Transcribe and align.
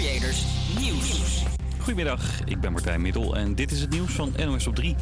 Creators. 0.00 0.44
Goedemiddag, 1.78 2.44
ik 2.44 2.60
ben 2.60 2.72
Martijn 2.72 3.00
Middel 3.00 3.36
en 3.36 3.54
dit 3.54 3.70
is 3.70 3.80
het 3.80 3.90
nieuws 3.90 4.12
van 4.12 4.32
NOS 4.36 4.66
op 4.66 4.74
3. 4.74 4.96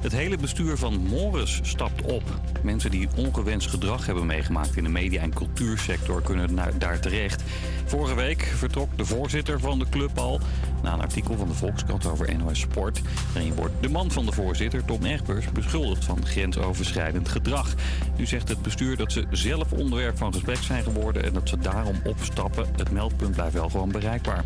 Het 0.00 0.12
hele 0.12 0.36
bestuur 0.36 0.76
van 0.76 1.06
Morris 1.06 1.60
stapt 1.62 2.02
op. 2.02 2.22
Mensen 2.62 2.90
die 2.90 3.08
ongewenst 3.16 3.68
gedrag 3.68 4.06
hebben 4.06 4.26
meegemaakt 4.26 4.76
in 4.76 4.84
de 4.84 4.90
media- 4.90 5.20
en 5.20 5.34
cultuursector 5.34 6.22
kunnen 6.22 6.78
daar 6.78 7.00
terecht. 7.00 7.42
Vorige 7.84 8.14
week 8.14 8.42
vertrok 8.42 8.96
de 8.96 9.04
voorzitter 9.04 9.60
van 9.60 9.78
de 9.78 9.86
club 9.90 10.18
al 10.18 10.40
na 10.82 10.92
een 10.92 11.00
artikel 11.00 11.36
van 11.36 11.48
de 11.48 11.54
Volkskrant 11.54 12.06
over 12.06 12.36
NOS 12.36 12.60
Sport. 12.60 13.00
Daarin 13.34 13.54
wordt 13.54 13.74
de 13.80 13.88
man 13.88 14.10
van 14.10 14.26
de 14.26 14.32
voorzitter, 14.32 14.84
Tom 14.84 15.04
Egbers, 15.04 15.52
beschuldigd 15.52 16.04
van 16.04 16.26
grensoverschrijdend 16.26 17.28
gedrag. 17.28 17.74
Nu 18.16 18.26
zegt 18.26 18.48
het 18.48 18.62
bestuur 18.62 18.96
dat 18.96 19.12
ze 19.12 19.24
zelf 19.30 19.72
onderwerp 19.72 20.18
van 20.18 20.32
gesprek 20.32 20.56
zijn 20.56 20.82
geworden 20.82 21.24
en 21.24 21.32
dat 21.32 21.48
ze 21.48 21.58
daarom 21.58 22.00
opstappen. 22.04 22.66
Het 22.76 22.90
meldpunt 22.90 23.34
blijft 23.34 23.54
wel 23.54 23.68
gewoon 23.68 23.90
bereikbaar. 23.90 24.44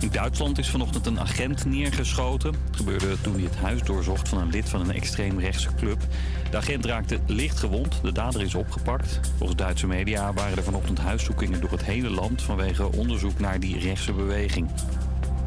In 0.00 0.08
Duitsland 0.10 0.58
is 0.58 0.70
vanochtend 0.70 1.06
een 1.06 1.20
agent 1.20 1.64
neergeschoten. 1.64 2.54
Gebeurde 2.70 3.20
toen 3.20 3.34
hij 3.34 3.42
het 3.42 3.56
huis 3.56 3.82
doorzocht 3.82 4.28
van 4.28 4.38
een 4.38 4.50
lid 4.50 4.68
van 4.68 4.80
een 4.80 4.94
extreemrechtse 4.94 5.68
club. 5.76 5.98
De 6.50 6.56
agent 6.56 6.84
raakte 6.84 7.18
licht 7.26 7.58
gewond. 7.58 7.98
De 8.02 8.12
dader 8.12 8.42
is 8.42 8.54
opgepakt. 8.54 9.20
Volgens 9.36 9.58
Duitse 9.58 9.86
media 9.86 10.32
waren 10.32 10.56
er 10.56 10.62
vanochtend 10.62 10.98
huiszoekingen 10.98 11.60
door 11.60 11.70
het 11.70 11.84
hele 11.84 12.10
land 12.10 12.42
vanwege 12.42 12.92
onderzoek 12.92 13.38
naar 13.38 13.60
die 13.60 13.78
rechtse 13.78 14.12
beweging. 14.12 14.70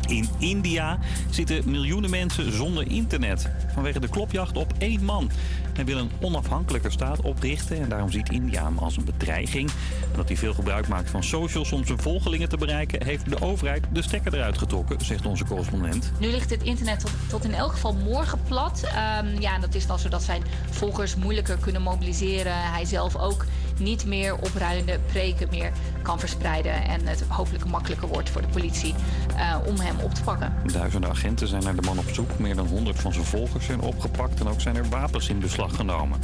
In 0.08 0.30
India 0.38 1.00
zitten 1.30 1.72
miljoenen 1.72 2.10
mensen 2.10 2.52
zonder 2.52 2.92
internet. 2.92 3.50
Vanwege 3.74 4.00
de 4.00 4.10
klopjacht 4.10 4.58
op 4.58 4.74
één 4.78 5.04
man. 5.04 5.32
Hij 5.74 5.86
wil 5.86 5.98
een 5.98 6.12
onafhankelijke 6.22 6.90
staat 6.90 7.22
oprichten 7.22 7.82
en 7.82 7.90
daarom 7.90 8.12
ziet 8.12 8.30
India 8.30 8.64
hem 8.64 8.78
als 8.78 8.98
een 8.98 9.06
bedreiging. 9.06 9.72
Omdat 10.12 10.28
hij 10.28 10.38
veel 10.38 10.54
gebruik 10.54 10.88
maakt 10.88 11.10
van 11.10 11.24
socials 11.24 11.72
om 11.72 11.86
zijn 11.86 12.00
volgelingen 12.00 12.50
te 12.50 12.58
bereiken, 12.58 13.04
heeft 13.04 13.30
de 13.30 13.42
overheid 13.42 13.84
de 13.92 14.02
stekker 14.02 14.34
eruit 14.34 14.58
getrokken, 14.58 15.06
zegt 15.06 15.26
onze 15.26 15.46
correspondent. 15.46 16.12
Nu 16.20 16.28
ligt 16.28 16.50
het 16.50 16.64
internet 16.64 17.06
tot, 17.30 17.46
in 17.46 17.54
elk 17.54 17.72
geval 17.72 17.94
morgen 17.94 18.40
plat. 18.48 18.84
Um, 19.24 19.42
ja, 19.42 19.60
dat 19.60 19.76
is 19.76 19.88
dan 19.88 20.00
zodat 20.00 20.24
zijn 20.24 20.44
volgers 20.70 21.16
moeilijker 21.16 21.58
kunnen 21.58 21.82
mobiliseren. 21.82 22.72
Hij 22.72 22.86
zelf 22.86 23.16
ook 23.16 23.46
niet 23.80 24.06
meer 24.06 24.36
opruimende 24.36 25.00
preken 25.06 25.48
meer 25.52 25.72
kan 26.02 26.20
verspreiden. 26.20 26.74
En 26.74 27.08
het 27.08 27.24
hopelijk 27.28 27.66
makkelijker 27.66 28.08
wordt 28.08 28.30
voor 28.30 28.42
de 28.42 28.48
politie 28.48 28.96
uh, 29.36 29.58
om 29.66 29.80
hem 29.80 30.00
op 30.00 30.14
te 30.14 30.24
pakken. 30.24 30.54
Duizenden 30.66 31.10
agenten 31.10 31.48
zijn 31.48 31.64
naar 31.64 31.76
de 31.76 31.82
man 31.82 31.98
op 31.98 32.10
zoek. 32.12 32.40
Meer 32.40 32.56
dan 32.56 32.68
100 32.68 33.00
van 33.00 33.14
zijn 33.14 33.26
volgers 33.26 33.66
zijn 33.66 33.82
opgepakt 33.82 34.40
en 34.40 34.48
ook 34.48 34.62
zijn 34.62 34.76
er 34.76 34.90
wapens 34.90 35.30
in 35.30 35.40
beslag 35.40 35.76
genomen. 35.76 36.20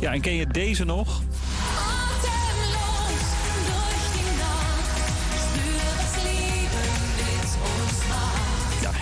Ja, 0.00 0.12
en 0.12 0.20
ken 0.20 0.34
je 0.34 0.46
deze 0.46 0.84
nog? 0.84 1.22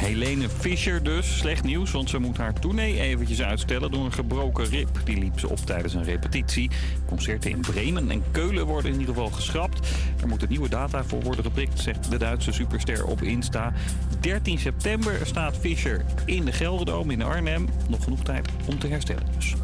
Helene 0.03 0.49
Fischer 0.49 1.03
dus. 1.03 1.37
Slecht 1.39 1.65
nieuws, 1.65 1.91
want 1.91 2.11
ze 2.11 2.19
moet 2.19 2.37
haar 2.37 2.53
tournee 2.53 3.01
eventjes 3.01 3.43
uitstellen 3.43 3.91
door 3.91 4.05
een 4.05 4.13
gebroken 4.13 4.65
rib. 4.65 4.89
Die 5.05 5.19
liep 5.19 5.39
ze 5.39 5.49
op 5.49 5.59
tijdens 5.59 5.95
een 5.95 6.05
repetitie. 6.05 6.71
Concerten 7.07 7.51
in 7.51 7.61
Bremen 7.61 8.11
en 8.11 8.23
Keulen 8.31 8.67
worden 8.67 8.93
in 8.93 9.01
ieder 9.01 9.15
geval 9.15 9.31
geschrapt. 9.31 9.89
Er 10.21 10.29
moeten 10.29 10.49
nieuwe 10.49 10.69
data 10.69 11.05
voor 11.05 11.23
worden 11.23 11.45
geprikt, 11.45 11.81
zegt 11.81 12.11
de 12.11 12.19
Duitse 12.19 12.53
superster 12.53 13.05
op 13.05 13.23
Insta. 13.23 13.73
13 14.21 14.59
september 14.59 15.27
staat 15.27 15.57
Fischer 15.57 16.05
in 16.25 16.45
de 16.45 16.53
Gelderdoom 16.53 17.11
in 17.11 17.23
Arnhem. 17.23 17.69
Nog 17.89 18.05
genoeg 18.05 18.23
tijd 18.23 18.49
om 18.67 18.79
te 18.79 18.89
herstellen 18.89 19.27
dus. 19.35 19.55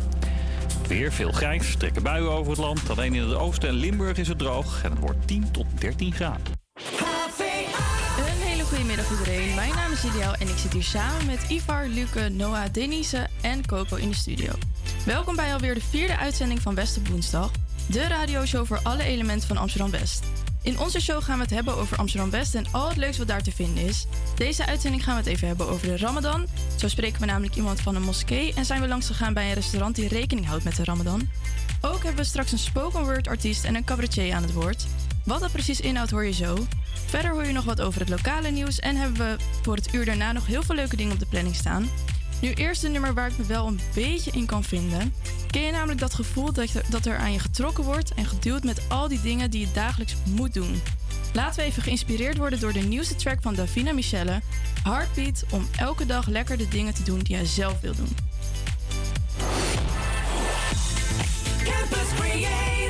Weer 0.89 1.13
veel 1.13 1.33
grijs, 1.33 1.77
trekken 1.77 2.03
buien 2.03 2.31
over 2.31 2.51
het 2.51 2.61
land. 2.61 2.91
Alleen 2.91 3.15
in 3.15 3.23
het 3.23 3.35
oosten 3.35 3.69
en 3.69 3.75
Limburg 3.75 4.17
is 4.17 4.29
het 4.29 4.39
droog 4.39 4.85
en 4.85 4.91
het 4.91 5.01
wordt 5.01 5.27
10 5.27 5.51
tot 5.51 5.67
13 5.79 6.13
graden. 6.13 6.53
Goedemiddag 8.69 9.11
iedereen, 9.11 9.55
mijn 9.55 9.75
naam 9.75 9.93
is 9.93 10.05
Ideaal 10.05 10.35
en 10.35 10.49
ik 10.49 10.57
zit 10.57 10.73
hier 10.73 10.83
samen 10.83 11.27
met 11.27 11.45
Ivar, 11.49 11.87
Luke, 11.87 12.29
Noah, 12.29 12.73
Denise 12.73 13.29
en 13.41 13.67
Coco 13.67 13.97
in 13.97 14.09
de 14.09 14.17
studio. 14.17 14.53
Welkom 15.05 15.37
bij 15.37 15.53
alweer 15.53 15.75
de 15.75 15.81
vierde 15.81 16.17
uitzending 16.17 16.63
van 16.63 16.75
Beste 16.75 17.01
Woensdag, 17.11 17.51
de 17.87 18.07
radioshow 18.07 18.67
voor 18.67 18.81
alle 18.83 19.03
elementen 19.03 19.49
van 19.49 19.57
Amsterdam 19.57 19.91
West. 19.91 20.25
In 20.63 20.79
onze 20.79 21.01
show 21.01 21.23
gaan 21.23 21.37
we 21.37 21.43
het 21.43 21.51
hebben 21.51 21.77
over 21.77 21.97
Amsterdam 21.97 22.31
West 22.31 22.55
en 22.55 22.67
al 22.71 22.89
het 22.89 22.97
leuks 22.97 23.19
wat 23.19 23.27
daar 23.27 23.43
te 23.43 23.53
vinden 23.53 23.85
is. 23.85 24.07
Deze 24.37 24.67
uitzending 24.67 25.05
gaan 25.05 25.15
we 25.15 25.21
het 25.21 25.31
even 25.31 25.49
hebben 25.49 25.69
over 25.69 25.87
de 25.87 25.97
Ramadan. 25.97 26.47
Zo 26.77 26.89
spreken 26.89 27.21
we 27.21 27.27
namelijk 27.27 27.57
iemand 27.57 27.81
van 27.81 27.95
een 27.95 28.03
moskee 28.03 28.55
en 28.55 28.65
zijn 28.65 28.81
we 28.81 28.89
langs 28.89 29.07
gegaan 29.07 29.35
bij 29.35 29.49
een 29.49 29.55
restaurant 29.55 29.95
die 29.95 30.09
rekening 30.09 30.47
houdt 30.47 30.65
met 30.65 30.77
de 30.77 30.85
Ramadan. 30.85 31.31
Ook 31.81 32.03
hebben 32.03 32.23
we 32.23 32.25
straks 32.25 32.53
een 32.53 32.59
spoken 32.59 33.03
word 33.03 33.29
artiest 33.29 33.65
en 33.65 33.75
een 33.75 33.85
cabaretier 33.85 34.35
aan 34.35 34.43
het 34.43 34.53
woord. 34.53 34.87
Wat 35.29 35.41
dat 35.41 35.53
precies 35.53 35.81
inhoudt 35.81 36.11
hoor 36.11 36.25
je 36.25 36.33
zo. 36.33 36.67
Verder 37.07 37.31
hoor 37.31 37.47
je 37.47 37.53
nog 37.53 37.65
wat 37.65 37.81
over 37.81 38.01
het 38.01 38.09
lokale 38.09 38.51
nieuws 38.51 38.79
en 38.79 38.97
hebben 38.97 39.19
we 39.19 39.37
voor 39.63 39.75
het 39.75 39.95
uur 39.95 40.05
daarna 40.05 40.33
nog 40.33 40.47
heel 40.47 40.63
veel 40.63 40.75
leuke 40.75 40.97
dingen 40.97 41.13
op 41.13 41.19
de 41.19 41.27
planning 41.27 41.55
staan. 41.55 41.89
Nu 42.41 42.53
eerst 42.53 42.85
een 42.85 42.93
nummer 42.93 43.15
waar 43.15 43.29
ik 43.29 43.39
me 43.39 43.45
wel 43.45 43.67
een 43.67 43.81
beetje 43.95 44.31
in 44.31 44.47
kan 44.47 44.65
vinden. 44.65 45.15
Ken 45.51 45.63
je 45.63 45.73
namelijk 45.73 46.01
dat 46.01 46.15
gevoel 46.15 46.53
dat, 46.53 46.71
dat 46.89 47.07
er 47.07 47.17
aan 47.17 47.33
je 47.33 47.39
getrokken 47.39 47.85
wordt 47.85 48.15
en 48.15 48.27
geduwd 48.27 48.65
met 48.65 48.81
al 48.89 49.09
die 49.09 49.21
dingen 49.21 49.51
die 49.51 49.61
je 49.61 49.73
dagelijks 49.73 50.15
moet 50.25 50.55
doen? 50.55 50.83
Laten 51.33 51.61
we 51.61 51.67
even 51.67 51.83
geïnspireerd 51.83 52.37
worden 52.37 52.61
door 52.61 52.73
de 52.73 52.81
nieuwste 52.81 53.17
track 53.17 53.39
van 53.43 53.55
Davina 53.55 53.93
Michelle, 53.93 54.41
Heartbeat, 54.83 55.45
om 55.51 55.69
elke 55.77 56.07
dag 56.07 56.27
lekker 56.27 56.57
de 56.57 56.69
dingen 56.69 56.95
te 56.95 57.03
doen 57.03 57.19
die 57.19 57.37
jij 57.37 57.47
zelf 57.47 57.81
wil 57.81 57.95
doen. 57.95 58.17
Campus 61.65 62.09
tiptoed 62.19 62.88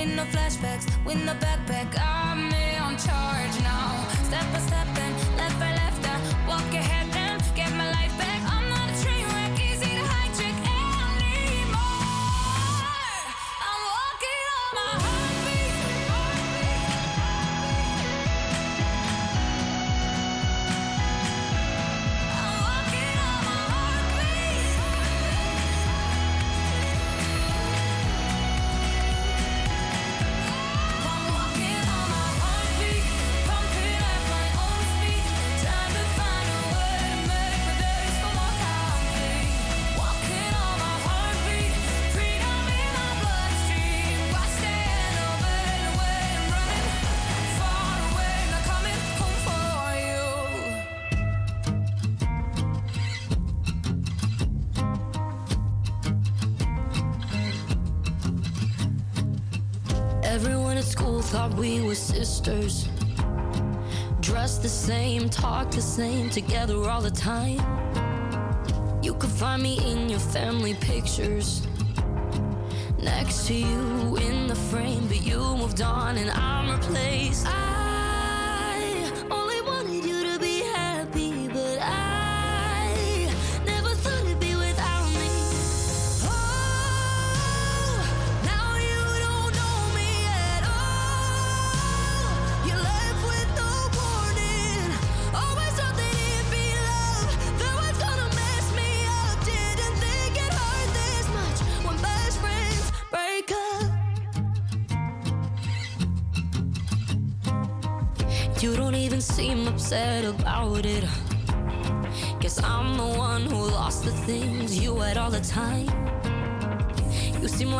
with 0.00 0.16
no 0.16 0.24
flashbacks, 0.24 0.86
with 1.04 1.22
no 1.24 1.34
backpack. 1.34 1.98
I'm 1.98 2.19
were 62.40 62.60
sisters. 62.60 62.88
Dressed 64.20 64.62
the 64.62 64.68
same, 64.68 65.28
talk 65.28 65.70
the 65.70 65.80
same, 65.80 66.30
together 66.30 66.88
all 66.88 67.00
the 67.00 67.10
time. 67.10 67.58
You 69.02 69.14
could 69.14 69.30
find 69.30 69.62
me 69.62 69.78
in 69.90 70.08
your 70.08 70.20
family 70.20 70.74
pictures. 70.74 71.66
Next 73.02 73.46
to 73.46 73.54
you 73.54 73.89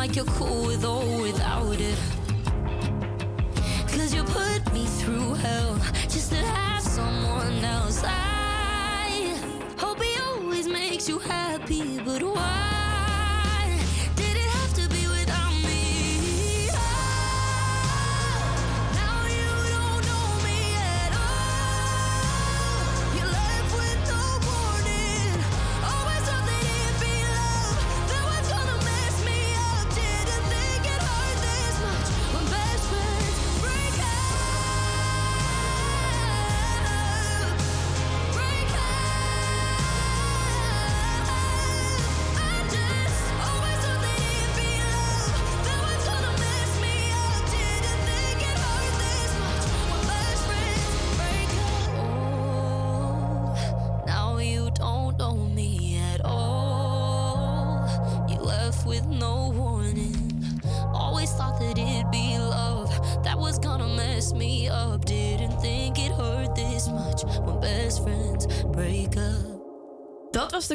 like 0.01 0.17
you're 0.17 0.25
cool 0.25 0.67
with 0.67 0.83
or 0.83 1.05
without 1.21 1.79
it. 1.79 1.99
Cause 3.89 4.15
you 4.15 4.23
put 4.25 4.73
me 4.73 4.87
through 4.87 5.35
hell 5.35 5.77
just 6.09 6.31
to 6.33 6.39
have 6.39 6.83
someone 6.83 7.63
else. 7.63 8.03
I 8.03 9.37
hope 9.77 10.03
he 10.03 10.19
always 10.23 10.67
makes 10.67 11.07
you 11.07 11.19
happy, 11.19 12.01
but 12.01 12.23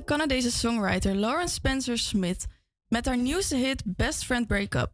Canadese 0.05 0.51
songwriter 0.51 1.15
Lauren 1.15 1.49
Spencer 1.49 1.97
Smith 1.97 2.45
met 2.87 3.05
haar 3.05 3.17
nieuwste 3.17 3.55
hit 3.55 3.83
Best 3.85 4.25
Friend 4.25 4.47
Breakup. 4.47 4.91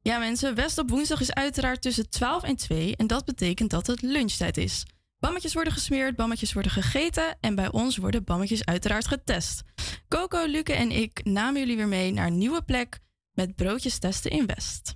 Ja 0.00 0.18
mensen, 0.18 0.54
West 0.54 0.78
op 0.78 0.90
woensdag 0.90 1.20
is 1.20 1.34
uiteraard 1.34 1.82
tussen 1.82 2.10
12 2.10 2.42
en 2.42 2.56
2 2.56 2.96
en 2.96 3.06
dat 3.06 3.24
betekent 3.24 3.70
dat 3.70 3.86
het 3.86 4.02
lunchtijd 4.02 4.56
is. 4.56 4.86
Bammetjes 5.18 5.54
worden 5.54 5.72
gesmeerd, 5.72 6.16
bammetjes 6.16 6.52
worden 6.52 6.72
gegeten 6.72 7.36
en 7.40 7.54
bij 7.54 7.72
ons 7.72 7.96
worden 7.96 8.24
bammetjes 8.24 8.64
uiteraard 8.64 9.06
getest. 9.06 9.62
Coco, 10.08 10.44
Luke 10.46 10.72
en 10.72 10.90
ik 10.90 11.20
namen 11.24 11.60
jullie 11.60 11.76
weer 11.76 11.88
mee 11.88 12.12
naar 12.12 12.26
een 12.26 12.38
nieuwe 12.38 12.62
plek 12.62 12.98
met 13.32 13.56
broodjes 13.56 13.98
testen 13.98 14.30
in 14.30 14.46
West. 14.46 14.94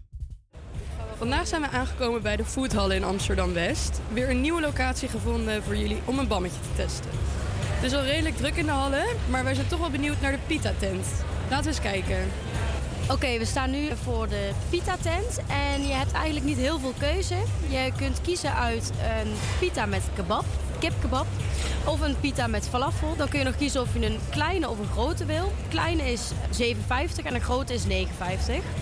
Vandaag 1.16 1.46
zijn 1.46 1.60
we 1.60 1.68
aangekomen 1.68 2.22
bij 2.22 2.36
de 2.36 2.44
Foodhall 2.44 2.96
in 2.96 3.04
Amsterdam-West. 3.04 4.00
Weer 4.12 4.30
een 4.30 4.40
nieuwe 4.40 4.60
locatie 4.60 5.08
gevonden 5.08 5.62
voor 5.62 5.76
jullie 5.76 6.00
om 6.04 6.18
een 6.18 6.28
bammetje 6.28 6.60
te 6.60 6.82
testen. 6.82 7.10
Het 7.80 7.92
is 7.92 7.98
al 7.98 8.04
redelijk 8.04 8.36
druk 8.36 8.56
in 8.56 8.66
de 8.66 8.72
hallen, 8.72 9.04
maar 9.30 9.44
wij 9.44 9.54
zijn 9.54 9.66
toch 9.66 9.78
wel 9.78 9.90
benieuwd 9.90 10.20
naar 10.20 10.32
de 10.32 10.38
pita-tent. 10.46 11.06
Laten 11.50 11.64
we 11.64 11.70
eens 11.70 11.80
kijken. 11.80 12.16
Oké, 13.10 13.38
we 13.38 13.44
staan 13.44 13.70
nu 13.70 13.88
voor 14.02 14.28
de 14.28 14.50
pita 14.70 14.96
tent 15.02 15.40
en 15.48 15.86
je 15.86 15.94
hebt 15.94 16.12
eigenlijk 16.12 16.44
niet 16.44 16.56
heel 16.56 16.78
veel 16.78 16.94
keuze. 16.98 17.34
Je 17.68 17.92
kunt 17.96 18.20
kiezen 18.20 18.54
uit 18.54 18.90
een 19.22 19.32
pita 19.58 19.86
met 19.86 20.02
kebab, 20.14 20.44
kipkebab, 20.78 21.26
of 21.84 22.00
een 22.00 22.20
pita 22.20 22.46
met 22.46 22.68
falafel. 22.68 23.16
Dan 23.16 23.28
kun 23.28 23.38
je 23.38 23.44
nog 23.44 23.56
kiezen 23.56 23.80
of 23.80 23.94
je 23.94 24.06
een 24.06 24.18
kleine 24.30 24.68
of 24.68 24.78
een 24.78 24.88
grote 24.88 25.24
wil. 25.24 25.52
Kleine 25.68 26.12
is 26.12 26.30
7,50 26.30 27.24
en 27.24 27.34
de 27.34 27.40
grote 27.40 27.74
is 27.74 27.84
9,50. 27.84 27.88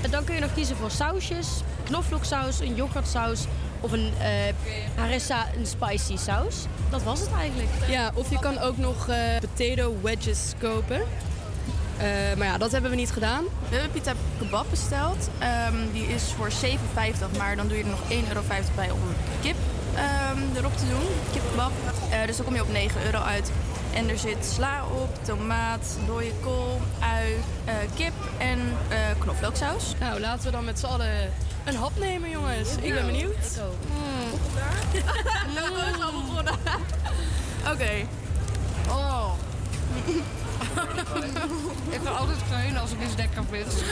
En 0.02 0.10
dan 0.10 0.24
kun 0.24 0.34
je 0.34 0.40
nog 0.40 0.54
kiezen 0.54 0.76
voor 0.76 0.90
sausjes, 0.90 1.48
knoflooksaus, 1.84 2.60
een 2.60 2.74
yoghurtsaus 2.74 3.44
of 3.80 3.92
een 3.92 4.12
eh 4.18 4.54
harissa, 4.94 5.46
een 5.58 5.66
spicy 5.66 6.16
saus. 6.16 6.54
Dat 6.90 7.02
was 7.02 7.20
het 7.20 7.32
eigenlijk. 7.32 7.68
Ja, 7.88 8.10
of 8.14 8.30
je 8.30 8.38
kan 8.38 8.58
ook 8.58 8.76
nog 8.76 9.08
eh, 9.08 9.18
potato 9.40 9.94
wedges 10.02 10.52
kopen. 10.58 11.02
Eh, 11.98 12.36
maar 12.36 12.46
ja, 12.46 12.58
dat 12.58 12.72
hebben 12.72 12.90
we 12.90 12.96
niet 12.96 13.10
gedaan. 13.10 13.44
We 13.68 13.74
hebben 13.74 13.90
pita 13.90 14.12
kebab 14.38 14.66
besteld. 14.70 15.30
Ehm, 15.38 15.74
die 15.92 16.06
is 16.06 16.22
voor 16.36 16.50
7,50, 16.50 17.36
maar 17.38 17.56
dan 17.56 17.68
doe 17.68 17.76
je 17.76 17.82
er 17.82 17.90
nog 17.90 18.00
1,50 18.08 18.28
euro 18.28 18.42
bij 18.74 18.90
om 18.90 19.00
kip 19.40 19.56
ehm, 19.94 20.56
erop 20.56 20.76
te 20.76 20.88
doen. 20.88 21.06
Kipkebab. 21.32 21.72
Eh, 22.10 22.26
dus 22.26 22.36
dan 22.36 22.44
kom 22.44 22.54
je 22.54 22.62
op 22.62 22.72
9 22.72 23.04
euro 23.04 23.18
uit. 23.18 23.50
En 23.94 24.08
er 24.08 24.18
zit 24.18 24.52
sla 24.54 24.84
op, 24.84 25.24
tomaat, 25.24 25.96
dode 26.06 26.32
kool, 26.40 26.80
ui, 26.98 27.34
eh, 27.64 27.74
kip 27.94 28.12
en 28.38 28.58
knoflooksaus. 29.18 29.94
Nou, 30.00 30.20
laten 30.20 30.44
we 30.44 30.50
dan 30.50 30.64
met 30.64 30.78
z'n 30.78 30.86
allen 30.86 31.32
een 31.64 31.76
hap 31.76 31.98
nemen, 31.98 32.30
jongens. 32.30 32.68
Ik 32.80 32.94
ben 32.94 33.06
benieuwd. 33.06 33.34
Nou, 35.54 35.74
we 35.74 35.80
zijn 35.80 36.02
al 36.02 36.12
begonnen. 36.12 36.54
Oké. 37.72 38.06
Oh. 38.88 39.30
Ik 41.96 42.00
ga 42.04 42.10
altijd 42.10 42.38
kruinen 42.48 42.80
als 42.80 42.90
ik 42.92 43.00
iets 43.02 43.16
lekker 43.16 43.42
vind. 43.50 43.82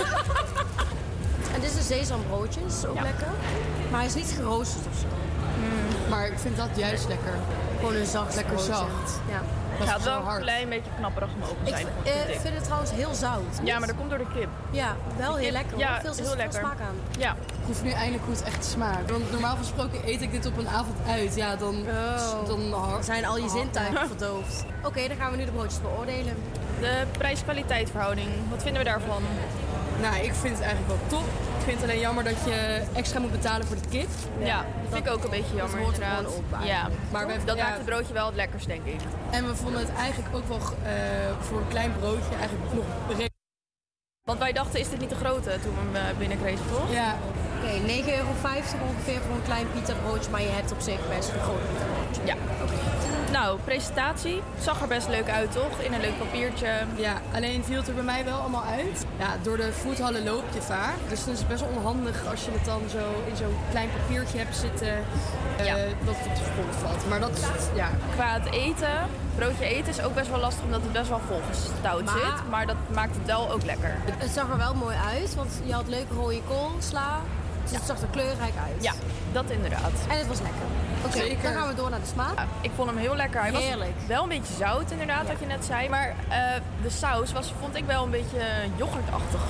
En 1.54 1.60
dit 1.60 1.70
is 1.70 1.76
een 1.76 1.82
is 2.66 2.84
ook 2.86 3.00
lekker. 3.00 3.28
Maar 3.90 3.98
hij 3.98 4.08
is 4.08 4.14
niet 4.14 4.34
geroosterd 4.36 4.86
of 4.92 4.98
zo. 5.00 5.06
Maar 6.10 6.26
ik 6.26 6.38
vind 6.38 6.56
dat 6.56 6.68
juist 6.74 7.08
lekker. 7.08 7.32
Gewoon 7.78 7.94
een 7.94 8.06
zacht 8.06 8.34
Lekker 8.34 8.54
broodje. 8.54 8.72
zacht. 8.72 9.20
Ja. 9.28 9.42
Het 9.78 10.02
zo 10.02 10.24
wel 10.24 10.34
een 10.34 10.40
klein 10.40 10.68
beetje 10.68 10.90
knapperig 10.96 11.28
mogen 11.40 11.56
Ik 11.64 11.68
zijn. 11.76 11.86
v- 12.02 12.06
eh, 12.06 12.40
vind 12.40 12.54
het 12.54 12.64
trouwens 12.64 12.90
heel 12.92 13.14
zout. 13.14 13.58
Ja, 13.62 13.78
maar 13.78 13.86
dat 13.88 13.96
komt 13.96 14.08
door 14.10 14.18
de 14.18 14.26
kip. 14.34 14.48
Ja, 14.70 14.96
wel 15.16 15.36
heel 15.36 15.50
lekker. 15.50 15.78
Ja, 15.78 15.88
hoor. 15.92 16.00
Veel, 16.00 16.14
heel 16.14 16.24
veel 16.24 16.36
lekker. 16.36 16.58
smaak 16.58 16.80
aan. 16.80 16.94
Ja. 17.18 17.30
Ik 17.66 17.82
nu 17.82 17.90
eindelijk 17.90 18.24
het 18.38 18.42
echt 18.42 18.64
smaakt. 18.64 19.10
Want 19.10 19.30
normaal 19.32 19.56
gesproken 19.56 20.00
eet 20.08 20.22
ik 20.22 20.30
dit 20.30 20.46
op 20.46 20.56
een 20.58 20.68
avond 20.68 20.96
uit. 21.08 21.34
Ja, 21.34 21.56
dan, 21.56 21.74
Oh. 21.88 22.46
dan 22.46 22.74
Zijn 23.04 23.24
al 23.24 23.36
je 23.36 23.42
har- 23.42 23.50
zintuigen 23.58 24.08
verdoofd. 24.16 24.64
Oké, 24.84 25.08
dan 25.08 25.16
gaan 25.16 25.30
we 25.30 25.36
nu 25.36 25.44
de 25.44 25.50
broodjes 25.50 25.80
beoordelen. 25.80 26.34
De 26.80 27.02
prijs-kwaliteit 27.18 27.90
verhouding, 27.90 28.28
wat 28.50 28.62
vinden 28.62 28.82
we 28.82 28.88
daarvan? 28.88 29.22
Nou, 30.00 30.14
ik 30.16 30.34
vind 30.34 30.54
het 30.58 30.66
eigenlijk 30.66 30.86
wel 30.86 31.18
top. 31.18 31.26
Ik 31.58 31.64
vind 31.64 31.80
het 31.80 31.90
alleen 31.90 32.00
jammer 32.00 32.24
dat 32.24 32.36
je 32.44 32.82
extra 32.92 33.20
moet 33.20 33.30
betalen 33.30 33.66
voor 33.66 33.76
de 33.76 33.88
kip. 33.88 34.08
Ja, 34.38 34.56
dat 34.82 34.92
vind 34.92 35.06
ik 35.06 35.12
ook 35.12 35.24
een 35.24 35.30
beetje 35.30 35.54
jammer 35.56 35.78
hoort 35.80 35.96
er 35.96 36.02
inderdaad. 36.02 36.26
gewoon 36.26 36.44
op 36.60 36.64
ja. 36.66 36.82
Maar 37.12 37.24
we 37.26 37.30
hebben- 37.30 37.46
dat 37.46 37.56
ja. 37.56 37.64
maakt 37.64 37.76
het 37.76 37.86
broodje 37.86 38.12
wel 38.12 38.26
het 38.26 38.34
lekkerst, 38.34 38.66
denk 38.66 38.84
ik. 38.84 39.00
En 39.30 39.46
we 39.46 39.54
vonden 39.56 39.80
het 39.80 39.92
eigenlijk 39.98 40.34
ook 40.36 40.48
wel 40.48 40.58
eh, 40.58 40.92
voor 41.40 41.58
een 41.58 41.68
klein 41.68 41.92
broodje 41.98 42.34
eigenlijk 42.38 42.74
nog 42.74 42.84
redelijk. 43.08 43.32
Want 44.30 44.38
wij 44.38 44.52
dachten, 44.52 44.80
is 44.80 44.88
dit 44.90 45.00
niet 45.00 45.08
de 45.10 45.16
grote 45.24 45.50
toen 45.62 45.74
we 45.74 45.80
hem 45.80 45.94
eh, 46.10 46.18
binnenkregen, 46.18 46.64
toch? 46.70 46.92
Ja, 46.92 47.16
Oké, 47.62 47.72
9,50 47.86 48.08
euro 48.18 48.28
ongeveer 48.90 49.20
voor 49.26 49.34
een 49.34 49.42
klein 49.42 49.66
pita 49.74 49.94
broodje, 50.04 50.30
maar 50.30 50.40
je 50.42 50.48
hebt 50.48 50.72
op 50.72 50.80
zich 50.80 51.08
best 51.08 51.28
een 51.32 51.40
groot 51.40 51.60
pita 51.68 51.84
broodje. 51.92 52.20
Ja. 52.24 52.34
Nou, 53.34 53.58
presentatie. 53.64 54.42
Zag 54.60 54.80
er 54.80 54.88
best 54.88 55.08
leuk 55.08 55.28
uit, 55.28 55.52
toch? 55.52 55.78
In 55.80 55.92
een 55.92 56.00
leuk 56.00 56.18
papiertje. 56.18 56.68
ja, 56.96 57.14
alleen 57.34 57.64
viel 57.64 57.76
het 57.76 57.88
er 57.88 57.94
bij 57.94 58.02
mij 58.04 58.24
wel 58.24 58.38
allemaal 58.38 58.64
uit. 58.64 59.04
Ja, 59.18 59.26
door 59.42 59.56
de 59.56 59.72
voethallen 59.72 60.24
loop 60.24 60.44
je 60.54 60.62
vaak. 60.62 60.94
Dus 61.08 61.24
dan 61.24 61.32
is 61.32 61.38
het 61.38 61.48
best 61.48 61.60
wel 61.60 61.70
onhandig 61.76 62.26
als 62.30 62.44
je 62.44 62.50
het 62.50 62.64
dan 62.64 62.80
zo 62.90 63.04
in 63.30 63.36
zo'n 63.36 63.56
klein 63.70 63.88
papiertje 63.98 64.38
hebt 64.38 64.56
zitten. 64.56 64.88
eh, 65.58 65.64
Ja. 65.66 65.74
Dat 66.04 66.14
het 66.18 66.26
op 66.26 66.34
de 66.34 66.42
grond 66.52 66.74
valt. 66.82 67.08
Maar 67.08 67.20
dat 67.20 67.30
is, 67.30 67.44
ja, 67.74 67.88
Qua 68.14 68.28
het 68.40 68.52
eten, 68.52 69.08
broodje 69.36 69.64
eten 69.64 69.88
is 69.88 70.00
ook 70.02 70.14
best 70.14 70.30
wel 70.30 70.38
lastig 70.40 70.64
omdat 70.64 70.82
het 70.82 70.92
best 70.92 71.08
wel 71.08 71.20
volgestouwd 71.28 72.04
Maar- 72.04 72.14
zit. 72.18 72.50
Maar 72.50 72.66
dat 72.66 72.76
maakt 72.94 73.14
het 73.16 73.26
wel 73.26 73.50
ook 73.50 73.64
lekker. 73.64 73.94
Het 74.16 74.30
zag 74.30 74.50
er 74.50 74.56
wel 74.56 74.74
mooi 74.74 74.96
uit, 75.14 75.34
want 75.34 75.50
je 75.64 75.72
had 75.72 75.88
leuke 75.88 76.14
rode 76.14 76.42
kool, 76.48 76.70
sla. 76.78 77.20
Dus 77.62 77.72
het 77.72 77.86
zag 77.86 78.00
er 78.00 78.08
kleurrijk 78.10 78.54
uit. 78.68 78.82
Ja, 78.82 78.92
dat 79.32 79.44
inderdaad. 79.50 79.92
En 80.08 80.18
het 80.18 80.26
was 80.26 80.40
lekker. 80.40 80.66
Oké, 81.06 81.36
dan 81.42 81.52
gaan 81.52 81.68
we 81.68 81.74
door 81.74 81.90
naar 81.90 82.00
de 82.00 82.06
smaak. 82.06 82.36
Ja, 82.38 82.46
ik 82.60 82.70
vond 82.76 82.88
hem 82.88 82.98
heel 82.98 83.16
lekker. 83.16 83.40
Hij 83.40 83.50
Heerlijk. 83.52 83.90
was 83.96 84.06
wel 84.06 84.22
een 84.22 84.28
beetje 84.28 84.54
zout 84.54 84.90
inderdaad, 84.90 85.26
wat 85.26 85.40
je 85.40 85.46
net 85.46 85.64
zei. 85.64 85.88
Maar 85.88 86.14
eh, 86.28 86.38
de 86.82 86.90
saus 86.90 87.32
was, 87.32 87.52
vond 87.60 87.76
ik 87.76 87.84
wel 87.84 88.04
een 88.04 88.10
beetje 88.10 88.38
yoghurtachtig. 88.76 89.40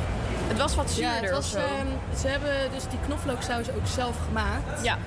Het 0.48 0.58
was 0.58 0.74
wat 0.74 0.96
ja 0.96 1.12
zuurder 1.12 1.20
het 1.30 1.30
of 1.30 1.36
was, 1.36 1.50
zo. 1.50 1.58
ehm, 1.58 2.16
ze 2.20 2.28
hebben 2.28 2.70
dus 2.72 2.82
die 2.90 2.98
knoflooksaus 3.06 3.68
ook 3.70 3.86
zelf 3.86 4.16
gemaakt. 4.26 4.82
Ja, 4.84 4.98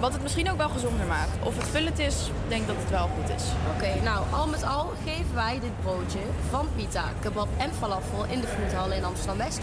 wat 0.00 0.12
het 0.12 0.22
misschien 0.22 0.50
ook 0.50 0.56
wel 0.56 0.68
gezonder 0.68 1.06
maakt. 1.06 1.30
Of 1.42 1.56
het 1.56 1.66
vullend 1.68 1.98
is, 1.98 2.26
ik 2.26 2.48
denk 2.48 2.66
dat 2.66 2.76
het 2.78 2.90
wel 2.90 3.10
goed 3.18 3.36
is. 3.36 3.42
Oké, 3.76 4.02
nou, 4.02 4.24
al 4.32 4.46
met 4.46 4.64
al 4.64 4.92
geven 5.04 5.34
wij 5.34 5.58
dit 5.60 5.80
broodje 5.82 6.18
van 6.50 6.68
pita, 6.76 7.04
kebab 7.20 7.48
en 7.56 7.70
falafel 7.74 8.24
in 8.28 8.40
de 8.40 8.46
Foodhal 8.46 8.90
in 8.92 9.04
Amsterdam-West 9.04 9.60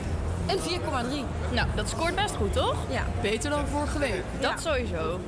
een 0.47 0.59
4,3. 0.59 1.25
Nou, 1.51 1.67
dat 1.75 1.89
scoort 1.89 2.15
best 2.15 2.35
goed, 2.35 2.53
toch? 2.53 2.75
Ja. 2.89 3.01
Beter 3.21 3.49
dan 3.49 3.67
vorige 3.67 3.99
week. 3.99 4.23
Dat 4.39 4.51
Ja. 4.51 4.57
sowieso. 4.71 5.19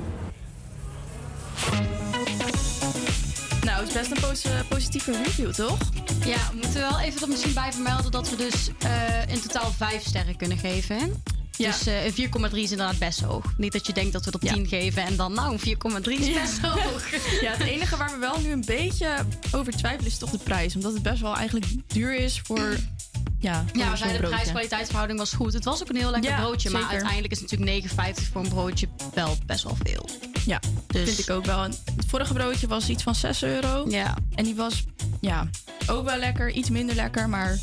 Nou, 3.64 3.78
het 3.78 3.88
is 3.88 3.94
best 3.94 4.10
een 4.10 4.28
pos- 4.28 4.66
positieve 4.68 5.22
review, 5.22 5.52
toch? 5.52 5.78
Ja, 6.26 6.36
we 6.50 6.56
moeten 6.62 6.80
wel 6.80 6.98
even 7.00 7.22
er 7.22 7.28
misschien 7.28 7.54
bij 7.54 7.72
vermelden 7.72 8.10
dat 8.10 8.30
we 8.30 8.36
dus 8.36 8.68
eh, 8.78 9.26
in 9.34 9.40
totaal 9.40 9.72
vijf 9.76 10.02
sterren 10.06 10.36
kunnen 10.36 10.58
geven. 10.58 11.22
Ja. 11.56 11.70
Dus 11.70 11.86
eh, 11.86 12.04
een 12.04 12.12
4,3 12.50 12.56
is 12.56 12.70
inderdaad 12.70 12.98
best 12.98 13.20
hoog. 13.20 13.44
Niet 13.56 13.72
dat 13.72 13.86
je 13.86 13.92
denkt 13.92 14.12
dat 14.12 14.24
we 14.24 14.30
het 14.30 14.42
op 14.42 14.48
Ja. 14.48 14.52
10 14.54 14.66
geven 14.66 15.02
en 15.04 15.16
dan 15.16 15.32
nou 15.32 15.52
een 15.52 16.02
4,3 16.04 16.12
is 16.12 16.32
best 16.32 16.58
hoog. 16.60 17.04
Ja, 17.40 17.52
het 17.52 17.60
enige 17.66 17.96
waar 17.96 18.10
we 18.10 18.18
wel 18.18 18.40
nu 18.40 18.50
een 18.50 18.64
beetje 18.64 19.16
over 19.52 19.72
twijfelen 19.76 20.10
is 20.10 20.18
toch 20.18 20.30
de 20.30 20.38
prijs. 20.38 20.74
Omdat 20.74 20.92
het 20.92 21.02
best 21.02 21.20
wel 21.20 21.36
eigenlijk 21.36 21.66
duur 21.86 22.14
is 22.14 22.40
voor... 22.44 22.76
Ja, 23.38 23.64
Ja, 23.72 23.90
we 23.90 23.96
zeiden 23.96 24.20
de 24.22 24.28
prijs-kwaliteitsverhouding 24.28 25.18
was 25.18 25.32
goed. 25.32 25.52
Het 25.52 25.64
was 25.64 25.82
ook 25.82 25.88
een 25.88 25.96
heel 25.96 26.10
lekker 26.10 26.30
Ja, 26.30 26.36
broodje, 26.36 26.70
maar 26.70 26.80
zeker. 26.80 26.94
uiteindelijk 26.96 27.32
is 27.32 27.40
natuurlijk 27.40 27.84
9,50 28.18 28.30
voor 28.32 28.42
een 28.42 28.48
broodje 28.48 28.88
wel 29.14 29.36
best 29.46 29.64
wel 29.64 29.76
veel. 29.84 30.08
Ja, 30.46 30.60
Dus 30.86 31.04
vind 31.14 31.18
ik 31.28 31.30
ook 31.34 31.44
wel. 31.44 31.62
Het 31.62 31.78
vorige 32.06 32.32
broodje 32.32 32.66
was 32.66 32.88
iets 32.88 33.02
van 33.02 33.14
6 33.14 33.42
euro. 33.42 33.84
ja, 33.88 34.16
En 34.34 34.44
die 34.44 34.54
was, 34.54 34.84
ja, 35.20 35.48
ook 35.86 36.04
wel 36.04 36.18
lekker. 36.18 36.50
Iets 36.50 36.70
minder 36.70 36.94
lekker, 36.94 37.28
maar 37.28 37.58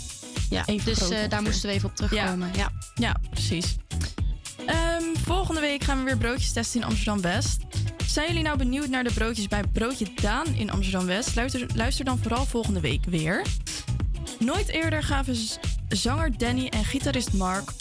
ja. 0.49 0.65
Even 0.65 0.85
dus 0.85 1.09
eh, 1.09 1.29
daar 1.29 1.41
moesten 1.41 1.69
we 1.69 1.75
even 1.75 1.89
op 1.89 1.95
terugkomen. 1.95 2.51
Ja. 2.55 2.71
ja, 2.95 3.15
precies. 3.29 3.75
Ehm, 4.65 5.03
volgende 5.25 5.61
week 5.61 5.83
gaan 5.83 5.97
we 5.97 6.03
weer 6.03 6.17
broodjes 6.17 6.51
testen 6.51 6.79
in 6.81 6.85
Amsterdam-West. 6.87 7.57
Zijn 8.05 8.27
jullie 8.27 8.43
nou 8.43 8.57
benieuwd 8.57 8.87
naar 8.87 9.03
de 9.03 9.13
broodjes 9.13 9.47
bij 9.47 9.63
Broodje 9.73 10.07
Daan 10.21 10.45
in 10.55 10.71
Amsterdam-West? 10.71 11.35
Luister, 11.35 11.65
luister 11.75 12.05
dan 12.05 12.19
vooral 12.21 12.45
volgende 12.45 12.79
week 12.79 13.05
weer. 13.05 13.41
Nooit 14.39 14.67
eerder 14.69 15.03
gaven 15.03 15.35
zanger 15.87 16.37
Danny 16.37 16.67
en 16.67 16.85
gitarist 16.85 17.33
Mark 17.33 17.71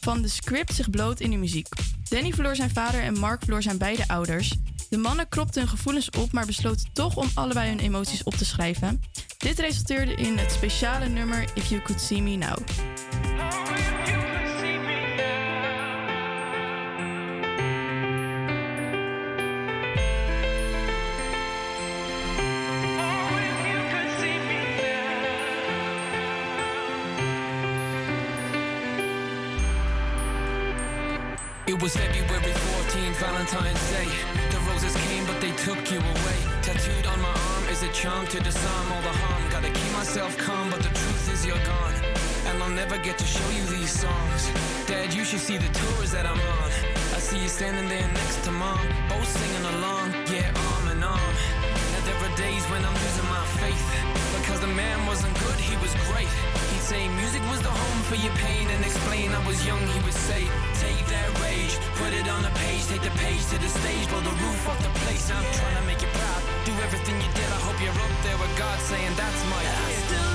van 0.00 0.22
de 0.22 0.28
script 0.28 0.74
zich 0.74 0.90
bloot 0.90 1.20
in 1.20 1.30
de 1.30 1.36
muziek. 1.36 1.68
Danny 2.08 2.32
verloor 2.32 2.56
zijn 2.56 2.70
vader 2.70 3.02
en 3.02 3.18
Mark 3.18 3.42
verloor 3.42 3.62
zijn 3.62 3.78
beide 3.78 4.08
ouders. 4.08 4.54
De 4.90 4.96
mannen 4.96 5.28
kropten 5.28 5.60
hun 5.60 5.70
gevoelens 5.70 6.10
op, 6.10 6.32
maar 6.32 6.46
besloten 6.46 6.92
toch 6.92 7.16
om 7.16 7.28
allebei 7.34 7.68
hun 7.68 7.78
emoties 7.78 8.22
op 8.22 8.34
te 8.34 8.44
schrijven. 8.44 9.00
Dit 9.38 9.58
resulteerde 9.58 10.14
in 10.14 10.38
het 10.38 10.52
speciale 10.52 11.08
nummer 11.08 11.44
If 11.54 11.68
You 11.68 11.82
Could 11.82 12.00
See 12.00 12.22
Me 12.22 12.36
Now. 12.36 12.56
Was 31.82 31.96
February 31.96 32.54
14th, 32.54 33.16
Valentine's 33.16 33.90
Day. 33.90 34.06
The 34.54 34.60
roses 34.70 34.94
came, 35.08 35.26
but 35.26 35.40
they 35.40 35.50
took 35.66 35.90
you 35.90 35.98
away. 35.98 36.38
Tattooed 36.62 37.06
on 37.06 37.20
my 37.20 37.34
arm 37.50 37.64
is 37.72 37.82
a 37.82 37.88
charm 37.88 38.24
to 38.28 38.38
disarm 38.38 38.92
all 38.92 39.02
the 39.02 39.16
harm. 39.22 39.42
Gotta 39.50 39.66
keep 39.68 39.92
myself 39.92 40.38
calm, 40.38 40.70
but 40.70 40.78
the 40.78 40.90
truth 40.90 41.32
is 41.32 41.44
you're 41.44 41.64
gone. 41.66 41.94
And 42.46 42.62
I'll 42.62 42.70
never 42.70 42.98
get 42.98 43.18
to 43.18 43.24
show 43.24 43.48
you 43.50 43.64
these 43.64 43.90
songs. 43.90 44.42
Dad, 44.86 45.12
you 45.12 45.24
should 45.24 45.40
see 45.40 45.56
the 45.56 45.72
tours 45.74 46.12
that 46.12 46.24
I'm 46.24 46.38
on. 46.38 46.70
I 47.16 47.18
see 47.18 47.42
you 47.42 47.48
standing 47.48 47.88
there 47.88 48.08
next 48.14 48.44
to 48.44 48.52
mom, 48.52 48.78
both 49.08 49.26
singing 49.26 49.66
along, 49.74 50.14
yeah, 50.30 50.54
arm 50.70 50.86
in 50.94 51.02
arm. 51.02 51.34
Now 51.92 52.02
there 52.06 52.18
are 52.22 52.36
days 52.36 52.62
when 52.70 52.84
I'm 52.84 52.94
losing 52.94 53.26
my 53.26 53.44
faith. 53.58 53.86
Because 54.38 54.60
the 54.60 54.72
man 54.82 55.04
wasn't 55.04 55.34
good, 55.40 55.58
he 55.58 55.74
was 55.82 55.92
great. 56.06 56.30
Say 56.82 57.08
music 57.08 57.42
was 57.48 57.62
the 57.62 57.70
home 57.70 58.02
for 58.10 58.16
your 58.16 58.34
pain 58.42 58.66
and 58.68 58.84
explain 58.84 59.30
I 59.30 59.46
was 59.46 59.64
young, 59.64 59.80
he 59.94 60.00
would 60.02 60.18
say, 60.28 60.42
take 60.82 61.06
that 61.14 61.28
rage, 61.40 61.78
put 61.94 62.12
it 62.12 62.28
on 62.28 62.44
a 62.44 62.50
page, 62.58 62.84
take 62.88 63.02
the 63.02 63.14
page 63.22 63.42
to 63.54 63.56
the 63.58 63.68
stage, 63.68 64.08
blow 64.10 64.20
the 64.20 64.34
roof 64.42 64.68
off 64.68 64.82
the 64.82 64.92
place. 65.06 65.30
I'm 65.30 65.46
trying 65.54 65.76
to 65.76 65.84
make 65.86 66.02
you 66.02 66.08
proud. 66.08 66.42
Do 66.66 66.72
everything 66.82 67.16
you 67.22 67.30
did, 67.38 67.48
I 67.54 67.60
hope 67.62 67.78
you're 67.80 67.94
up 67.94 68.14
there 68.26 68.36
with 68.36 68.58
God 68.58 68.78
saying 68.80 69.14
that's 69.16 69.42
my 69.48 69.62
kid. 69.62 70.31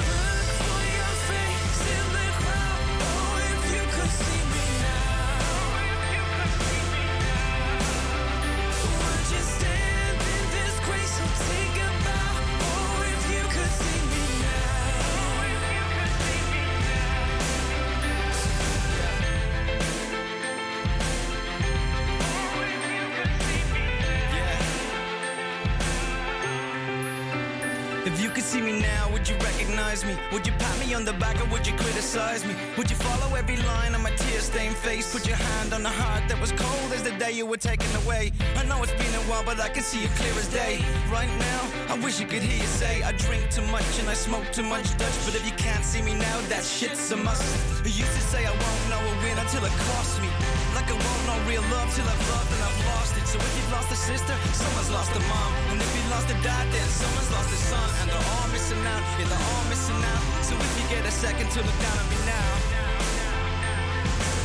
Recognize 29.78 30.06
me? 30.06 30.18
Would 30.32 30.46
you 30.48 30.54
pat 30.54 30.80
me 30.80 30.94
on 30.94 31.06
the 31.06 31.14
back 31.14 31.40
or 31.40 31.46
would 31.52 31.66
you 31.68 31.74
criticize 31.74 32.46
me? 32.46 32.56
Would 32.78 32.90
you 32.90 32.96
follow 32.96 33.36
every 33.36 33.58
line 33.58 33.94
on 33.94 34.02
my 34.02 34.12
tear-stained 34.12 34.76
face? 34.76 35.12
Put 35.14 35.28
your 35.28 35.38
hand 35.38 35.74
on 35.74 35.84
the 35.84 35.90
heart 35.90 36.28
that 36.30 36.40
was 36.42 36.52
cold 36.52 36.92
as 36.94 37.04
the 37.04 37.12
day 37.12 37.32
you 37.32 37.46
were 37.46 37.58
taken 37.58 37.90
away. 38.04 38.32
I 38.56 38.64
know 38.66 38.82
it's 38.84 38.94
been 38.94 39.14
a 39.14 39.24
while, 39.30 39.44
but 39.44 39.60
I 39.60 39.70
can 39.70 39.84
see 39.84 40.04
it 40.04 40.12
clear 40.18 40.34
as 40.34 40.48
day. 40.48 40.80
Right 41.12 41.30
now, 41.40 41.62
I 41.94 42.00
wish 42.04 42.20
you 42.20 42.26
could 42.26 42.42
hear 42.42 42.58
you 42.58 42.70
say 42.82 43.04
I 43.04 43.12
drink 43.14 43.50
too 43.52 43.66
much 43.68 43.90
and 44.00 44.10
I 44.10 44.16
smoke 44.16 44.46
too 44.52 44.64
much 44.64 44.86
Dutch. 44.98 45.18
But 45.26 45.36
if 45.36 45.46
you 45.46 45.56
can't 45.58 45.86
see 45.86 46.02
me 46.02 46.14
now, 46.14 46.38
that 46.50 46.64
shit's 46.64 47.12
a 47.12 47.18
must. 47.18 47.46
You 47.86 47.92
used 48.04 48.16
to 48.20 48.24
say 48.32 48.46
I 48.46 48.52
won't 48.52 48.84
know 48.90 49.02
a 49.12 49.14
win 49.24 49.38
until 49.38 49.64
it 49.64 49.76
costs 49.94 50.20
me. 50.22 50.30
Like 50.74 50.90
I 50.90 50.98
won't 50.98 51.24
know 51.28 51.38
real 51.50 51.66
love 51.74 51.90
till 51.94 52.08
I've 52.08 52.26
loved 52.34 52.52
and 52.54 52.62
I've 52.68 52.82
lost 52.94 53.14
it. 53.18 53.26
So 53.28 53.38
lost 53.72 53.92
a 53.92 53.96
sister, 53.96 54.36
someone's 54.54 54.92
lost 54.92 55.12
a 55.16 55.20
mom. 55.28 55.52
And 55.72 55.82
if 55.82 55.92
you 55.96 56.04
lost 56.10 56.30
a 56.30 56.38
dad, 56.44 56.66
then 56.72 56.88
someone's 56.88 57.32
lost 57.32 57.50
a 57.52 57.60
son. 57.70 57.90
And 58.02 58.10
they're 58.12 58.30
all 58.36 58.48
missing 58.50 58.80
out, 58.94 59.04
yeah, 59.20 59.28
they're 59.28 59.48
all 59.54 59.66
missing 59.70 60.02
out. 60.14 60.24
So 60.44 60.54
if 60.56 60.72
you 60.80 60.86
get 60.90 61.06
a 61.06 61.12
second 61.12 61.50
to 61.52 61.60
look 61.60 61.80
down 61.84 61.98
at 61.98 62.08
me 62.10 62.20
now. 62.26 62.50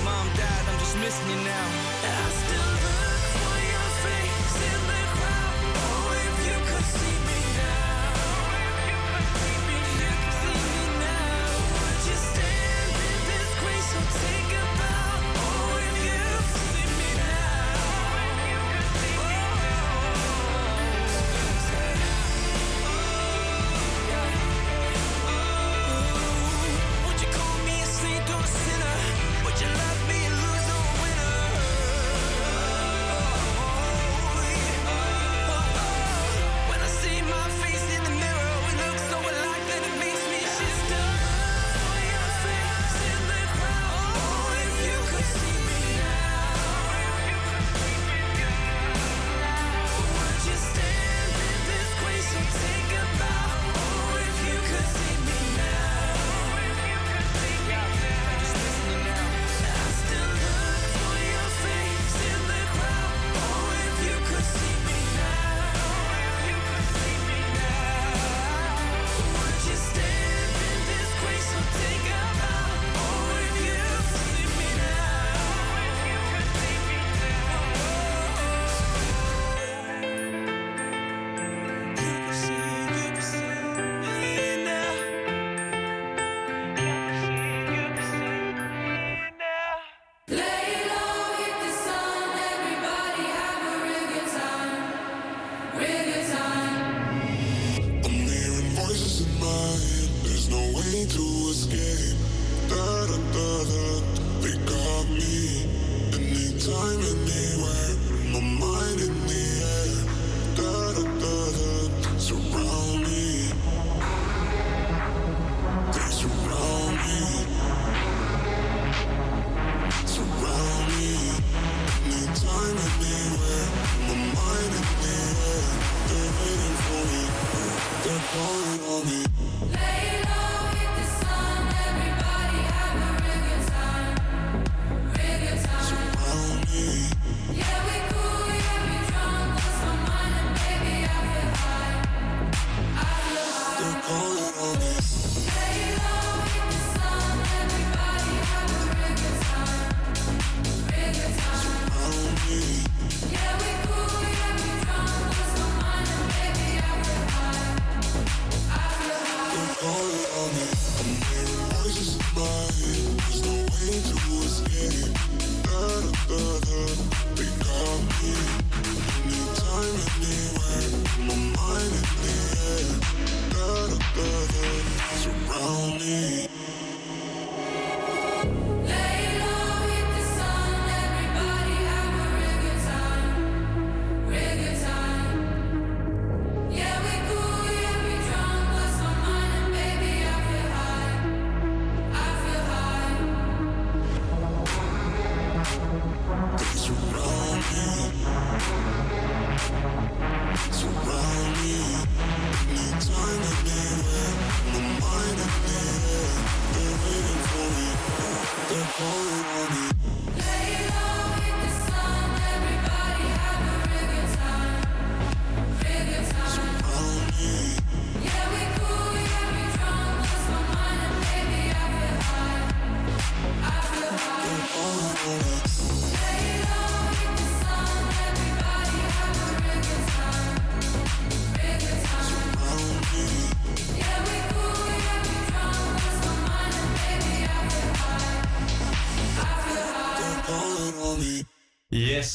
Mom, 0.04 0.26
dad, 0.34 0.62
I'm 0.68 0.78
just 0.78 0.96
missing 0.98 1.28
you 1.30 1.40
now. 1.44 1.66
And 2.06 2.14
I 2.26 2.28
still 2.30 2.81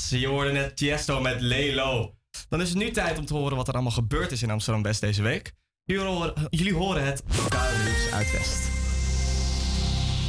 Je 0.09 0.27
hoorde 0.27 0.51
net 0.51 0.77
Tiesto 0.77 1.21
met 1.21 1.41
Lelo. 1.41 2.15
Dan 2.49 2.61
is 2.61 2.69
het 2.69 2.77
nu 2.77 2.91
tijd 2.91 3.17
om 3.17 3.25
te 3.25 3.33
horen 3.33 3.57
wat 3.57 3.67
er 3.67 3.73
allemaal 3.73 3.91
gebeurd 3.91 4.31
is 4.31 4.43
in 4.43 4.49
Amsterdam-West 4.49 5.01
deze 5.01 5.21
week. 5.21 5.51
Jullie 6.49 6.73
horen, 6.73 7.05
het 7.05 7.23
lokale 7.37 7.77
nieuws 7.83 8.11
uit 8.11 8.31
West. 8.31 8.69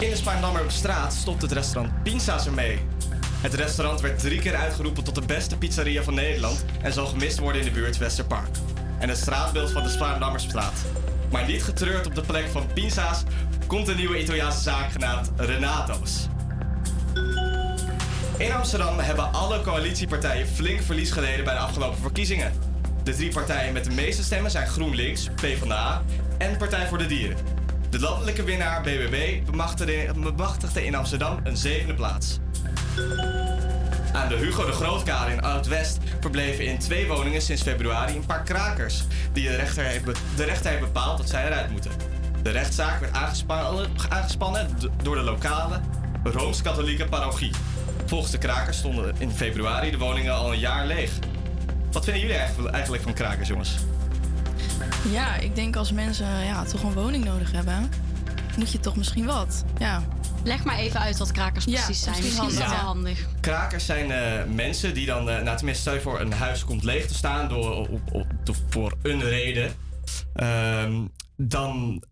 In 0.01 0.11
de 0.11 0.17
Spaandammerstraat 0.17 1.13
stopt 1.13 1.43
het 1.43 1.53
restaurant 1.53 2.03
Pinsa's 2.03 2.47
ermee. 2.47 2.79
Het 3.41 3.55
restaurant 3.55 4.01
werd 4.01 4.19
drie 4.19 4.41
keer 4.41 4.55
uitgeroepen 4.55 5.05
tot 5.05 5.15
de 5.15 5.27
beste 5.27 5.59
pizzeria 5.59 6.03
van 6.03 6.15
Nederland 6.15 6.65
en 6.83 6.93
zal 6.93 7.07
gemist 7.07 7.39
worden 7.39 7.61
in 7.61 7.67
de 7.67 7.73
buurt 7.73 7.99
Westerpark. 7.99 8.57
En 8.99 9.09
het 9.09 9.19
straatbeeld 9.19 9.71
van 9.71 9.83
de 9.83 9.89
Spaandammerstraat. 9.89 10.85
Maar 11.31 11.47
niet 11.47 11.63
getreurd 11.63 12.07
op 12.07 12.15
de 12.15 12.23
plek 12.23 12.47
van 12.47 12.73
Pinsa's 12.73 13.23
komt 13.67 13.89
een 13.89 13.97
nieuwe 13.97 14.21
Italiaanse 14.21 14.61
zaak 14.61 14.93
genaamd 14.93 15.31
Renato's. 15.37 16.29
In 18.39 18.53
Amsterdam 18.53 18.99
hebben 18.99 19.33
alle 19.33 19.61
coalitiepartijen 19.61 20.47
flink 20.47 20.83
verlies 20.83 21.11
geleden 21.11 21.45
bij 21.45 21.55
de 21.55 21.61
afgelopen 21.61 21.99
verkiezingen. 21.99 22.53
De 23.03 23.15
drie 23.15 23.33
partijen 23.33 23.73
met 23.73 23.85
de 23.85 23.91
meeste 23.91 24.23
stemmen 24.23 24.51
zijn 24.51 24.67
GroenLinks, 24.67 25.29
PvdA 25.35 26.03
en 26.39 26.57
Partij 26.57 26.87
voor 26.87 26.99
de 26.99 27.07
Dieren. 27.07 27.37
De 27.91 28.01
landelijke 28.01 28.43
winnaar 28.43 28.83
BBB 28.83 29.45
bemachtigde, 30.25 30.85
in 30.85 30.95
Amsterdam 30.95 31.41
een 31.45 31.57
zevende 31.57 31.95
plaats. 31.95 32.39
Aan 34.13 34.29
de 34.29 34.37
Hugo 34.37 34.67
de 34.67 34.73
Grootkade 34.73 35.33
in 35.33 35.43
Oud-West 35.43 35.99
verbleven 36.21 36.67
in 36.67 36.79
twee 36.79 37.07
woningen 37.07 37.43
sinds 37.43 37.63
februari 37.63 38.17
een 38.17 38.27
paar 38.27 38.43
krakers 38.43 39.05
die 39.33 39.49
de 39.49 39.57
rechter 39.57 39.85
heeft, 39.85 40.05
de 40.37 40.45
rechter 40.45 40.71
heeft 40.71 40.83
bepaald 40.83 41.19
dat 41.19 41.29
zij 41.29 41.47
eruit 41.47 41.71
moeten. 41.71 41.91
De 42.43 42.51
rechtszaak 42.51 43.01
werd 43.01 43.15
aangespannen, 43.15 43.91
aangespannen 44.09 44.69
door 45.03 45.15
de 45.15 45.23
lokale 45.23 45.81
Rooms-Katholieke 46.23 47.05
parochie. 47.05 47.51
Volgens 48.09 48.31
de 48.31 48.39
krakers 48.39 48.79
stonden 48.79 49.15
in 49.19 49.31
februari 49.31 49.91
de 49.91 49.99
woningen 49.99 50.35
al 50.35 50.53
een 50.53 50.59
jaar 50.59 50.87
leeg. 50.87 51.11
Wat 51.93 52.05
vinden 52.05 52.23
jullie 52.23 52.37
eigenlijk- 52.37 53.03
van 53.03 53.13
krakers, 53.13 53.49
jongens? 53.49 53.77
Ja, 55.11 55.35
ik 55.37 55.55
denk 55.55 55.77
als 55.77 55.93
mensen 55.93 56.45
ja, 56.45 56.65
toch 56.65 56.83
een 56.83 56.93
woning 56.93 57.25
nodig 57.25 57.53
hebben, 57.53 57.91
moet 58.57 58.73
je 58.73 58.81
toch 58.81 58.97
misschien 58.97 59.25
wat. 59.27 59.65
Ja. 59.79 60.03
Leg 60.45 60.65
maar 60.65 60.77
even 60.79 61.01
uit 61.01 61.19
wat 61.19 61.33
krakers 61.33 61.65
Ja, 61.65 61.71
precies 61.85 62.03
zijn. 62.03 62.17
misschien 62.17 62.45
Misschien 62.45 62.63
is 62.65 62.69
dat 62.69 62.77
wel 62.79 62.87
handig. 62.87 63.27
Krakers 63.41 63.87
zijn 63.87 64.11
eh, 64.11 64.45
mensen 64.55 64.95
die 64.95 65.07
dan, 65.07 65.31
eh 65.31 65.43
nou 65.43 65.57
tenminste, 65.57 65.83
stel 65.83 65.95
je 65.95 66.01
voor 66.01 66.21
een 66.21 66.33
huis 66.33 66.65
komt 66.65 66.83
leeg 66.85 67.07
te 67.07 67.15
staan 67.15 67.49
door, 67.49 67.77
op, 67.77 67.89
op, 68.13 68.27
op- 68.49 68.57
voor 68.69 68.97
een 69.03 69.23
reden. 69.23 69.73
Ehm, 70.35 71.07
dan 71.37 72.03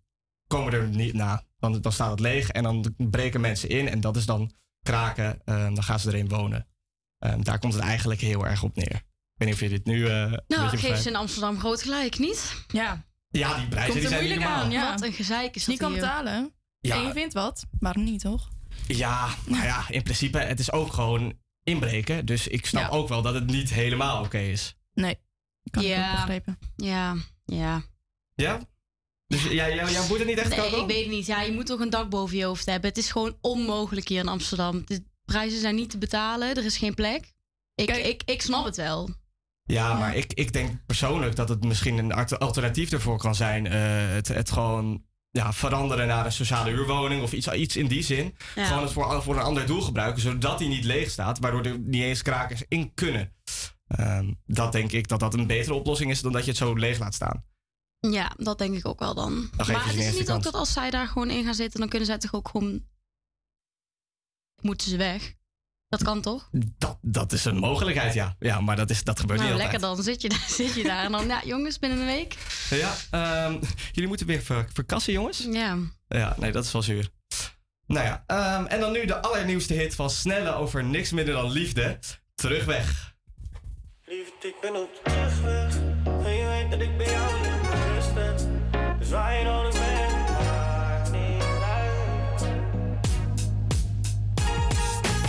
komen 0.46 0.72
er 0.72 0.88
niet, 0.88 1.14
nou, 1.14 1.40
dan, 1.58 1.80
dan 1.80 1.92
staat 1.92 2.10
het 2.10 2.20
leeg 2.20 2.48
en 2.48 2.62
dan 2.62 2.94
breken 2.96 3.40
mensen 3.40 3.68
in 3.68 3.88
en 3.88 4.00
dat 4.00 4.16
is 4.16 4.26
dan 4.26 4.52
kraken. 4.86 5.40
Ehm, 5.44 5.74
dan 5.74 5.82
gaan 5.82 6.00
ze 6.00 6.08
erin 6.08 6.28
wonen. 6.28 6.66
Ehm, 7.18 7.42
daar 7.42 7.58
komt 7.58 7.72
het 7.74 7.82
eigenlijk 7.82 8.20
heel 8.20 8.46
erg 8.46 8.62
op 8.62 8.76
neer. 8.76 8.94
Ik 8.94 9.02
weet 9.34 9.48
niet 9.48 9.54
of 9.54 9.60
je 9.60 9.68
dit 9.68 9.84
nu 9.84 10.06
eh 10.06 10.12
Nou, 10.12 10.32
beetje 10.46 10.60
geef 10.62 10.70
begrijpt. 10.70 11.02
ze 11.02 11.08
in 11.08 11.16
Amsterdam 11.16 11.58
groot 11.58 11.82
gelijk, 11.82 12.18
niet? 12.18 12.64
Ja. 12.68 13.04
Ja, 13.28 13.56
die 13.58 13.68
prijzen 13.68 14.00
die 14.00 14.08
zijn 14.08 14.24
niet 14.24 14.38
normaal. 14.38 14.70
ja. 14.70 14.90
Wat 14.90 15.02
een 15.02 15.12
gezeik 15.12 15.54
is 15.54 15.64
Die 15.64 15.78
dat 15.78 15.82
kan 15.84 15.92
hier. 15.92 16.00
betalen. 16.00 16.52
Ja. 16.80 16.94
En 16.96 17.02
je 17.02 17.12
vindt 17.12 17.34
wat. 17.34 17.64
Waarom 17.80 18.04
niet, 18.04 18.20
toch? 18.20 18.48
Ja, 18.86 19.28
maar 19.48 19.64
ja, 19.64 19.84
in 19.88 20.02
principe, 20.02 20.38
het 20.38 20.58
is 20.58 20.72
ook 20.72 20.92
gewoon 20.92 21.32
inbreken. 21.62 22.26
Dus 22.26 22.48
ik 22.48 22.66
snap 22.66 22.90
ook 22.92 23.08
wel 23.08 23.22
dat 23.22 23.34
het 23.34 23.46
niet 23.46 23.70
helemaal 23.70 24.24
oké 24.24 24.38
is. 24.38 24.76
Nee. 24.94 25.18
Kan 25.70 25.82
ik 25.84 25.98
ook 25.98 26.10
begrijpen. 26.10 26.58
ja, 26.76 27.14
ja. 27.44 27.82
Ja? 28.34 28.60
Dus 29.26 29.42
jou 29.42 30.06
boeit 30.08 30.18
het 30.20 30.28
niet 30.28 30.38
echt, 30.38 30.56
Nee, 30.56 30.80
ik 30.80 30.86
weet 30.86 31.02
het 31.02 31.12
niet. 31.14 31.26
Ja, 31.26 31.42
je 31.42 31.52
moet 31.52 31.66
toch 31.66 31.80
een 31.80 31.90
dak 31.90 32.10
boven 32.10 32.36
je 32.36 32.44
hoofd 32.44 32.66
hebben. 32.66 32.88
Het 32.88 32.98
is 32.98 33.10
gewoon 33.10 33.36
onmogelijk 33.40 34.08
hier 34.08 34.20
in 34.20 34.28
Amsterdam. 34.28 34.82
De 34.86 35.04
prijzen 35.24 35.60
zijn 35.60 35.74
niet 35.74 35.90
te 35.90 35.98
betalen. 35.98 36.56
Er 36.56 36.64
is 36.64 36.78
geen 36.78 36.94
plek. 36.94 37.32
Ik, 37.74 37.90
ik, 37.90 38.22
ik 38.24 38.42
snap 38.42 38.64
het 38.64 38.76
wel. 38.76 39.10
Ja, 39.62 39.98
maar 39.98 40.16
ik, 40.16 40.32
ik 40.32 40.52
denk 40.52 40.86
persoonlijk 40.86 41.36
dat 41.36 41.48
het 41.48 41.64
misschien 41.64 41.98
een 41.98 42.12
alternatief 42.38 42.92
ervoor 42.92 43.18
kan 43.18 43.34
zijn. 43.34 43.66
eh, 43.66 43.72
het, 44.14 44.28
het 44.28 44.50
gewoon 44.50 45.04
ja, 45.30 45.52
veranderen 45.52 46.06
naar 46.06 46.24
een 46.26 46.32
sociale 46.32 46.70
huurwoning 46.70 47.22
of 47.22 47.32
iets, 47.32 47.48
iets 47.48 47.76
in 47.76 47.86
die 47.86 48.02
zin. 48.02 48.36
Ja. 48.54 48.64
Gewoon 48.66 48.82
het 48.82 48.92
voor, 48.92 49.22
voor 49.22 49.36
een 49.36 49.42
ander 49.42 49.66
doel 49.66 49.80
gebruiken, 49.80 50.22
zodat 50.22 50.58
die 50.58 50.68
niet 50.68 50.84
leeg 50.84 51.10
staat. 51.10 51.38
Waardoor 51.38 51.62
er 51.62 51.78
niet 51.78 52.02
eens 52.02 52.22
krakers 52.22 52.62
in 52.68 52.94
kunnen. 52.94 53.32
Ehm, 53.86 54.32
dat 54.46 54.72
denk 54.72 54.92
ik 54.92 55.08
dat 55.08 55.20
dat 55.20 55.34
een 55.34 55.46
betere 55.46 55.74
oplossing 55.74 56.10
is 56.10 56.20
dan 56.20 56.32
dat 56.32 56.44
je 56.44 56.48
het 56.50 56.58
zo 56.58 56.74
leeg 56.74 56.98
laat 56.98 57.14
staan. 57.14 57.44
Ja, 58.12 58.32
dat 58.36 58.58
denk 58.58 58.76
ik 58.76 58.86
ook 58.86 58.98
wel 58.98 59.14
dan. 59.14 59.50
maar 59.56 59.66
het 59.84 59.94
een 59.94 59.98
is 60.00 60.18
niet 60.18 60.30
ook 60.30 60.42
dat 60.42 60.54
als 60.54 60.72
zij 60.72 60.90
daar 60.90 61.08
gewoon 61.08 61.30
in 61.30 61.44
gaan 61.44 61.54
zitten, 61.54 61.80
dan 61.80 61.88
kunnen 61.88 62.06
zij 62.08 62.18
toch 62.18 62.34
ook 62.34 62.48
gewoon. 62.48 62.84
Moeten 64.62 64.88
ze 64.90 64.96
weg? 64.96 65.34
Dat 65.88 66.02
kan 66.02 66.20
toch? 66.20 66.48
Dat, 66.78 66.98
dat 67.02 67.32
is 67.32 67.44
een 67.44 67.56
mogelijkheid, 67.56 68.14
ja. 68.14 68.36
Ja, 68.38 68.60
maar 68.60 68.76
dat, 68.76 68.90
is, 68.90 69.04
dat 69.04 69.20
gebeurt 69.20 69.38
Nou, 69.40 69.52
niet 69.52 69.60
lekker 69.60 69.80
altijd. 69.82 69.96
dan. 70.06 70.14
Zit 70.14 70.22
je, 70.22 70.28
daar, 70.28 70.46
zit 70.66 70.74
je 70.74 70.82
daar. 70.82 71.04
En 71.04 71.12
dan, 71.12 71.26
ja, 71.26 71.42
jongens, 71.44 71.78
binnen 71.78 71.98
een 71.98 72.06
week. 72.06 72.36
Ja, 72.70 72.94
ehm, 73.10 73.58
jullie 73.92 74.08
moeten 74.08 74.26
weer 74.26 74.42
ver, 74.42 74.68
verkassen, 74.72 75.12
jongens. 75.12 75.38
Ja. 75.50 75.76
Ja, 76.08 76.36
nee, 76.38 76.52
dat 76.52 76.64
is 76.64 76.72
wel 76.72 76.82
zuur. 76.82 77.10
Nou 77.86 78.06
ja, 78.06 78.24
ehm, 78.26 78.64
en 78.66 78.80
dan 78.80 78.92
nu 78.92 79.04
de 79.04 79.22
allernieuwste 79.22 79.74
hit 79.74 79.94
van 79.94 80.10
Snelle 80.10 80.54
over 80.54 80.84
niks 80.84 81.12
minder 81.12 81.34
dan 81.34 81.50
liefde. 81.50 81.98
Terugweg. 82.34 83.14
Liefde, 84.04 84.48
ik 84.48 84.54
ben 84.60 84.76
op 84.82 85.00
de 85.04 85.10
terugweg. 85.10 85.76
En 86.24 86.32
je 86.32 86.46
weet 86.46 86.70
dat 86.70 86.80
ik 86.80 86.96
bij 86.96 87.10
jou. 87.10 87.65
Niet. 91.10 91.42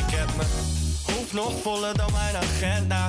Ik 0.08 0.14
heb 0.16 0.36
mijn 0.36 0.50
hoofd 1.06 1.34
nog 1.34 1.62
voller 1.62 1.98
dan 1.98 2.12
mijn 2.12 2.36
agenda. 2.36 3.06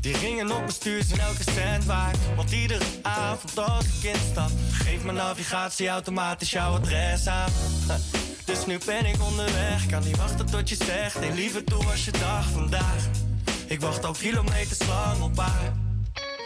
Die 0.00 0.16
ringen 0.16 0.50
op 0.50 0.58
mijn 0.58 0.72
stuur 0.72 1.02
zijn 1.02 1.20
elke 1.20 1.42
cent 1.42 1.84
waard. 1.84 2.16
Want 2.36 2.50
iedere 2.50 2.84
avond 3.02 3.58
als 3.58 3.84
ik 3.84 4.14
instap, 4.14 4.50
geeft 4.70 5.04
mijn 5.04 5.16
navigatie 5.16 5.88
automatisch 5.88 6.50
jouw 6.50 6.72
adres 6.72 7.26
aan. 7.26 7.50
Dus 8.44 8.66
nu 8.66 8.78
ben 8.86 9.06
ik 9.06 9.22
onderweg, 9.22 9.86
kan 9.86 10.02
niet 10.04 10.16
wachten 10.16 10.46
tot 10.46 10.68
je 10.68 10.76
zegt. 10.76 11.14
Hey, 11.14 11.32
liever 11.32 11.64
toe 11.64 11.84
was 11.84 12.04
je 12.04 12.10
dag 12.10 12.44
vandaag. 12.44 13.08
Ik 13.66 13.80
wacht 13.80 14.04
al 14.04 14.12
kilometers 14.12 14.86
lang 14.86 15.22
op 15.22 15.38
haar. 15.38 15.72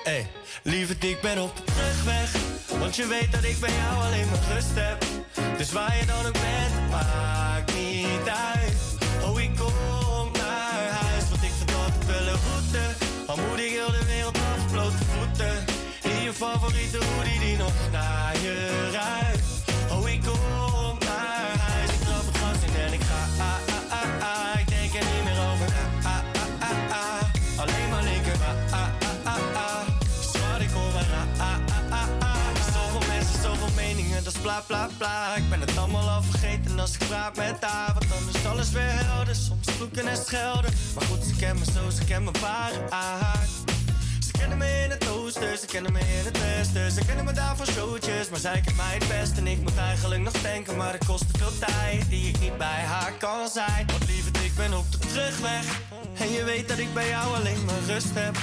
Hey, 0.05 0.31
lieverd, 0.63 1.05
ik 1.05 1.21
ben 1.21 1.43
op 1.43 1.57
de 1.57 1.63
terugweg. 1.65 2.50
Want 2.81 2.97
je 2.97 3.07
weet 3.07 3.33
dat 3.33 3.45
ik 3.45 3.61
bij 3.61 3.71
jou 3.71 4.07
alleen 4.07 4.29
maar 4.31 4.55
rust 4.55 4.75
heb. 4.75 5.05
Dus 5.59 5.73
waar 5.73 5.97
je 5.97 6.07
dan 6.07 6.27
ook 6.27 6.33
bent, 6.33 6.91
maakt 6.91 7.75
niet 7.75 8.29
uit. 8.55 8.77
Oh, 9.25 9.41
ik 9.41 9.51
kom 9.57 10.33
naar 10.33 10.89
huis, 11.03 11.25
want 11.31 11.43
ik 11.43 11.53
altijd 11.85 12.07
wel 12.07 12.27
een 12.33 12.41
route. 12.49 12.85
Al 13.27 13.37
moet 13.37 13.59
ik 13.59 13.71
heel 13.71 13.93
de 14.01 14.05
wereld 14.07 14.37
af, 14.37 14.71
blote 14.73 15.05
voeten. 15.15 15.65
In 16.03 16.23
je 16.23 16.33
favoriete 16.33 16.99
hoodie 17.05 17.39
die 17.41 17.57
nog 17.57 17.73
naar 17.93 18.35
je 18.43 18.89
ruikt. 18.93 19.00
Bla 34.67 34.89
bla. 34.99 35.35
Ik 35.37 35.49
ben 35.49 35.61
het 35.61 35.77
allemaal 35.77 36.09
al 36.09 36.23
vergeten 36.23 36.81
als 36.81 36.93
ik 36.93 37.09
praat 37.09 37.37
met 37.37 37.57
haar. 37.61 37.93
Want 37.93 38.09
dan 38.09 38.35
is 38.35 38.47
alles 38.47 38.71
weer 38.71 38.93
helder. 39.05 39.35
Soms 39.35 39.69
vloeken 39.71 40.07
en 40.07 40.17
schelden. 40.17 40.73
Maar 40.95 41.05
goed, 41.05 41.25
ze 41.25 41.37
kennen 41.37 41.59
me 41.59 41.73
zo, 41.73 41.91
ze 41.91 42.05
kennen 42.05 42.33
me 42.33 42.41
waar. 42.41 42.73
Ze 44.21 44.31
kennen 44.39 44.59
me 44.59 44.83
in 44.85 44.91
het 44.91 45.09
oosten, 45.09 45.59
ze 45.59 45.67
kennen 45.67 45.93
me 45.93 45.99
in 45.99 46.25
het 46.25 46.39
westen. 46.41 46.91
Ze 46.91 47.05
kennen 47.07 47.25
me 47.25 47.33
daar 47.33 47.57
van 47.57 47.67
showtjes, 47.67 48.29
maar 48.29 48.41
zij 48.41 48.61
kent 48.61 48.77
mij 48.77 48.95
het 48.95 49.09
best. 49.09 49.37
En 49.37 49.47
ik 49.47 49.61
moet 49.61 49.77
eigenlijk 49.77 50.23
nog 50.23 50.33
denken, 50.33 50.77
maar 50.77 50.93
het 50.93 51.05
kost 51.07 51.33
te 51.33 51.39
veel 51.39 51.59
tijd 51.59 52.09
die 52.09 52.29
ik 52.29 52.41
niet 52.41 52.59
bij 52.59 52.83
haar 52.85 53.13
kan 53.19 53.49
zijn. 53.49 53.87
Want 53.87 54.07
lieverd, 54.07 54.37
ik 54.37 54.55
ben 54.57 54.79
op 54.79 54.93
de 54.93 54.99
terugweg. 54.99 55.65
En 56.19 56.31
je 56.33 56.45
weet 56.45 56.69
dat 56.69 56.79
ik 56.79 56.95
bij 56.95 57.09
jou 57.09 57.35
alleen 57.35 57.65
maar 57.65 57.81
rust 57.87 58.15
heb. 58.15 58.37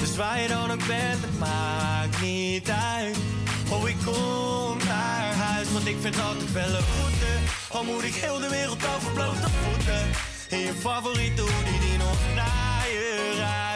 Dus 0.00 0.16
waar 0.16 0.40
je 0.40 0.48
dan 0.48 0.70
ook 0.70 0.86
bent, 0.86 1.20
het 1.20 1.38
maakt 1.38 2.20
niet 2.20 2.70
uit. 2.70 3.16
Oh, 3.70 3.88
ik 3.88 3.96
kom 4.04 4.78
ik 5.86 5.96
vind 6.00 6.20
altijd 6.20 6.52
wel 6.52 6.68
een 6.68 6.84
route. 6.98 7.32
Al 7.68 7.84
moet 7.84 8.02
ik 8.02 8.14
heel 8.14 8.38
de 8.38 8.48
wereld 8.48 8.86
over 8.96 9.12
blote 9.12 9.48
voeten. 9.62 10.02
In 10.48 10.58
je 10.58 10.72
favoriete 10.72 11.42
hoodie 11.42 11.80
die 11.80 11.98
nog 11.98 12.18
naar 12.34 12.86
je 12.92 13.34
ruikt. 13.38 13.71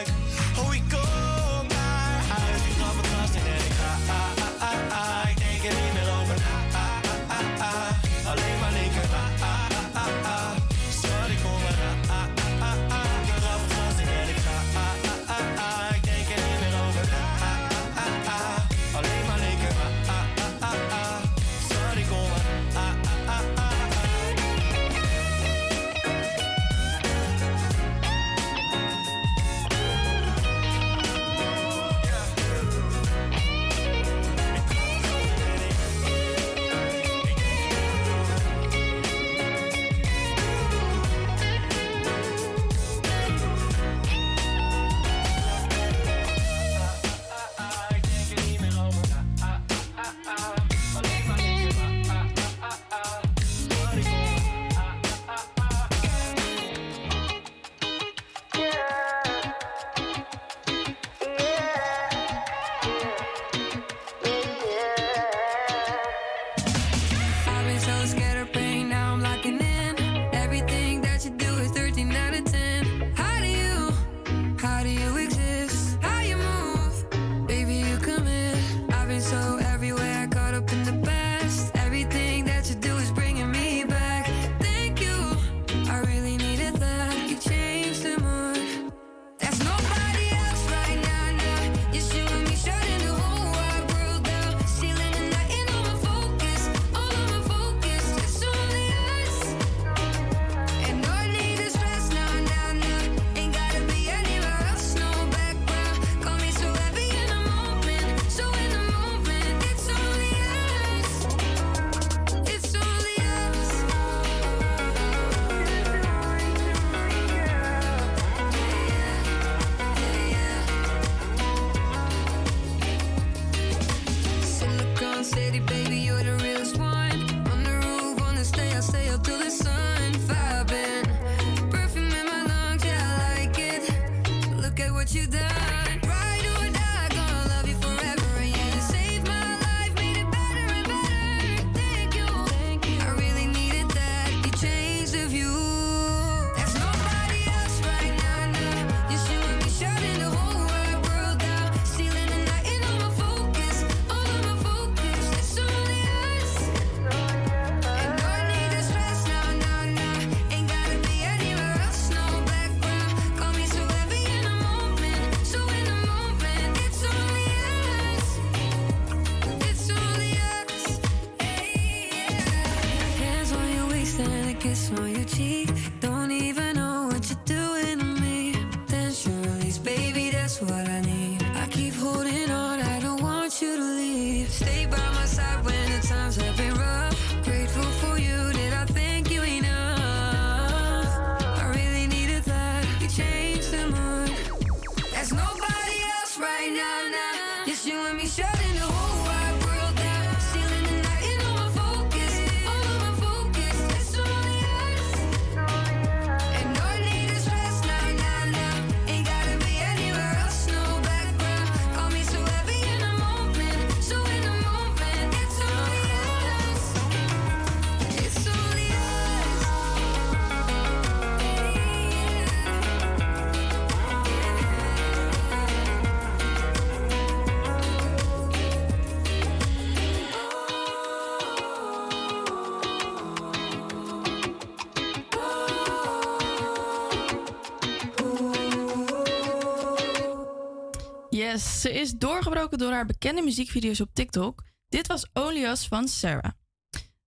Ze 241.87 241.93
is 241.93 242.13
doorgebroken 242.13 242.79
door 242.79 242.93
haar 242.93 243.07
bekende 243.07 243.43
muziekvideo's 243.43 244.01
op 244.01 244.09
TikTok. 244.13 244.63
Dit 244.89 245.07
was 245.07 245.27
Only 245.33 245.77
van 245.77 246.09
Sarah. 246.09 246.51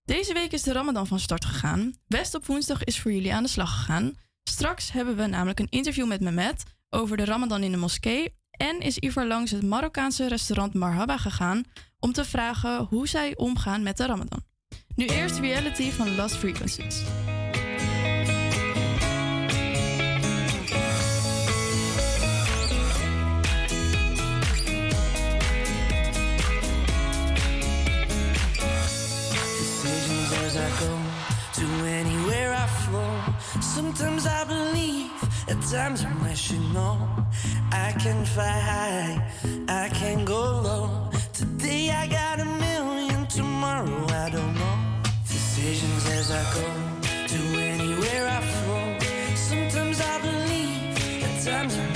Deze 0.04 0.32
week 0.32 0.52
is 0.52 0.62
de 0.62 0.72
Ramadan 0.72 1.06
van 1.06 1.20
start 1.20 1.44
gegaan. 1.44 1.94
West 2.06 2.34
op 2.34 2.46
woensdag 2.46 2.84
is 2.84 3.00
voor 3.00 3.12
jullie 3.12 3.34
aan 3.34 3.42
de 3.42 3.48
slag 3.48 3.76
gegaan. 3.76 4.14
Straks 4.42 4.92
hebben 4.92 5.16
we 5.16 5.26
namelijk 5.26 5.58
een 5.58 5.70
interview 5.70 6.06
met 6.06 6.20
Mehmet 6.20 6.62
over 6.90 7.16
de 7.16 7.24
Ramadan 7.24 7.62
in 7.62 7.70
de 7.70 7.76
moskee. 7.76 8.34
En 8.50 8.80
is 8.80 8.98
Ivar 8.98 9.26
langs 9.26 9.50
het 9.50 9.62
Marokkaanse 9.62 10.28
restaurant 10.28 10.74
Marhaba 10.74 11.16
gegaan 11.16 11.64
om 11.98 12.12
te 12.12 12.24
vragen 12.24 12.84
hoe 12.84 13.08
zij 13.08 13.36
omgaan 13.36 13.82
met 13.82 13.96
de 13.96 14.06
Ramadan. 14.06 14.44
Nu 14.94 15.06
eerst 15.06 15.38
reality 15.38 15.90
van 15.90 16.14
Last 16.14 16.36
Frequencies. 16.36 17.02
Sometimes 33.58 34.26
I 34.26 34.44
believe, 34.44 35.10
at 35.48 35.60
times 35.62 36.04
I'm 36.04 36.22
rational. 36.22 36.98
I 37.72 37.92
can 37.98 38.24
fly 38.24 38.46
high, 38.46 39.32
I 39.68 39.88
can 39.88 40.24
go 40.24 40.40
low. 40.60 41.10
Today 41.32 41.90
I 41.90 42.06
got 42.06 42.38
a 42.38 42.44
million, 42.44 43.26
tomorrow 43.26 44.06
I 44.08 44.30
don't 44.30 44.54
know. 44.54 44.78
Decisions 45.26 46.06
as 46.10 46.30
I 46.30 46.42
go, 46.54 46.66
to 47.26 47.40
anywhere 47.60 48.28
I 48.28 48.40
flow. 48.40 48.98
Sometimes 49.34 50.00
I 50.00 50.20
believe, 50.22 51.24
at 51.24 51.44
times 51.44 51.76
I'm 51.76 51.89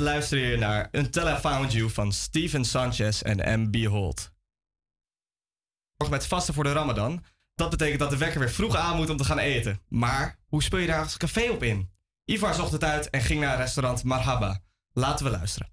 luister 0.00 0.38
je 0.38 0.56
naar 0.56 0.88
Until 0.92 1.28
I 1.28 1.34
Found 1.34 1.72
You 1.72 1.90
van 1.90 2.12
Steven 2.12 2.64
Sanchez 2.64 3.22
en 3.22 3.60
M.B. 3.60 3.84
Holt. 3.86 4.32
Met 6.10 6.26
vasten 6.26 6.54
voor 6.54 6.64
de 6.64 6.72
Ramadan. 6.72 7.24
Dat 7.54 7.70
betekent 7.70 7.98
dat 7.98 8.10
de 8.10 8.16
wekker 8.16 8.40
weer 8.40 8.50
vroeg 8.50 8.76
aan 8.76 8.96
moet 8.96 9.10
om 9.10 9.16
te 9.16 9.24
gaan 9.24 9.38
eten. 9.38 9.80
Maar 9.88 10.38
hoe 10.46 10.62
speel 10.62 10.78
je 10.78 10.86
daar 10.86 11.02
als 11.02 11.16
café 11.16 11.50
op 11.50 11.62
in? 11.62 11.90
Ivar 12.24 12.54
zocht 12.54 12.72
het 12.72 12.84
uit 12.84 13.10
en 13.10 13.20
ging 13.20 13.40
naar 13.40 13.56
restaurant 13.56 14.04
Marhaba. 14.04 14.60
Laten 14.92 15.24
we 15.24 15.30
luisteren. 15.30 15.70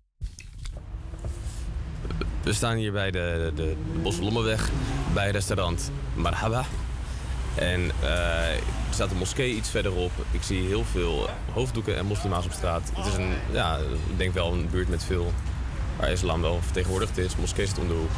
We 2.43 2.53
staan 2.53 2.75
hier 2.75 2.91
bij 2.91 3.11
de, 3.11 3.51
de, 3.55 3.63
de 3.63 4.01
Boslommeweg 4.01 4.69
bij 5.13 5.31
restaurant 5.31 5.91
Marhaba. 6.15 6.65
En 7.57 7.91
eh, 8.01 8.53
er 8.53 8.93
staat 8.93 9.11
een 9.11 9.17
moskee 9.17 9.55
iets 9.55 9.69
verderop. 9.69 10.11
Ik 10.31 10.43
zie 10.43 10.67
heel 10.67 10.83
veel 10.91 11.29
hoofddoeken 11.53 11.97
en 11.97 12.05
moslima's 12.05 12.45
op 12.45 12.51
straat. 12.51 12.91
Het 12.93 13.05
is 13.05 13.13
een, 13.13 13.33
ja, 13.51 13.77
ik 14.09 14.17
denk 14.17 14.33
wel 14.33 14.53
een 14.53 14.69
buurt 14.69 14.89
met 14.89 15.03
veel, 15.03 15.33
waar 15.97 16.11
islam 16.11 16.41
wel 16.41 16.59
vertegenwoordigd 16.61 17.17
is. 17.17 17.35
Moskee 17.35 17.65
zit 17.65 17.79
om 17.79 17.87
de 17.87 17.93
hoek. 17.93 18.09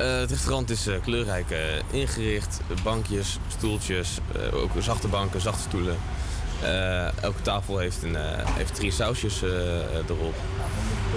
Eh, 0.00 0.18
het 0.18 0.30
restaurant 0.30 0.70
is 0.70 0.86
eh, 0.86 0.94
kleurrijk 1.02 1.54
ingericht. 1.90 2.60
Bankjes, 2.82 3.38
stoeltjes, 3.48 4.18
ook 4.52 4.70
zachte 4.78 5.08
banken, 5.08 5.40
zachte 5.40 5.62
stoelen. 5.62 5.96
Elke 7.20 7.42
tafel 7.42 7.78
heeft, 7.78 8.02
een, 8.02 8.16
heeft 8.56 8.74
drie 8.74 8.90
sausjes 8.90 9.42
erop. 10.08 10.34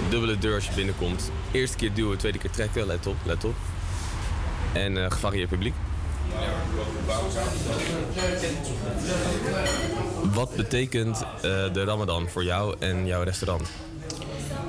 Een 0.02 0.10
dubbele 0.10 0.38
deur 0.38 0.54
als 0.54 0.66
je 0.66 0.74
binnenkomt. 0.74 1.30
Eerste 1.50 1.76
keer 1.76 1.94
duwen, 1.94 2.18
tweede 2.18 2.38
keer 2.38 2.50
trekken. 2.50 2.86
Let 2.86 3.06
op, 3.06 3.16
let 3.22 3.44
op. 3.44 3.54
En 4.72 5.12
gevarieerd 5.12 5.48
publiek. 5.48 5.74
Wat 10.34 10.56
betekent 10.56 11.22
eh, 11.22 11.42
de 11.72 11.84
Ramadan 11.84 12.28
voor 12.28 12.44
jou 12.44 12.76
en 12.78 13.06
jouw 13.06 13.22
restaurant? 13.22 13.68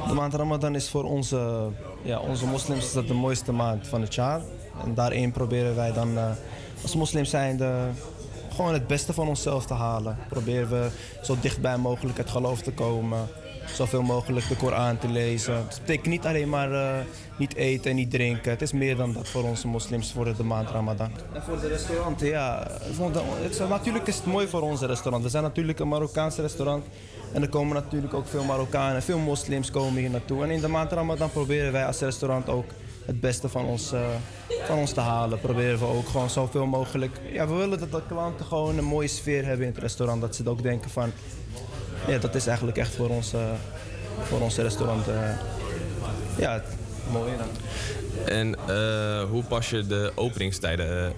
De 0.07 0.13
maand 0.13 0.34
Ramadan 0.34 0.76
is 0.76 0.89
voor 0.89 1.03
onze, 1.03 1.70
ja, 2.01 2.20
onze 2.20 2.45
moslims 2.45 2.93
dat 2.93 3.07
de 3.07 3.13
mooiste 3.13 3.51
maand 3.51 3.88
van 3.88 4.01
het 4.01 4.16
jaar. 4.16 4.41
En 4.84 4.93
daarin 4.93 5.32
proberen 5.32 5.76
wij 5.76 5.93
dan 5.93 6.18
eh, 6.18 6.32
als 6.82 6.95
moslims 6.95 7.30
zijnde 7.30 7.89
gewoon 8.55 8.74
het 8.74 8.88
beste 8.88 9.13
van 9.13 9.28
onszelf 9.28 9.66
te 9.66 9.74
halen. 9.74 10.18
Proberen 10.30 10.70
we 10.70 10.89
zo 11.24 11.38
dichtbij 11.41 11.78
mogelijk 11.78 12.18
het 12.18 12.30
geloof 12.30 12.61
te 12.61 12.72
komen. 12.72 13.28
Zoveel 13.74 14.01
mogelijk 14.01 14.47
de 14.47 14.55
Koran 14.55 14.97
te 14.97 15.07
lezen. 15.07 15.55
Het 15.55 15.80
betekent 15.80 16.05
niet 16.07 16.26
alleen 16.26 16.49
maar 16.49 16.72
eh, 16.72 17.05
niet 17.38 17.55
eten 17.55 17.89
en 17.89 17.95
niet 17.95 18.11
drinken. 18.11 18.51
Het 18.51 18.61
is 18.61 18.72
meer 18.72 18.95
dan 18.95 19.13
dat 19.13 19.28
voor 19.28 19.43
onze 19.43 19.68
moslims 19.68 20.11
voor 20.11 20.36
de 20.36 20.43
maand 20.43 20.70
Ramadan. 20.70 21.11
En 21.34 21.41
voor 21.43 21.59
de 21.59 21.68
restauranten, 21.68 22.28
ja. 22.28 22.63
de- 23.13 23.22
het 23.41 23.51
is, 23.51 23.59
natuurlijk 23.59 24.07
is 24.07 24.16
het 24.16 24.26
mooi 24.26 24.47
voor 24.47 24.61
onze 24.61 24.86
restaurant. 24.86 25.24
We 25.24 25.30
zijn 25.30 25.43
natuurlijk 25.43 25.80
een 25.80 25.88
Marokkaans 25.88 26.36
restaurant. 26.38 26.86
En 27.34 27.41
er 27.41 27.49
komen 27.49 27.74
natuurlijk 27.76 28.13
ook 28.13 28.28
veel 28.28 28.43
Marokkanen, 28.43 29.03
veel 29.03 29.18
moslims 29.20 29.72
komen 29.72 30.01
hier 30.01 30.09
naartoe. 30.09 30.43
En 30.43 30.49
in 30.49 30.61
de 30.61 30.68
maand 30.68 30.91
Ramadan 30.91 31.32
proberen 31.32 31.72
wij 31.72 31.86
als 31.86 31.99
restaurant 31.99 32.49
ook 32.49 32.66
het 33.05 33.20
beste 33.20 33.49
van 33.49 33.66
ons, 33.66 33.91
eh, 33.91 33.99
van 34.66 34.78
ons 34.78 34.91
te 34.91 34.99
halen. 34.99 35.39
Proberen 35.39 35.80
we 35.80 35.86
ook 35.86 36.07
gewoon 36.07 36.30
zoveel 36.30 36.66
mogelijk... 36.66 37.20
Ja, 37.32 37.47
we 37.47 37.53
willen 37.53 37.80
dat 37.80 37.91
de 37.91 38.01
klanten 38.07 38.45
gewoon 38.45 38.78
een 38.78 38.84
mooie 38.84 39.07
sfeer 39.07 39.45
hebben 39.45 39.66
in 39.66 39.72
het 39.74 39.82
restaurant. 39.82 40.22
Dat 40.22 40.36
ze 40.36 40.49
ook 40.49 40.63
denken 40.63 40.89
van... 40.89 41.11
Ja, 42.08 42.18
dat 42.18 42.36
is 42.36 42.47
eigenlijk 42.47 42.78
echt 42.78 42.95
voor 42.95 43.10
ons, 43.10 43.34
eh, 43.34 43.41
voor 44.22 44.39
ons 44.39 44.58
restaurant... 44.58 45.08
eh, 45.08 45.30
ja, 46.38 46.53
het 46.53 46.64
mooie 47.12 47.34
dan. 47.38 47.47
En 48.26 48.56
eh, 48.68 49.24
hoe 49.30 49.43
pas 49.43 49.70
je 49.70 49.88
de 49.88 50.12
openingstijden 50.16 51.14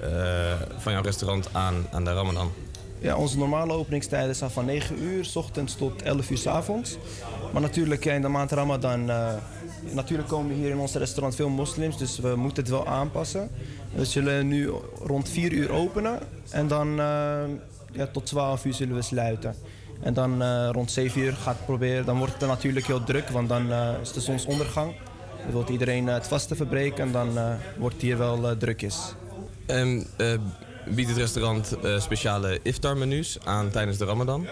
van 0.77 0.91
jouw 0.91 1.01
restaurant 1.01 1.49
aan 1.51 1.87
aan 1.91 2.03
de 2.03 2.13
Ramadan? 2.13 2.51
Ja, 2.99 3.15
onze 3.15 3.37
normale 3.37 3.73
openingstijden 3.73 4.35
zijn 4.35 4.49
van 4.49 4.65
9 4.65 5.03
uur 5.03 5.25
s 5.25 5.35
ochtends 5.35 5.75
tot 5.75 6.01
11 6.01 6.29
uur 6.29 6.37
s 6.37 6.47
avonds. 6.47 6.97
Maar 7.53 7.61
natuurlijk 7.61 8.05
in 8.05 8.21
de 8.21 8.27
maand 8.27 8.51
Ramadan, 8.51 9.05
natuurlijk 9.91 10.29
komen 10.29 10.55
hier 10.55 10.69
in 10.69 10.77
ons 10.77 10.93
restaurant 10.93 11.35
veel 11.35 11.49
moslims, 11.49 11.97
dus 11.97 12.19
we 12.19 12.35
moeten 12.35 12.63
het 12.63 12.71
wel 12.71 12.87
aanpassen. 12.87 13.49
We 13.93 14.05
zullen 14.05 14.47
nu 14.47 14.71
rond 15.03 15.29
4 15.29 15.51
uur 15.51 15.71
openen 15.71 16.19
en 16.49 16.67
dan 16.67 16.95
ja, 17.91 18.07
tot 18.11 18.25
12 18.25 18.65
uur 18.65 18.73
zullen 18.73 18.95
we 18.95 19.01
sluiten. 19.01 19.55
En 20.01 20.13
dan 20.13 20.41
eh, 20.41 20.69
rond 20.71 20.91
7 20.91 21.21
uur 21.21 21.33
gaat 21.33 21.65
proberen, 21.65 22.05
dan 22.05 22.17
wordt 22.17 22.33
het 22.33 22.47
natuurlijk 22.47 22.87
heel 22.87 23.03
druk, 23.03 23.29
want 23.29 23.49
dan 23.49 23.71
eh, 23.71 23.89
is 24.01 24.11
de 24.11 24.21
zonsondergang. 24.21 24.95
Dan 25.43 25.51
wil 25.51 25.65
iedereen 25.69 26.07
eh, 26.07 26.13
het 26.13 26.27
vasten 26.27 26.55
verbreken 26.55 27.03
en 27.03 27.11
dan 27.11 27.29
wordt 27.77 27.95
het 27.95 28.03
hier 28.03 28.17
wel 28.17 28.49
eh, 28.49 28.57
drukjes. 28.57 29.13
En 29.65 30.07
biedt 30.89 31.09
het 31.09 31.17
restaurant 31.17 31.77
speciale 31.97 32.59
iftar-menus 32.63 33.37
aan 33.43 33.69
tijdens 33.69 33.97
de 33.97 34.05
Ramadan? 34.05 34.47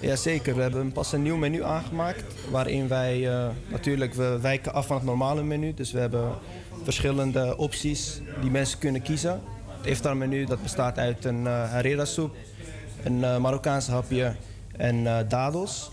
Jazeker, 0.00 0.54
we 0.54 0.62
hebben 0.62 0.92
pas 0.92 1.12
een 1.12 1.22
nieuw 1.22 1.36
menu 1.36 1.62
aangemaakt. 1.62 2.24
Waarin 2.50 2.88
wij 2.88 3.28
natuurlijk, 3.68 4.14
we 4.14 4.38
wijken 4.40 4.72
af 4.72 4.86
van 4.86 4.96
het 4.96 5.04
normale 5.04 5.42
menu. 5.42 5.74
Dus 5.74 5.92
we 5.92 5.98
hebben 5.98 6.34
verschillende 6.82 7.56
opties 7.56 8.20
die 8.40 8.50
mensen 8.50 8.78
kunnen 8.78 9.02
kiezen. 9.02 9.40
Het 9.84 9.86
iftar 9.86 10.16
menu 10.16 10.44
dat 10.44 10.62
bestaat 10.62 10.98
uit 10.98 11.24
een 11.24 11.40
uh, 11.44 11.70
harira 11.70 12.04
soep, 12.04 12.36
een 13.04 13.24
eh, 13.24 13.36
Marokkaanse 13.36 13.90
hapje 13.90 14.34
en 14.76 15.06
eh, 15.06 15.28
dadels. 15.28 15.90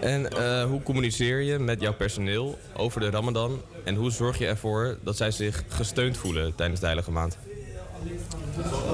En 0.00 0.28
eh, 0.30 0.64
hoe 0.64 0.82
communiceer 0.82 1.40
je 1.40 1.58
met 1.58 1.80
jouw 1.80 1.94
personeel 1.94 2.58
over 2.76 3.00
de 3.00 3.10
Ramadan? 3.10 3.60
En 3.84 3.94
hoe 3.94 4.10
zorg 4.10 4.38
je 4.38 4.46
ervoor 4.46 4.98
dat 5.02 5.16
zij 5.16 5.30
zich 5.30 5.64
gesteund 5.68 6.16
voelen 6.16 6.54
tijdens 6.54 6.80
de 6.80 6.86
heilige 6.86 7.10
maand? 7.10 7.36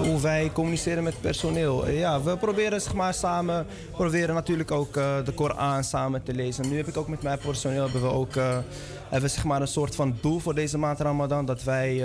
Hoe 0.03 0.20
wij 0.20 0.51
communiceren 0.53 1.03
met 1.03 1.20
personeel. 1.20 1.87
Eh, 1.87 1.99
Ja, 1.99 2.22
we 2.22 2.37
proberen 2.37 2.81
zeg 2.81 2.95
maar, 2.95 3.14
samen, 3.14 3.66
proberen 3.91 4.35
natuurlijk 4.35 4.70
ook 4.70 4.97
eh, 4.97 5.24
de 5.24 5.33
Koran 5.33 5.85
samen 5.85 6.22
te 6.22 6.35
lezen. 6.35 6.68
Nu 6.68 6.77
heb 6.77 6.87
ik 6.87 6.97
ook 6.97 7.09
met 7.09 7.22
mijn 7.22 7.39
personeel 7.39 7.83
hebben 7.83 8.03
we 8.03 8.09
ook 8.09 8.35
hebben 9.09 9.31
zeg 9.31 9.45
maar, 9.45 9.61
een 9.61 9.68
soort 9.68 9.95
van 9.95 10.18
doel 10.20 10.39
voor 10.39 10.55
deze 10.55 10.79
maand 10.79 11.01
Ramadan. 11.01 11.45
Dat 11.45 11.62
wij, 11.62 12.05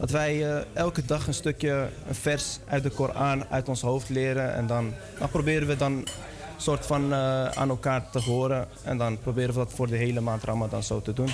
dat 0.00 0.10
wij 0.10 0.50
eh, 0.50 0.62
elke 0.72 1.04
dag 1.04 1.26
een 1.26 1.34
stukje, 1.34 1.88
een 2.08 2.14
vers 2.14 2.58
uit 2.68 2.82
de 2.82 2.90
Koran 2.90 3.46
uit 3.48 3.68
ons 3.68 3.80
hoofd 3.80 4.08
leren. 4.08 4.54
En 4.54 4.66
dan, 4.66 4.92
dan 5.18 5.28
proberen 5.28 5.68
we 5.68 5.76
dan 5.76 6.06
soort 6.56 6.86
van 6.86 7.12
eh, 7.12 7.44
aan 7.44 7.68
elkaar 7.68 8.10
te 8.10 8.18
horen. 8.18 8.68
En 8.82 8.98
dan 8.98 9.18
proberen 9.18 9.52
we 9.54 9.58
dat 9.58 9.72
voor 9.72 9.86
de 9.86 9.96
hele 9.96 10.20
maand 10.20 10.44
Ramadan 10.44 10.82
zo 10.82 11.00
te 11.00 11.12
doen. 11.12 11.28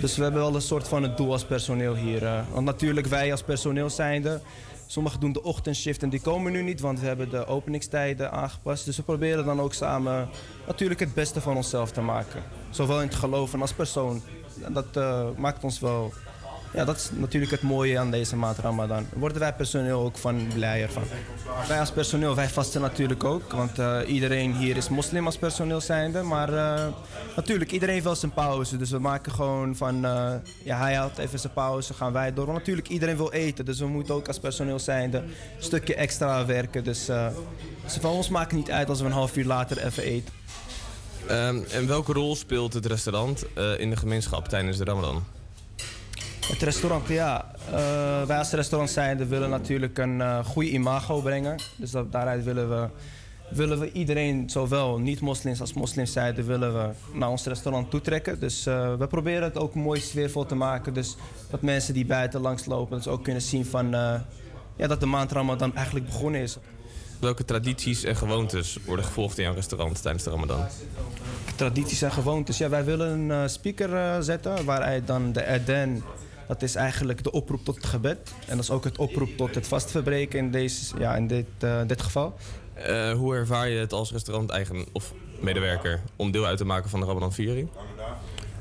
Dus 0.00 0.16
we 0.16 0.22
hebben 0.22 0.40
wel 0.40 0.54
een 0.54 0.62
soort 0.62 0.88
van 0.88 1.02
het 1.02 1.16
doel 1.16 1.32
als 1.32 1.44
personeel 1.44 1.94
hier. 1.94 2.26
eh. 2.26 2.40
want 2.52 2.64
natuurlijk 2.64 3.06
wij 3.06 3.30
als 3.30 3.42
personeel 3.42 3.90
zijnde, 3.90 4.40
sommigen 4.86 5.20
doen 5.20 5.32
de 5.32 5.42
ochtendshift 5.42 6.02
en 6.02 6.08
die 6.08 6.20
komen 6.20 6.52
nu 6.52 6.62
niet, 6.62 6.80
want 6.80 7.00
we 7.00 7.06
hebben 7.06 7.30
de 7.30 7.46
openingstijden 7.46 8.32
aangepast. 8.32 8.84
Dus 8.84 8.96
we 8.96 9.02
proberen 9.02 9.44
dan 9.44 9.60
ook 9.60 9.74
samen 9.74 10.28
natuurlijk 10.66 11.00
het 11.00 11.14
beste 11.14 11.40
van 11.40 11.56
onszelf 11.56 11.90
te 11.90 12.00
maken. 12.00 12.42
Zowel 12.70 13.00
in 13.00 13.06
het 13.06 13.16
geloof 13.16 13.52
en 13.52 13.60
als 13.60 13.72
persoon. 13.72 14.22
En 14.62 14.72
dat 14.72 14.86
maakt 15.36 15.64
ons 15.64 15.80
wel... 15.80 16.12
Ja, 16.74 16.84
dat 16.84 16.96
is 16.96 17.10
natuurlijk 17.12 17.52
het 17.52 17.62
mooie 17.62 17.98
aan 17.98 18.10
deze 18.10 18.36
maand 18.36 18.58
Ramadan. 18.58 19.06
Worden 19.12 19.38
wij 19.38 19.54
personeel 19.54 20.00
ook 20.00 20.16
van 20.18 20.46
blijer 20.54 20.90
van. 20.90 21.02
Wij 21.68 21.80
als 21.80 21.90
personeel, 21.90 22.34
wij 22.34 22.48
vasten 22.48 22.80
natuurlijk 22.80 23.24
ook. 23.24 23.52
Want 23.52 23.78
eh, 23.78 23.98
iedereen 24.06 24.54
hier 24.56 24.76
is 24.76 24.88
moslim 24.88 25.26
als 25.26 25.36
personeel 25.36 25.80
zijnde. 25.80 26.22
Maar 26.22 26.52
eh, 26.54 26.86
natuurlijk, 27.36 27.72
iedereen 27.72 28.02
wel 28.02 28.14
zijn 28.14 28.32
pauze. 28.32 28.76
Dus 28.76 28.90
we 28.90 28.98
maken 28.98 29.32
gewoon 29.32 29.76
van... 29.76 30.04
eh, 30.04 30.32
ja, 30.64 30.78
hij 30.78 30.94
haalt 30.94 31.18
even 31.18 31.38
zijn 31.38 31.52
pauze, 31.52 31.94
gaan 31.94 32.12
wij 32.12 32.32
door. 32.32 32.46
Want 32.46 32.58
natuurlijk, 32.58 32.88
iedereen 32.88 33.16
wil 33.16 33.32
eten. 33.32 33.64
Dus 33.64 33.78
we 33.78 33.86
moeten 33.86 34.14
ook 34.14 34.28
als 34.28 34.38
personeel 34.38 34.78
zijnde 34.78 35.18
een 35.18 35.32
stukje 35.58 35.94
extra 35.94 36.46
werken. 36.46 36.84
Dus, 36.84 37.08
van 37.86 38.10
ons 38.10 38.28
maakt 38.28 38.50
het 38.50 38.60
niet 38.60 38.70
uit 38.70 38.88
als 38.88 39.00
we 39.00 39.06
een 39.06 39.12
half 39.12 39.36
uur 39.36 39.44
later 39.46 39.84
even 39.84 40.02
eten. 40.02 40.32
Ehm, 41.26 41.58
en 41.70 41.86
welke 41.86 42.12
rol 42.12 42.36
speelt 42.36 42.72
het 42.72 42.86
restaurant 42.86 43.44
in 43.78 43.90
de 43.90 43.96
gemeenschap 43.96 44.48
tijdens 44.48 44.78
de 44.78 44.84
Ramadan? 44.84 45.24
Het 46.48 46.62
restaurant, 46.62 47.08
ja. 47.08 47.50
eh, 47.66 48.22
wij 48.22 48.38
als 48.38 48.50
restaurant 48.50 48.90
zijnde 48.90 49.26
willen 49.26 49.50
natuurlijk 49.50 49.98
een 49.98 50.18
uh, 50.18 50.44
goede 50.44 50.70
imago 50.70 51.20
brengen. 51.20 51.56
Dus 51.76 51.90
dat, 51.90 52.12
daaruit 52.12 52.44
willen 52.44 52.68
we, 52.68 52.88
willen 53.50 53.78
we 53.80 53.92
iedereen, 53.92 54.50
zowel 54.50 54.98
niet-moslims 54.98 55.60
als 55.60 55.72
moslims 55.72 56.12
zijde, 56.12 56.42
willen 56.42 56.74
we 56.74 56.88
naar 57.12 57.28
ons 57.28 57.44
restaurant 57.44 57.90
toetrekken. 57.90 58.40
Dus 58.40 58.66
uh, 58.66 58.94
we 58.94 59.06
proberen 59.06 59.42
het 59.42 59.58
ook 59.58 59.74
mooi 59.74 60.00
sfeervol 60.00 60.46
te 60.46 60.54
maken. 60.54 60.94
Dus 60.94 61.16
dat 61.50 61.62
mensen 61.62 61.94
die 61.94 62.06
buiten 62.06 62.40
langslopen 62.40 62.96
dus 62.96 63.08
ook 63.08 63.24
kunnen 63.24 63.42
zien 63.42 63.66
van, 63.66 63.90
ja, 64.76 64.86
dat 64.86 65.00
de 65.00 65.06
maand 65.06 65.32
Ramadan 65.32 65.76
eigenlijk 65.76 66.06
begonnen 66.06 66.40
is. 66.40 66.56
Welke 67.20 67.44
tradities 67.44 68.04
en 68.04 68.16
gewoontes 68.16 68.78
worden 68.86 69.04
gevolgd 69.04 69.38
in 69.38 69.44
jouw 69.44 69.54
restaurant 69.54 70.02
tijdens 70.02 70.24
de 70.24 70.30
Ramadan? 70.30 70.64
Tradities 71.56 72.02
en 72.02 72.12
gewoontes. 72.12 72.58
Ja, 72.58 72.68
wij 72.68 72.84
willen 72.84 73.30
een 73.30 73.50
speaker 73.50 74.22
zetten 74.22 74.64
waaruit 74.64 75.06
dan 75.06 75.32
de 75.32 75.46
Eden, 75.46 76.02
dat 76.46 76.62
is 76.62 76.74
eigenlijk 76.74 77.24
de 77.24 77.30
oproep 77.30 77.64
tot 77.64 77.76
het 77.76 77.86
gebed. 77.86 78.32
En 78.46 78.56
dat 78.56 78.64
is 78.64 78.70
ook 78.70 78.84
het 78.84 78.98
oproep 78.98 79.36
tot 79.36 79.54
het 79.54 79.68
vastverbreken 79.68 80.38
in, 80.38 80.50
deze, 80.50 80.98
ja, 80.98 81.16
in 81.16 81.26
dit, 81.26 81.46
uh, 81.64 81.80
dit 81.86 82.02
geval. 82.02 82.34
Uh, 82.88 83.12
hoe 83.12 83.34
ervaar 83.34 83.68
je 83.68 83.78
het 83.78 83.92
als 83.92 84.12
restaurant-eigen 84.12 84.84
of 84.92 85.12
medewerker 85.40 86.00
om 86.16 86.30
deel 86.30 86.46
uit 86.46 86.58
te 86.58 86.64
maken 86.64 86.90
van 86.90 87.00
de 87.00 87.06
Ramadan-viering? 87.06 87.68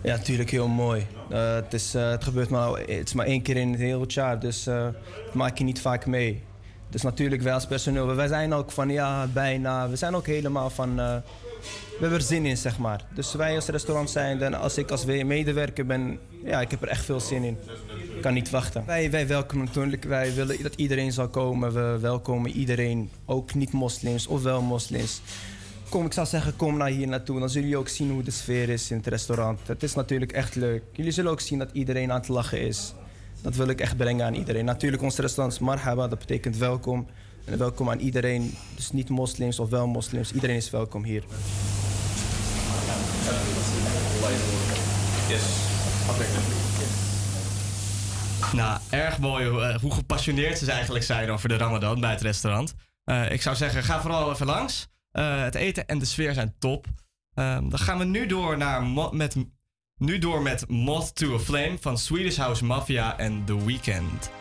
Ja, 0.02 0.16
natuurlijk 0.16 0.50
heel 0.50 0.68
mooi. 0.68 1.08
Uh, 1.32 1.54
het, 1.54 1.74
is, 1.74 1.94
het 1.94 2.24
gebeurt 2.24 2.50
maar, 2.50 2.70
het 2.70 3.08
is 3.08 3.14
maar 3.14 3.26
één 3.26 3.42
keer 3.42 3.58
in 3.58 3.72
het 3.72 3.80
hele 3.80 4.06
jaar, 4.08 4.40
dus 4.40 4.64
dat 4.64 5.34
maak 5.34 5.58
je 5.58 5.64
niet 5.64 5.82
vaak 5.82 6.06
mee. 6.06 6.44
Dus 6.90 7.02
natuurlijk 7.02 7.42
wij 7.42 7.54
als 7.54 7.66
personeel, 7.66 8.16
wij 8.16 8.28
zijn 8.28 8.54
ook 8.54 8.72
van 8.72 8.90
ja, 8.90 9.28
bijna, 9.28 9.90
we 9.90 9.96
zijn 9.96 10.16
ook 10.16 10.26
helemaal 10.26 10.70
van, 10.70 11.22
we 11.64 11.98
hebben 12.00 12.20
er 12.20 12.26
zin 12.26 12.46
in, 12.46 12.58
zeg 12.58 12.78
maar. 12.78 13.06
Dus 13.16 13.34
wij 13.34 13.56
als 13.56 13.66
restaurant 13.68 14.10
zijn 14.10 14.42
en 14.42 14.54
als 14.54 14.78
ik 14.78 14.92
als 14.92 15.06
we- 15.06 15.24
medewerker 15.24 15.86
ben, 15.86 16.20
ja, 16.44 16.62
ik 16.62 16.72
heb 16.72 16.82
er 16.82 16.88
echt 16.88 17.06
veel 17.06 17.20
zin 17.20 17.44
in. 17.44 17.58
Ik 18.16 18.22
kan 18.22 18.34
niet 18.34 18.50
wachten. 18.50 18.84
Wij, 18.86 19.12
wij 19.12 19.28
welkomen 19.28 19.66
natuurlijk, 19.66 20.04
wij 20.04 20.34
willen 20.34 20.64
dat 20.64 20.74
iedereen 20.76 21.12
zal 21.12 21.28
komen. 21.28 21.74
We 21.74 21.98
welkomen 22.02 22.52
iedereen, 22.52 23.10
ook 23.26 23.54
niet-moslims 23.54 24.28
of 24.28 24.42
wel 24.44 24.62
moslims. 24.62 25.22
Kom, 25.90 26.06
ik 26.06 26.14
zou 26.14 26.28
zeggen, 26.28 26.56
kom 26.56 26.78
naar 26.78 26.90
hier 26.90 27.08
naartoe. 27.08 27.40
Dan 27.40 27.50
zullen 27.50 27.64
jullie 27.68 27.80
ook 27.84 27.90
zien 27.90 28.12
hoe 28.12 28.24
de 28.24 28.32
sfeer 28.32 28.70
is 28.70 28.92
in 28.92 28.98
het 28.98 29.08
restaurant. 29.08 29.60
Het 29.68 29.84
is 29.84 29.94
natuurlijk 29.94 30.32
echt 30.32 30.56
leuk. 30.56 30.84
Jullie 30.92 31.12
zullen 31.12 31.32
ook 31.32 31.42
zien 31.42 31.60
dat 31.60 31.70
iedereen 31.74 32.12
aan 32.12 32.20
het 32.20 32.28
lachen 32.28 32.62
is. 32.62 32.94
Dat 33.42 33.56
wil 33.56 33.68
ik 33.68 33.82
echt 33.82 33.98
brengen 33.98 34.26
aan 34.26 34.34
iedereen. 34.34 34.66
Natuurlijk, 34.66 35.02
ons 35.04 35.18
restaurant 35.18 35.54
is 35.54 35.60
marhaba, 35.60 36.08
dat 36.08 36.20
betekent 36.20 36.58
welkom. 36.58 37.08
En 37.46 37.58
welkom 37.58 37.90
aan 37.90 38.00
iedereen, 38.00 38.58
dus 38.76 38.92
niet 38.92 39.10
moslims 39.10 39.60
of 39.60 39.70
wel 39.70 39.88
moslims. 39.88 40.32
Iedereen 40.32 40.56
is 40.56 40.70
welkom 40.70 41.04
hier. 41.04 41.24
Yes. 45.30 45.42
Nou, 48.54 48.80
erg 48.90 49.20
mooi 49.20 49.48
hoe, 49.48 49.62
eh, 49.62 49.80
hoe 49.80 49.94
gepassioneerd 49.94 50.58
ze 50.58 50.72
eigenlijk 50.72 51.06
zijn 51.06 51.30
over 51.30 51.50
de 51.50 51.58
Ramadan 51.58 52.00
bij 52.00 52.10
het 52.10 52.22
restaurant. 52.22 52.74
Eh, 53.04 53.32
ik 53.32 53.42
zou 53.42 53.56
zeggen, 53.56 53.84
ga 53.84 54.02
vooral 54.02 54.32
even 54.32 54.46
langs. 54.46 54.88
Eh, 55.12 55.42
het 55.42 55.56
eten 55.56 55.88
en 55.88 56.00
de 56.00 56.06
sfeer 56.06 56.34
zijn 56.34 56.56
top. 56.60 56.86
Ehm, 57.34 57.70
dan 57.70 57.80
gaan 57.80 57.98
we 57.98 58.04
nu 58.04 58.26
door, 58.26 58.58
naar 58.58 58.84
met, 59.12 59.36
nu 59.98 60.18
door 60.18 60.42
met 60.42 60.70
Moth 60.70 61.16
to 61.16 61.36
a 61.36 61.40
Flame 61.40 61.78
van 61.80 61.98
Swedish 61.98 62.38
House 62.38 62.66
Mafia 62.66 63.18
en 63.18 63.46
The 63.46 63.66
Weeknd. 63.66 64.32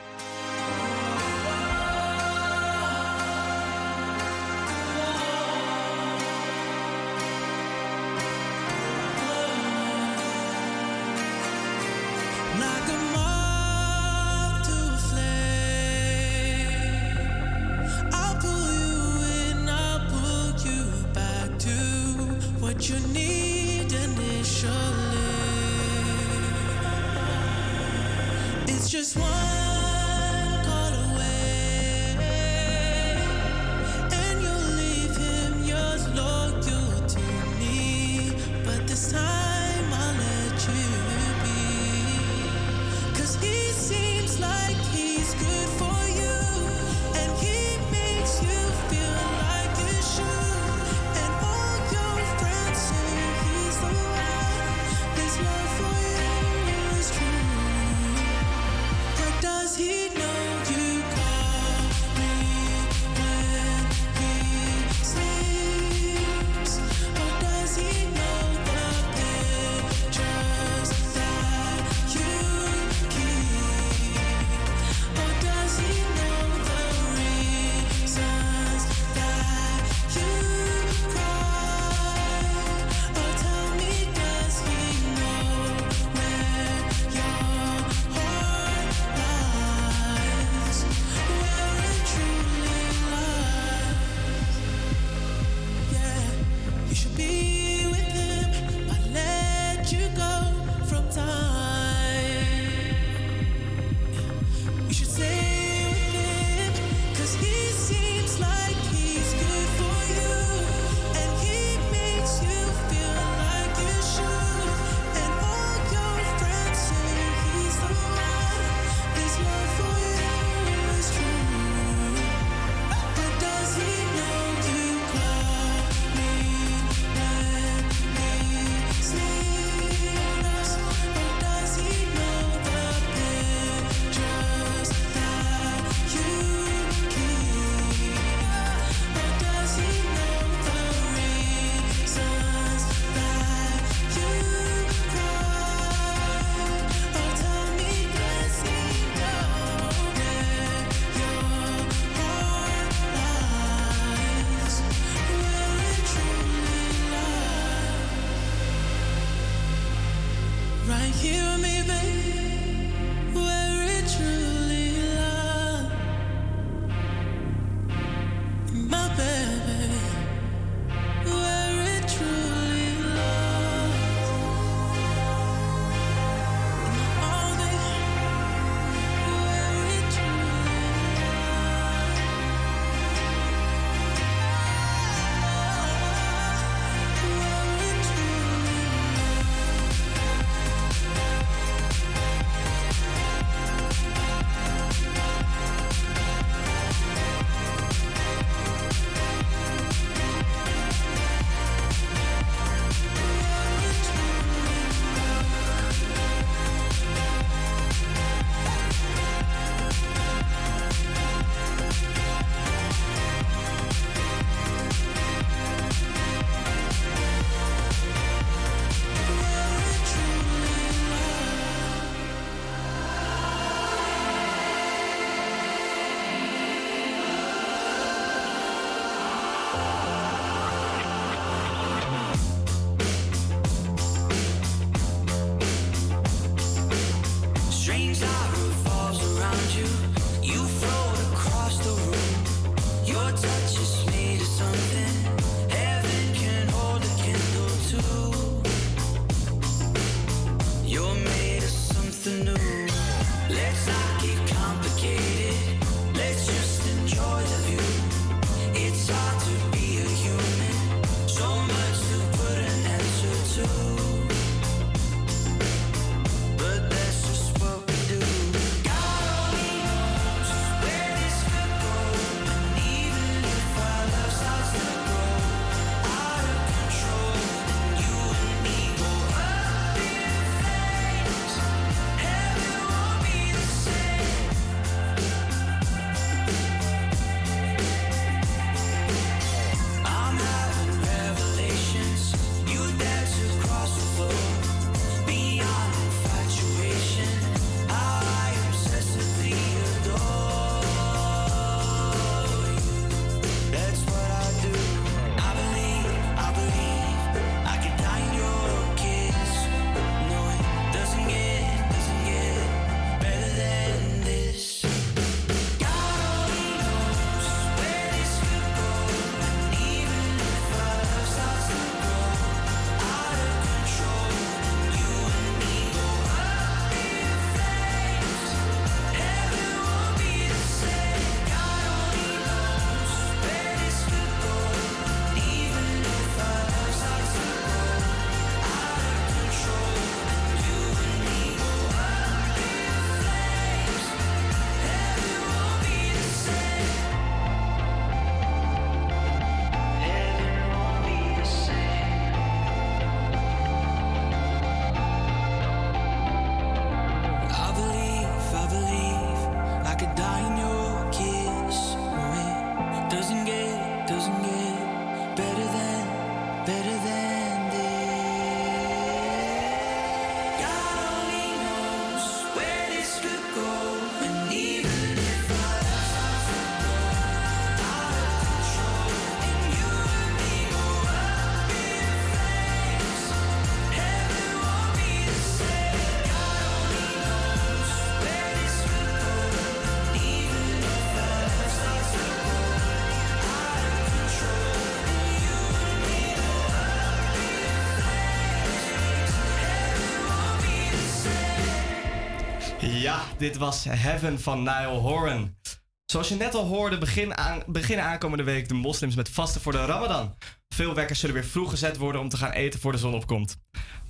Dit 403.43 403.57
was 403.57 403.85
Heaven 403.85 404.41
van 404.41 404.63
Niall 404.63 404.99
Horan. 404.99 405.57
Zoals 406.05 406.29
je 406.29 406.35
net 406.35 406.55
al 406.55 406.67
hoorde, 406.67 406.99
begin 406.99 407.37
aan, 407.37 407.63
beginnen 407.67 408.05
aankomende 408.05 408.45
week 408.45 408.69
de 408.69 408.75
moslims 408.75 409.15
met 409.15 409.29
vasten 409.29 409.61
voor 409.61 409.73
de 409.73 409.85
Ramadan. 409.85 410.35
Veel 410.69 410.95
wekkers 410.95 411.21
zullen 411.21 411.35
weer 411.35 411.45
vroeg 411.45 411.71
gezet 411.71 411.97
worden 411.97 412.21
om 412.21 412.29
te 412.29 412.37
gaan 412.37 412.51
eten 412.51 412.81
voor 412.81 412.93
de 412.93 412.99
zon 412.99 413.15
opkomt. 413.15 413.57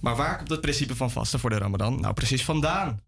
Maar 0.00 0.16
waar 0.16 0.36
komt 0.36 0.50
het 0.50 0.60
principe 0.60 0.96
van 0.96 1.10
vasten 1.10 1.40
voor 1.40 1.50
de 1.50 1.58
Ramadan 1.58 2.00
nou 2.00 2.14
precies 2.14 2.44
vandaan? 2.44 3.00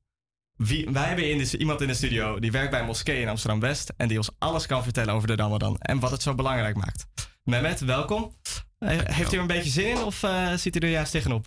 Wie, 0.56 0.90
wij 0.90 1.04
hebben 1.04 1.30
in 1.30 1.38
de, 1.38 1.58
iemand 1.58 1.80
in 1.80 1.88
de 1.88 1.94
studio 1.94 2.38
die 2.38 2.52
werkt 2.52 2.70
bij 2.70 2.80
een 2.80 2.86
moskee 2.86 3.20
in 3.20 3.28
Amsterdam 3.28 3.60
West 3.60 3.92
en 3.96 4.08
die 4.08 4.16
ons 4.16 4.30
alles 4.38 4.66
kan 4.66 4.82
vertellen 4.82 5.14
over 5.14 5.28
de 5.28 5.36
Ramadan 5.36 5.78
en 5.78 5.98
wat 5.98 6.10
het 6.10 6.22
zo 6.22 6.34
belangrijk 6.34 6.76
maakt. 6.76 7.06
Mehmet, 7.42 7.80
welkom. 7.80 8.36
Eh, 8.78 8.98
Heeft 9.02 9.32
u 9.32 9.36
er 9.36 9.42
een 9.42 9.46
beetje 9.46 9.70
zin 9.70 9.86
in 9.86 9.98
of 9.98 10.22
eh, 10.22 10.52
zit 10.52 10.76
u 10.76 10.78
er 10.78 10.90
juist 10.90 11.12
tegenop? 11.12 11.46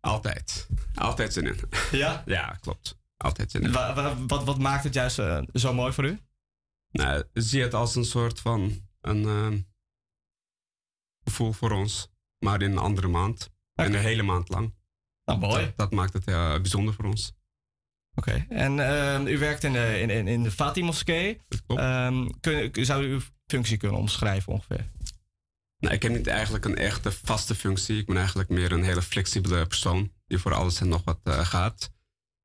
Altijd. 0.00 0.68
Altijd 0.94 1.32
zin 1.32 1.46
in. 1.46 1.60
Ja? 1.90 2.22
Ja, 2.26 2.56
klopt. 2.60 2.97
Altijd 3.18 3.50
zin 3.50 3.62
in. 3.62 3.72
Wa- 3.72 3.94
wa- 3.94 4.16
wat, 4.26 4.44
wat 4.44 4.58
maakt 4.58 4.84
het 4.84 4.94
juist 4.94 5.18
eh, 5.18 5.42
zo 5.52 5.74
mooi 5.74 5.92
voor 5.92 6.04
u? 6.04 6.18
Nou, 6.90 7.24
zie 7.32 7.62
het 7.62 7.74
als 7.74 7.94
een 7.94 8.04
soort 8.04 8.40
van 8.40 8.88
een 9.00 9.24
ehm, 9.24 9.58
gevoel 11.24 11.52
voor 11.52 11.70
ons, 11.70 12.08
maar 12.38 12.62
in 12.62 12.70
een 12.70 12.78
andere 12.78 13.08
maand. 13.08 13.50
En 13.74 13.94
een 13.94 14.00
hele 14.00 14.22
maand 14.22 14.48
lang. 14.48 14.74
Nou, 15.24 15.38
mooi. 15.38 15.64
Dat, 15.64 15.76
dat 15.76 15.92
maakt 15.92 16.12
het 16.12 16.26
eh, 16.26 16.52
bijzonder 16.54 16.94
voor 16.94 17.04
ons. 17.04 17.32
Oké, 18.14 18.46
en 18.48 18.80
ehm, 18.80 19.26
u 19.26 19.38
werkt 19.38 19.64
in 19.64 19.72
de, 19.72 19.98
in, 20.00 20.10
in, 20.10 20.28
in 20.28 20.42
de 20.42 20.50
Fatih 20.50 20.84
moskee. 20.84 21.40
Ehm, 21.66 22.28
kun, 22.40 22.84
zou 22.86 23.04
u 23.04 23.12
uw 23.12 23.20
functie 23.46 23.76
kunnen 23.76 23.98
omschrijven 23.98 24.52
ongeveer? 24.52 24.90
Nou, 25.78 25.94
ik 25.94 26.02
heb 26.02 26.12
niet 26.12 26.26
eigenlijk 26.26 26.64
een 26.64 26.76
echte 26.76 27.12
vaste 27.12 27.54
functie. 27.54 27.98
Ik 27.98 28.06
ben 28.06 28.16
eigenlijk 28.16 28.48
meer 28.48 28.72
een 28.72 28.82
hele 28.84 29.02
flexibele 29.02 29.66
persoon 29.66 30.12
die 30.26 30.38
voor 30.38 30.54
alles 30.54 30.80
en 30.80 30.88
nog 30.88 31.04
wat 31.04 31.20
eh, 31.22 31.46
gaat. 31.46 31.92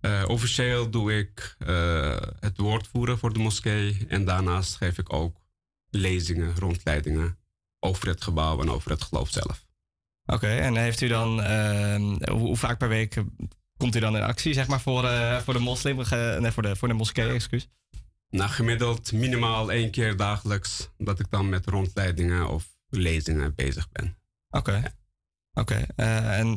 Eh, 0.03 0.23
officieel 0.27 0.89
doe 0.89 1.17
ik 1.17 1.55
eh, 1.59 2.21
het 2.39 2.57
woord 2.57 2.87
voeren 2.87 3.17
voor 3.17 3.33
de 3.33 3.39
moskee. 3.39 4.05
En 4.07 4.25
daarnaast 4.25 4.75
geef 4.75 4.97
ik 4.97 5.13
ook 5.13 5.37
lezingen, 5.89 6.55
rondleidingen 6.55 7.37
over 7.79 8.07
het 8.07 8.23
gebouw 8.23 8.61
en 8.61 8.69
over 8.69 8.91
het 8.91 9.01
geloof 9.01 9.29
zelf. 9.29 9.65
Oké, 10.25 10.47
en 10.47 10.75
heeft 10.75 11.01
u 11.01 11.07
dan, 11.07 11.41
ehm, 11.41 12.01
hoe, 12.01 12.39
hoe 12.39 12.57
vaak 12.57 12.77
per 12.77 12.87
week 12.87 13.23
komt 13.77 13.95
u 13.95 13.99
dan 13.99 14.15
in 14.15 14.21
actie, 14.21 14.53
zeg 14.53 14.67
maar, 14.67 14.81
voor, 14.81 15.05
eh, 15.05 15.37
voor 15.37 15.53
de 15.53 15.59
moslim, 15.59 15.95
nee, 15.95 16.51
voor 16.51 16.63
de, 16.63 16.75
voor 16.75 16.87
de 16.87 16.93
moskee, 16.93 17.29
excuus? 17.29 17.69
Nou, 18.29 18.49
gemiddeld 18.49 19.11
minimaal 19.11 19.71
één 19.71 19.91
keer 19.91 20.17
dagelijks 20.17 20.89
dat 20.97 21.19
ik 21.19 21.29
dan 21.29 21.49
met 21.49 21.65
rondleidingen 21.65 22.49
of 22.49 22.77
lezingen 22.89 23.55
bezig 23.55 23.89
ben. 23.91 24.17
Oké, 24.49 24.83
oké. 25.53 25.85
en 25.95 26.55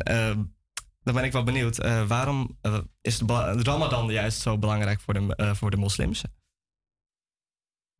dan 1.06 1.14
ben 1.14 1.24
ik 1.24 1.32
wel 1.32 1.44
benieuwd, 1.44 1.78
eh, 1.78 2.08
waarom 2.08 2.58
eh, 2.60 2.78
is 3.00 3.20
Ramadan 3.62 4.10
juist 4.10 4.40
zo 4.40 4.58
belangrijk 4.58 5.00
voor 5.00 5.14
de, 5.14 5.36
eh, 5.36 5.54
voor 5.54 5.70
de 5.70 5.76
moslims? 5.76 6.22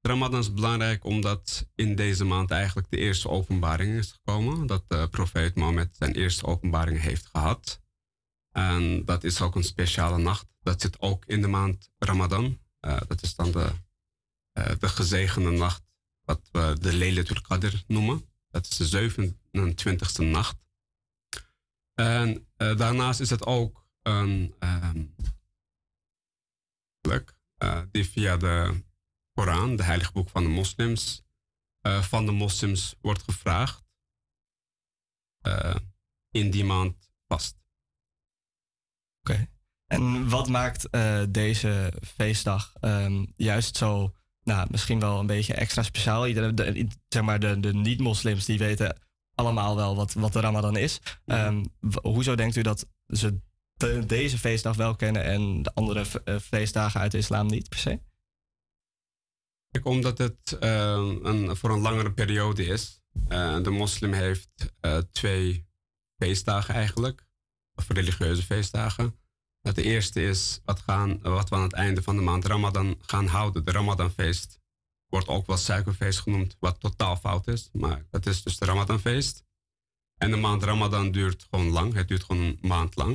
Ramadan 0.01 0.41
is 0.41 0.53
belangrijk 0.53 1.05
omdat 1.05 1.69
in 1.75 1.95
deze 1.95 2.25
maand 2.25 2.51
eigenlijk 2.51 2.91
de 2.91 2.97
eerste 2.97 3.29
openbaring 3.29 3.99
is 3.99 4.13
gekomen. 4.13 4.67
Dat 4.67 4.85
de 4.89 5.09
profeet 5.11 5.55
Mohammed 5.55 5.97
zijn 5.97 6.15
eerste 6.15 6.47
openbaring 6.47 7.01
heeft 7.01 7.27
gehad. 7.27 7.81
En 8.53 9.05
dat 9.05 9.25
is 9.25 9.41
ook 9.41 9.55
een 9.55 9.65
speciale 9.65 10.19
nacht. 10.19 10.47
Dat 10.63 10.81
zit 10.81 11.01
ook 11.01 11.25
in 11.25 11.41
de 11.41 11.49
maand 11.49 11.91
Ramadan. 11.99 12.59
Dat 12.81 13.23
is 13.23 13.35
dan 13.35 13.51
de, 13.53 13.71
de 14.79 14.89
gezegende 14.89 15.51
nacht, 15.51 15.83
wat 16.25 16.49
we 16.53 16.77
de 16.81 16.97
Laylatul 16.97 17.41
Qadr 17.41 17.75
noemen. 17.87 18.29
Dat 18.51 18.67
is 18.69 18.77
de 18.77 19.11
27e 19.51 20.25
nacht. 20.25 20.66
En 21.97 22.49
eh, 22.57 22.77
daarnaast 22.77 23.21
is 23.21 23.31
het 23.31 23.47
ook 23.47 23.87
een 24.03 24.55
ehm, 24.59 25.05
plek, 27.01 27.39
eh, 27.57 27.83
die 27.91 28.09
via 28.09 28.37
de 28.37 28.85
Koran, 29.33 29.77
de 29.77 29.83
heilige 29.83 30.13
boek 30.13 30.29
van 30.29 30.43
de 30.43 30.49
moslims, 30.49 31.23
eh, 31.81 32.03
van 32.03 32.27
de 32.27 32.33
moslims 32.33 32.95
wordt 33.01 33.23
gevraagd 33.23 33.85
in 36.31 36.51
die 36.51 36.65
maand 36.65 37.11
vast. 37.29 37.59
Oké. 39.21 39.49
En 39.87 40.29
wat 40.29 40.49
maakt 40.49 40.89
deze 41.33 41.93
feestdag 42.03 42.73
ehm, 42.81 43.25
juist 43.37 43.77
zo, 43.77 44.15
nou, 44.43 44.69
misschien 44.71 45.01
wel 45.01 45.21
een 45.21 45.27
beetje 45.27 45.55
extra 45.55 45.83
speciaal? 45.83 46.23
Zeg 47.09 47.23
maar, 47.23 47.41
de, 47.41 47.61
de 47.61 47.75
niet-moslims 47.75 48.45
die 48.45 48.59
weten 48.59 49.06
allemaal 49.37 49.77
wel 49.77 49.97
wat, 49.97 50.13
wat 50.13 50.33
de 50.33 50.41
Ramadan 50.41 50.77
is. 50.77 51.01
Ehm, 51.27 51.65
hoezo 52.03 52.35
denkt 52.35 52.57
u 52.57 52.63
dat 52.63 52.87
ze 53.07 53.41
de- 53.73 54.07
deze 54.07 54.39
feestdag 54.39 54.77
wel 54.77 54.97
kennen 54.97 55.25
en 55.25 55.63
de 55.63 55.75
andere 55.75 56.07
eh, 56.25 56.39
feestdagen 56.39 57.01
uit 57.01 57.11
de 57.13 57.19
islam 57.19 57.47
niet 57.47 57.69
per 57.69 57.79
se? 57.79 58.01
Kijk, 59.71 59.85
omdat 59.85 60.19
het 60.19 60.57
eh, 60.61 61.19
een, 61.23 61.57
voor 61.57 61.71
een 61.71 61.81
langere 61.81 62.13
periode 62.13 62.65
is. 62.67 63.03
Eh, 63.29 63.63
de 63.63 63.71
moslim 63.71 64.13
heeft 64.13 64.49
eh, 64.81 64.99
twee 65.13 65.67
feestdagen 66.19 66.75
eigenlijk, 66.75 67.27
of 67.75 67.89
religieuze 67.89 68.43
feestdagen. 68.43 69.19
Dat 69.61 69.75
de 69.75 69.83
eerste 69.83 70.23
is 70.23 70.61
wat, 70.65 70.81
gaan, 70.81 71.19
wat 71.23 71.49
we 71.49 71.55
aan 71.57 71.63
het 71.63 71.73
einde 71.73 72.03
van 72.03 72.17
de 72.17 72.23
maand 72.23 72.45
Ramadan 72.47 72.97
gaan 73.01 73.27
houden. 73.27 73.65
De 73.65 73.71
Ramadanfeest 73.73 74.61
wordt 75.09 75.29
ook 75.29 75.47
wel 75.47 75.57
suikerfeest 75.57 76.21
genoemd, 76.21 76.57
wat 76.61 76.81
totaal 76.81 77.17
fout 77.17 77.47
is. 77.47 77.69
Maar 77.73 78.07
dat 78.11 78.27
is 78.27 78.43
dus 78.43 78.59
de 78.59 78.65
Ramadanfeest. 78.65 79.45
En 80.17 80.31
de 80.31 80.37
maand 80.37 80.63
Ramadan 80.63 81.11
duurt 81.11 81.47
gewoon 81.51 81.71
lang. 81.71 81.95
Het 81.95 82.09
duurt 82.09 82.25
gewoon 82.25 82.43
een 82.43 82.59
maand 82.61 82.97
lang. 82.97 83.15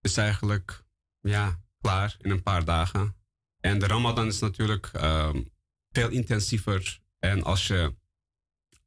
Het 0.00 0.10
is 0.10 0.16
eigenlijk 0.16 0.84
ja, 1.20 1.60
klaar 1.80 2.16
in 2.20 2.30
een 2.30 2.42
paar 2.42 2.64
dagen. 2.64 3.16
En 3.60 3.78
de 3.78 3.86
Ramadan 3.86 4.26
is 4.26 4.38
natuurlijk 4.38 4.86
ehm, 4.86 5.42
veel 5.90 6.08
intensiever. 6.08 7.00
En 7.18 7.42
als 7.42 7.66
je 7.66 7.94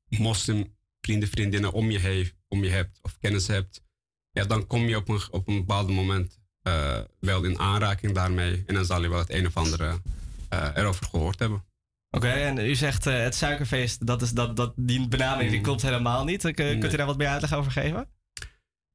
moslim 0.08 0.78
vrienden, 1.02 1.30
vriendinnen 1.30 1.72
om 1.72 1.92
je, 1.92 2.00
heen, 2.00 2.32
om 2.48 2.64
je 2.64 2.70
hebt 2.70 3.00
of 3.02 3.18
kennis 3.18 3.48
hebt, 3.48 3.84
ja, 4.32 4.46
dan 4.46 4.68
kom 4.68 4.82
je 4.82 4.96
op 4.96 5.10
een, 5.10 5.22
op 5.32 5.48
een 5.48 5.58
bepaald 5.58 5.90
moment 5.90 6.40
eh, 6.62 7.02
wel 7.20 7.44
in 7.44 7.60
aanraking 7.60 8.14
daarmee. 8.14 8.64
En 8.66 8.74
dan 8.74 8.86
zal 8.86 9.02
je 9.02 9.10
wel 9.10 9.20
het 9.20 9.30
een 9.30 9.48
of 9.48 9.58
andere 9.58 10.02
erover 10.50 11.06
gehoord 11.06 11.40
hebben. 11.40 11.66
Oké, 12.10 12.28
en 12.30 12.58
u 12.58 12.76
zegt 12.76 13.06
eh, 13.08 13.20
het 13.22 13.36
suikerfeest, 13.36 14.06
dat 14.08 14.22
is, 14.22 14.32
dat, 14.32 14.56
dat, 14.56 14.74
die 14.76 15.08
benaming 15.08 15.52
die 15.52 15.62
klopt 15.62 15.82
helemaal 15.82 16.24
niet. 16.24 16.46
Eh, 16.46 16.54
Kunt 16.54 16.80
Nee. 16.80 16.92
u 16.94 16.96
daar 16.98 17.06
wat 17.06 17.18
meer 17.18 17.28
uitleg 17.28 17.54
over 17.54 17.72
geven? 17.72 18.10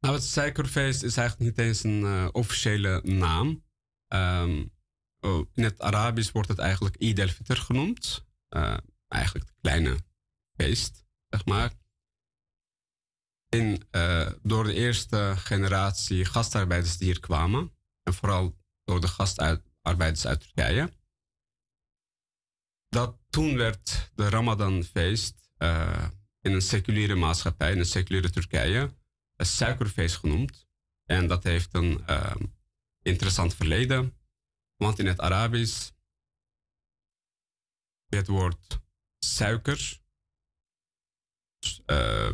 Nou, 0.00 0.14
het 0.14 0.24
suikerfeest 0.24 1.02
is 1.02 1.16
eigenlijk 1.16 1.48
niet 1.50 1.66
eens 1.66 1.82
een 1.84 2.04
eh, 2.04 2.28
officiële 2.32 3.00
naam. 3.04 3.64
Ehm, 4.08 4.64
oh, 5.20 5.46
in 5.54 5.62
het 5.64 5.80
Arabisch 5.80 6.32
wordt 6.32 6.48
het 6.48 6.58
eigenlijk 6.58 6.96
Eid 7.02 7.20
al-Fitr 7.20 7.56
genoemd. 7.56 8.24
Eh, 8.48 8.76
eigenlijk 9.08 9.46
het 9.46 9.58
kleine 9.60 9.98
feest, 10.56 11.04
zeg 11.28 11.44
maar. 11.44 11.72
In, 13.48 13.82
eh, 13.90 14.30
door 14.42 14.64
de 14.64 14.74
eerste 14.74 15.34
generatie 15.36 16.24
gastarbeiders 16.24 16.96
die 16.96 17.06
hier 17.06 17.20
kwamen, 17.20 17.72
en 18.02 18.14
vooral 18.14 18.56
door 18.84 19.00
de 19.00 19.08
gastarbeiders 19.08 20.26
uit 20.26 20.40
Turkije, 20.40 20.92
dat 22.94 23.18
toen 23.30 23.56
werd 23.56 24.10
de 24.14 24.28
Ramadanfeest 24.28 25.50
eh, 25.56 26.08
in 26.40 26.52
een 26.52 26.62
seculiere 26.62 27.14
maatschappij, 27.14 27.72
in 27.72 27.78
een 27.78 27.84
seculiere 27.84 28.30
Turkije, 28.30 28.94
een 29.36 29.46
suikerfeest 29.46 30.16
genoemd. 30.16 30.66
En 31.04 31.26
dat 31.26 31.42
heeft 31.42 31.74
een 31.74 32.06
eh, 32.06 32.34
interessant 33.02 33.54
verleden, 33.54 34.16
want 34.76 34.98
in 34.98 35.06
het 35.06 35.20
Arabisch 35.20 35.90
het 38.06 38.26
woord 38.26 38.80
suiker 39.18 40.00
eh, 41.86 42.32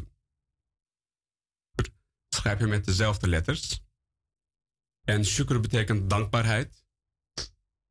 schrijf 2.29 2.59
je 2.59 2.67
met 2.67 2.85
dezelfde 2.85 3.29
letters. 3.29 3.83
En 5.05 5.25
shukr 5.25 5.61
betekent 5.61 6.11
dankbaarheid. 6.11 6.85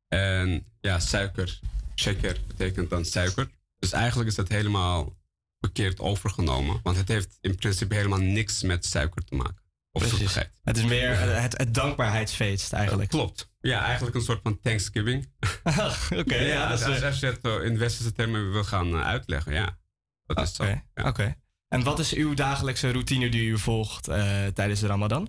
En 0.08 0.72
ja, 0.80 0.98
suiker, 0.98 1.60
shaker 2.00 2.36
betekent 2.46 2.90
dan 2.90 3.04
suiker. 3.04 3.50
Dus 3.78 3.92
eigenlijk 3.92 4.28
is 4.28 4.34
dat 4.34 4.48
helemaal 4.48 5.18
verkeerd 5.60 6.00
overgenomen. 6.00 6.80
Want 6.82 6.96
het 6.96 7.08
heeft 7.08 7.38
in 7.40 7.56
principe 7.56 7.94
helemaal 7.94 8.18
niks 8.18 8.62
met 8.62 8.84
suiker 8.84 9.24
te 9.24 9.34
maken. 9.34 9.62
Of 9.92 10.04
zoetigheid. 10.06 10.50
Het 10.62 10.76
is 10.76 10.84
meer 10.84 11.18
het, 11.18 11.58
het 11.58 11.74
dankbaarheidsfeest 11.74 12.72
eigenlijk. 12.72 13.10
klopt. 13.10 13.52
Ja, 13.60 13.84
eigenlijk 13.84 14.16
een 14.16 14.22
soort 14.22 14.40
van 14.42 14.60
Thanksgiving. 14.60 15.32
Oké, 16.20 16.36
ja, 16.36 16.68
dat 16.68 16.78
is, 16.78 16.86
als, 16.86 16.98
eh, 17.00 17.06
als 17.06 17.20
je 17.20 17.26
het 17.26 17.40
eh, 17.40 17.64
in 17.64 17.78
westerse 17.78 18.12
termen 18.12 18.52
wil 18.52 18.64
gaan 18.64 18.94
eh, 18.94 19.06
uitleggen, 19.06 19.52
ja. 19.52 19.78
Dat 20.26 20.40
is 20.40 20.54
zo. 20.54 20.62
Oké, 20.62 20.82
oké. 20.94 21.36
En 21.68 21.82
wat 21.82 21.98
is 21.98 22.12
uw 22.12 22.34
dagelijkse 22.34 22.90
routine 22.90 23.28
die 23.28 23.48
u 23.48 23.58
volgt 23.58 24.08
eh, 24.08 24.46
tijdens 24.46 24.80
de 24.80 24.86
Ramadan? 24.86 25.28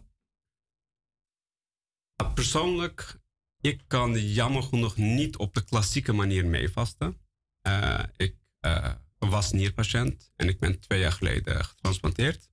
Nou, 2.15 2.33
Persoonlijk, 2.33 3.20
ik 3.61 3.81
kan 3.87 4.19
jammer 4.27 4.63
genoeg 4.63 4.97
niet 4.97 5.37
op 5.37 5.53
de 5.53 5.63
klassieke 5.63 6.13
manier 6.13 6.45
meevasten. 6.45 7.17
Eh, 7.61 8.03
ik 8.17 8.35
eh, 8.59 8.93
was 9.17 9.51
nierpatiënt 9.51 10.31
en 10.35 10.47
ik 10.47 10.59
ben 10.59 10.79
twee 10.79 10.99
jaar 10.99 11.11
geleden 11.11 11.65
getransplanteerd. 11.65 12.49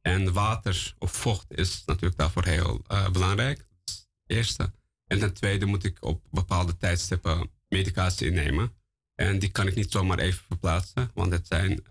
En 0.00 0.32
water 0.32 0.94
of 0.98 1.12
vocht 1.12 1.52
is 1.52 1.82
natuurlijk 1.84 2.16
daarvoor 2.16 2.44
heel 2.44 2.84
eh, 2.86 3.10
belangrijk. 3.10 3.58
Dat 3.58 3.94
is 3.94 4.08
eerste. 4.26 4.72
En 5.06 5.18
ten 5.18 5.34
tweede 5.34 5.66
moet 5.66 5.84
ik 5.84 6.04
op 6.04 6.26
bepaalde 6.30 6.76
tijdstippen 6.76 7.50
medicatie 7.68 8.26
innemen. 8.26 8.72
En 9.14 9.38
die 9.38 9.50
kan 9.50 9.66
ik 9.66 9.74
niet 9.74 9.90
zomaar 9.90 10.18
even 10.18 10.44
verplaatsen, 10.44 11.10
want 11.14 11.32
het 11.32 11.46
zijn 11.46 11.82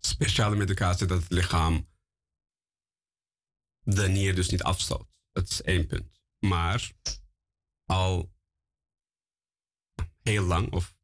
speciale 0.00 0.56
medicatie 0.56 1.06
dat 1.06 1.22
het 1.22 1.32
lichaam 1.32 1.88
de 3.82 4.08
nier 4.08 4.34
dus 4.34 4.48
niet 4.48 4.62
afstoot. 4.62 5.08
Dat 5.32 5.48
is 5.48 5.62
één 5.62 5.86
punt. 5.86 6.19
Maar 6.40 6.92
al 7.84 8.32
heel 10.22 10.44
lang, 10.44 10.72
of 10.72 10.96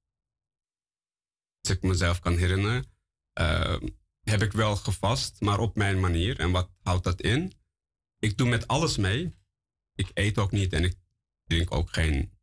als 1.61 1.77
ik 1.77 1.83
mezelf 1.83 2.19
kan 2.21 2.37
herinneren, 2.37 2.85
eh, 3.33 3.81
heb 4.21 4.43
ik 4.43 4.53
wel 4.53 4.77
gevast, 4.77 5.41
maar 5.41 5.59
op 5.59 5.77
mijn 5.77 6.01
manier. 6.01 6.41
En 6.41 6.51
wat 6.51 6.71
houdt 6.83 7.05
dat 7.05 7.21
in? 7.21 7.53
Ik 8.19 8.37
doe 8.37 8.49
met 8.49 8.67
alles 8.67 8.97
mee. 8.97 9.35
Ik 9.95 10.11
eet 10.15 10.39
ook 10.39 10.51
niet 10.51 10.73
en 10.73 10.85
ik 10.85 10.95
drink 11.45 11.75
ook 11.75 11.93
geen 11.93 12.39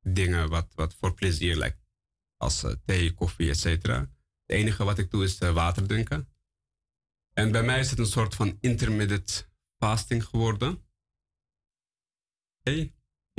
dingen 0.00 0.48
wat, 0.48 0.74
wat 0.74 0.94
voor 0.94 1.14
plezier 1.14 1.56
lijkt. 1.56 1.86
Als 2.36 2.62
eh, 2.62 2.72
thee, 2.84 3.14
koffie, 3.14 3.50
et 3.50 3.58
cetera. 3.58 3.98
Het 3.98 4.56
enige 4.56 4.84
wat 4.84 4.98
ik 4.98 5.10
doe 5.10 5.24
is 5.24 5.38
eh, 5.38 5.52
water 5.52 5.86
drinken. 5.86 6.28
En 7.32 7.52
bij 7.52 7.62
mij 7.62 7.80
is 7.80 7.90
het 7.90 7.98
een 7.98 8.06
soort 8.06 8.34
van 8.34 8.58
intermittent 8.60 9.50
fasting 9.78 10.24
geworden. 10.24 10.87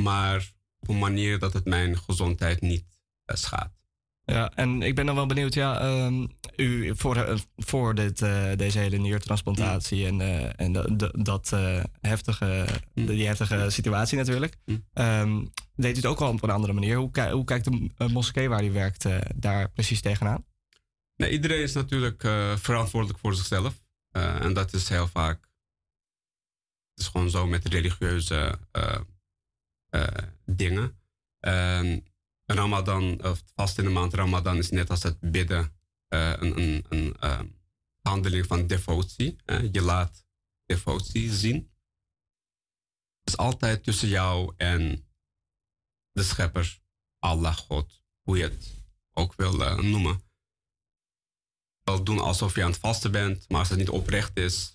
Maar 0.02 0.52
op 0.80 0.88
een 0.90 1.00
manier 1.00 1.40
dat 1.40 1.54
het 1.54 1.66
mijn 1.66 1.98
gezondheid 1.98 2.62
niet 2.62 2.86
eh, 3.26 3.36
schaadt. 3.36 3.78
Ja, 4.26 4.52
en 4.56 4.82
ik 4.82 4.96
ben 4.96 5.06
dan 5.06 5.16
wel 5.16 5.26
benieuwd, 5.26 5.54
ja, 5.54 5.80
ehm, 5.80 6.28
u 6.56 6.96
voor, 6.96 7.16
eh, 7.16 7.38
voor 7.56 7.96
dit, 7.96 8.22
eh, 8.22 8.52
deze 8.56 8.80
hele 8.80 8.98
niertransplantatie 8.98 10.06
en, 10.06 10.22
en 10.58 10.74
dat- 11.24 11.50
heftige, 12.02 12.66
die 12.94 13.26
heftige 13.28 13.70
situatie 13.70 14.18
natuurlijk, 14.18 14.56
ehm, 14.94 15.46
deed 15.76 15.94
u 15.94 15.96
het 15.96 16.06
ook 16.06 16.20
al 16.22 16.32
op 16.32 16.44
een 16.44 16.50
andere 16.50 16.74
manier. 16.74 16.98
Hoe, 16.98 17.12
ki- 17.12 17.30
hoe 17.30 17.44
kijkt 17.44 17.66
de 17.66 18.08
moskee 18.12 18.50
waar 18.50 18.64
u 18.66 18.72
werkt 18.72 19.06
daar 19.36 19.70
precies 19.72 20.02
tegenaan? 20.02 20.46
Nee, 21.16 21.32
iedereen 21.32 21.62
is 21.62 21.74
natuurlijk 21.74 22.22
verantwoordelijk 22.60 23.20
voor 23.20 23.36
zichzelf. 23.36 23.84
En 24.12 24.54
dat 24.54 24.74
is 24.74 24.90
heel 24.90 25.08
vaak. 25.08 25.42
Het 26.94 27.00
is 27.04 27.08
gewoon 27.08 27.30
zo 27.30 27.48
met 27.48 27.66
religieuze 27.68 28.60
dingen. 30.46 31.00
En 31.40 32.06
Ramadan, 32.46 33.24
of 33.24 33.44
vast 33.56 33.78
in 33.78 33.84
de 33.84 33.90
maand 33.90 34.14
Ramadan, 34.14 34.58
is 34.58 34.70
net 34.70 34.90
als 34.90 35.04
het 35.04 35.20
bidden 35.20 35.74
eh, 36.08 36.34
een, 36.40 36.60
een, 36.60 36.86
een 36.90 37.16
eh, 37.20 37.40
handeling 38.02 38.46
van 38.46 38.68
devotie. 38.68 39.36
Eh, 39.46 39.72
je 39.72 39.82
laat 39.82 40.26
devotie 40.66 41.34
zien. 41.34 41.56
Het 43.20 43.34
is 43.34 43.38
altijd 43.38 43.84
tussen 43.84 44.08
jou 44.08 44.54
en 44.58 45.08
de 46.12 46.24
schepper, 46.24 46.80
Allah, 47.20 47.56
God, 47.56 48.02
hoe 48.22 48.38
je 48.38 48.44
het 48.44 48.78
ook 49.14 49.36
wil 49.36 49.64
eh, 49.64 49.78
noemen 49.78 50.28
wel 51.84 52.04
doen 52.04 52.20
alsof 52.20 52.56
je 52.56 52.64
aan 52.64 52.72
het 52.72 52.80
vasten 52.80 53.12
bent, 53.12 53.50
maar 53.50 53.60
als 53.60 53.70
het 53.70 53.78
niet 53.78 53.90
oprecht 53.90 54.38
is, 54.38 54.74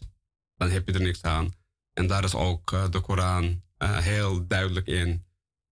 dan 0.56 0.70
heb 0.70 0.86
je 0.86 0.92
er 0.92 1.00
niks 1.00 1.22
aan. 1.22 1.52
En 1.92 2.06
daar 2.06 2.24
is 2.24 2.34
ook 2.34 2.72
eh, 2.72 2.90
de 2.90 3.00
Koran 3.00 3.62
eh, 3.84 3.98
heel 3.98 4.46
duidelijk 4.46 4.86
in. 4.86 5.26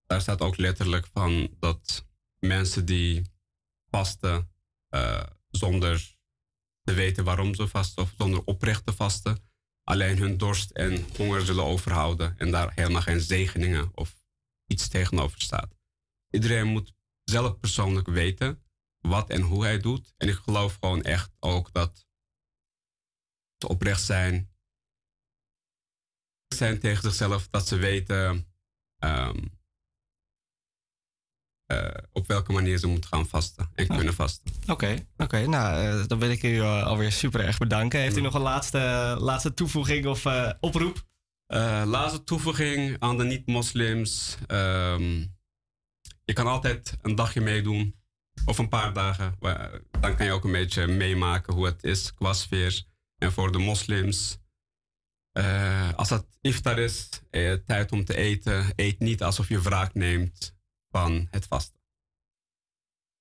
Daar 0.05 0.21
staat 0.21 0.41
ook 0.41 0.57
letterlijk 0.57 1.07
van 1.13 1.55
dat 1.59 2.07
mensen 2.39 2.85
die 2.85 3.31
vasten 3.89 4.51
eh, 4.89 5.23
zonder 5.49 6.15
te 6.81 6.93
weten 6.93 7.23
waarom 7.23 7.55
ze 7.55 7.67
vasten 7.67 8.03
of 8.03 8.13
zonder 8.17 8.41
oprecht 8.45 8.85
te 8.85 8.93
vasten, 8.93 9.49
alleen 9.83 10.17
hun 10.17 10.37
dorst 10.37 10.71
en 10.71 11.05
honger 11.17 11.45
zullen 11.45 11.63
overhouden 11.63 12.37
en 12.37 12.51
daar 12.51 12.71
helemaal 12.75 13.01
geen 13.01 13.21
zegeningen 13.21 13.91
of 13.95 14.23
iets 14.67 14.87
tegenover 14.87 15.41
staat. 15.41 15.75
Iedereen 16.29 16.67
moet 16.67 16.93
zelf 17.23 17.59
persoonlijk 17.59 18.07
weten 18.07 18.63
wat 18.99 19.29
en 19.29 19.41
hoe 19.41 19.63
hij 19.63 19.79
doet. 19.79 20.13
En 20.17 20.27
ik 20.27 20.35
geloof 20.35 20.77
gewoon 20.79 21.01
echt 21.01 21.31
ook 21.39 21.73
dat 21.73 22.05
ze 23.57 23.67
oprecht 23.67 24.03
zijn. 24.03 24.52
Zijn 26.53 26.79
tegen 26.79 27.01
zichzelf 27.03 27.47
dat 27.49 27.67
ze 27.67 27.75
weten 27.75 28.45
ehm, 28.99 29.37
eh, 31.65 31.87
op 32.11 32.27
welke 32.27 32.51
manier 32.51 32.77
ze 32.77 32.87
moeten 32.87 33.09
gaan 33.09 33.27
vasten 33.27 33.69
en 33.75 33.87
kunnen 33.87 34.13
vasten. 34.13 34.51
Oké, 34.67 35.05
oké. 35.17 35.47
nou, 35.47 35.85
eh, 35.85 36.07
dan 36.07 36.19
wil 36.19 36.29
ik 36.29 36.43
u 36.43 36.59
eh, 36.59 36.83
alweer 36.83 37.11
super 37.11 37.39
erg 37.45 37.57
bedanken. 37.57 37.99
Heeft 37.99 38.17
u 38.17 38.21
nog 38.21 38.33
een 38.33 38.41
laatste, 38.41 39.15
laatste 39.19 39.53
toevoeging 39.53 40.05
of 40.05 40.25
oproep? 40.59 41.05
Laatste 41.85 42.23
toevoeging 42.23 42.95
aan 42.99 43.17
de 43.17 43.23
niet-moslims. 43.23 44.37
ehm, 44.47 45.25
je 46.25 46.33
kan 46.33 46.47
altijd 46.47 46.97
een 47.01 47.15
dagje 47.15 47.41
meedoen. 47.41 47.95
Of 48.45 48.57
een 48.57 48.69
paar 48.69 48.93
dagen. 48.93 49.35
Dan 49.99 50.15
kan 50.15 50.25
je 50.25 50.31
ook 50.31 50.43
een 50.43 50.51
beetje 50.51 50.87
meemaken 50.87 51.53
hoe 51.53 51.65
het 51.65 51.83
is 51.83 52.13
qua 52.13 52.33
sfeer. 52.33 52.83
En 53.17 53.31
voor 53.31 53.51
de 53.51 53.57
moslims. 53.57 54.37
Eh, 55.33 55.93
als 55.93 56.09
het 56.09 56.25
iftar 56.41 56.79
is, 56.79 57.09
eh, 57.29 57.53
tijd 57.53 57.91
om 57.91 58.05
te 58.05 58.15
eten. 58.15 58.73
Eet 58.75 58.99
niet 58.99 59.23
alsof 59.23 59.49
je 59.49 59.61
wraak 59.61 59.93
neemt 59.93 60.55
van 60.89 61.27
het 61.31 61.45
vasten. 61.45 61.79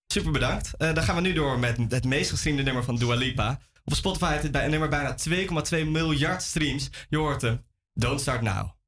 Super 0.07 0.33
bedankt. 0.33 0.75
Eh, 0.77 0.95
dan 0.95 1.05
gaan 1.05 1.15
we 1.15 1.21
nu 1.21 1.33
door 1.33 1.59
met 1.59 1.77
het 1.89 2.05
meest 2.05 2.31
gestreamde 2.31 2.63
nummer 2.63 2.85
van 2.85 2.97
Dua 2.97 3.15
Lipa. 3.15 3.61
Op 3.85 3.95
Spotify 3.95 4.31
heeft 4.31 4.43
het 4.43 4.53
bij 4.53 4.65
een 4.65 4.71
nummer 4.71 4.89
bijna 4.89 5.15
2,2 5.15 5.85
miljard 5.85 6.43
streams. 6.43 6.91
Je 7.09 7.17
hoort 7.17 7.43
hem. 7.43 7.65
Don't 7.93 8.21
Start 8.21 8.43
Now. 8.43 8.82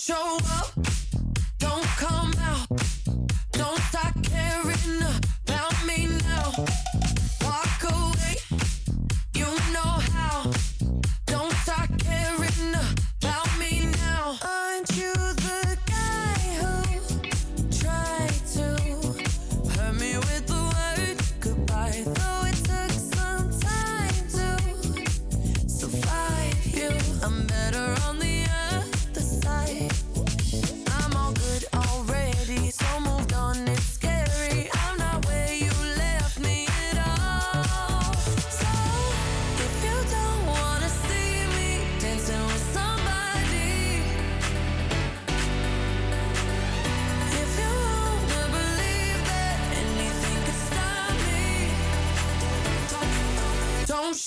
Show 0.00 0.38
up, 0.46 0.79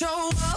show 0.04 0.28
up 0.28 0.34
uh, 0.44 0.53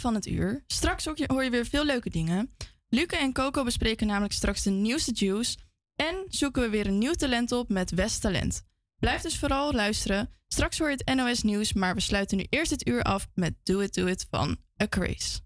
van 0.00 0.14
het 0.14 0.26
uur. 0.26 0.64
Straks 0.66 1.04
hoor 1.04 1.44
je, 1.44 1.50
weer 1.50 1.66
veel 1.66 1.84
leuke 1.84 2.10
dingen. 2.10 2.54
Luca 2.88 3.18
en 3.18 3.32
Coco 3.32 3.64
bespreken 3.64 4.06
namelijk 4.06 4.32
straks 4.32 4.62
de 4.62 4.70
nieuwste 4.70 5.12
juice. 5.12 5.56
En 5.96 6.24
zoeken 6.28 6.62
we 6.62 6.68
weer 6.68 6.86
een 6.86 6.98
nieuw 6.98 7.12
talent 7.12 7.52
op 7.52 7.68
met 7.68 7.90
West 7.90 8.20
Talent. 8.20 8.62
Blijf 8.98 9.22
dus 9.22 9.38
vooral 9.38 9.72
luisteren. 9.72 10.34
Straks 10.48 10.78
hoor 10.78 10.90
je 10.90 11.00
het 11.04 11.16
NOS 11.16 11.42
Nieuws, 11.42 11.72
maar 11.72 11.94
we 11.94 12.00
sluiten 12.00 12.36
nu 12.36 12.46
eerst 12.48 12.70
het 12.70 12.88
uur 12.88 13.02
af 13.02 13.28
met 13.34 13.54
Do 13.62 13.80
It 13.80 13.94
Do 13.94 14.06
It 14.06 14.26
van 14.30 14.56
A 14.82 14.88
Craze. 14.88 15.40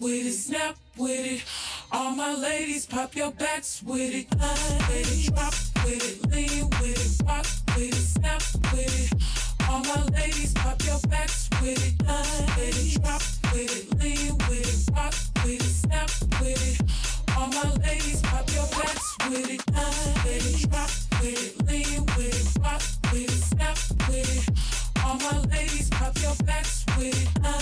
With 0.00 0.26
it, 0.26 0.32
snap 0.32 0.76
with 0.96 1.26
it. 1.26 1.44
All 1.92 2.10
my 2.12 2.34
ladies, 2.34 2.86
pop 2.86 3.14
your 3.14 3.30
backs 3.32 3.82
with 3.82 4.14
it. 4.14 4.26
Line 4.38 4.78
with 4.88 5.28
it, 5.28 5.34
drop 5.34 5.54
with 5.84 6.24
it, 6.24 6.30
lean 6.30 6.70
with 6.80 7.20
it, 7.20 7.26
rock 7.26 7.46
with 7.76 7.92
it, 7.92 7.94
snap 7.94 8.42
with 8.72 9.12
it. 9.12 9.68
All 9.68 9.80
my 9.80 10.02
ladies, 10.16 10.54
pop 10.54 10.82
your 10.84 10.98
backs 11.08 11.48
with 11.60 11.78
it. 11.86 12.06
Line 12.06 12.46
with 12.56 12.96
it, 12.96 13.02
drop 13.02 13.22
with 13.52 13.76
it, 13.76 14.00
lean 14.00 14.38
with 14.48 14.88
it, 14.88 14.96
rock 14.96 15.14
with 15.44 15.60
it, 15.60 15.74
snap 15.84 16.10
with 16.40 16.80
it. 16.80 17.36
All 17.36 17.48
my 17.48 17.70
ladies, 17.84 18.22
pop 18.22 18.50
your 18.52 18.66
backs 18.68 19.16
with 19.28 19.50
it. 19.50 19.62
Line 19.72 20.14
with 20.24 20.64
it, 20.64 20.70
drop 20.70 20.90
with 21.20 21.60
it, 21.60 21.66
lean 21.68 22.06
with 22.16 22.56
it, 22.56 22.62
rock 22.62 22.82
with 23.12 23.28
it, 23.28 23.42
snap 23.52 23.76
with 24.08 24.30
it. 24.36 25.04
All 25.04 25.16
my 25.16 25.40
ladies, 25.48 25.90
pop 25.90 26.16
your 26.22 26.34
backs 26.46 26.84
with 26.96 27.14
it. 27.14 27.42
Line 27.42 27.60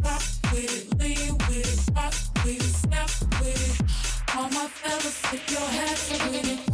drop 0.00 0.22
with 0.52 0.70
it, 0.70 0.98
lean 0.98 1.32
with 1.32 1.40
it, 1.40 1.43
rock 1.94 2.14
with 2.44 2.60
it, 2.60 2.62
snap 2.62 3.10
with 3.40 3.80
it. 3.80 4.36
All 4.36 4.48
my 4.50 4.66
fellas, 4.66 5.22
tip 5.22 5.50
your 5.50 5.60
hats 5.60 6.10
with 6.10 6.68
it. 6.68 6.73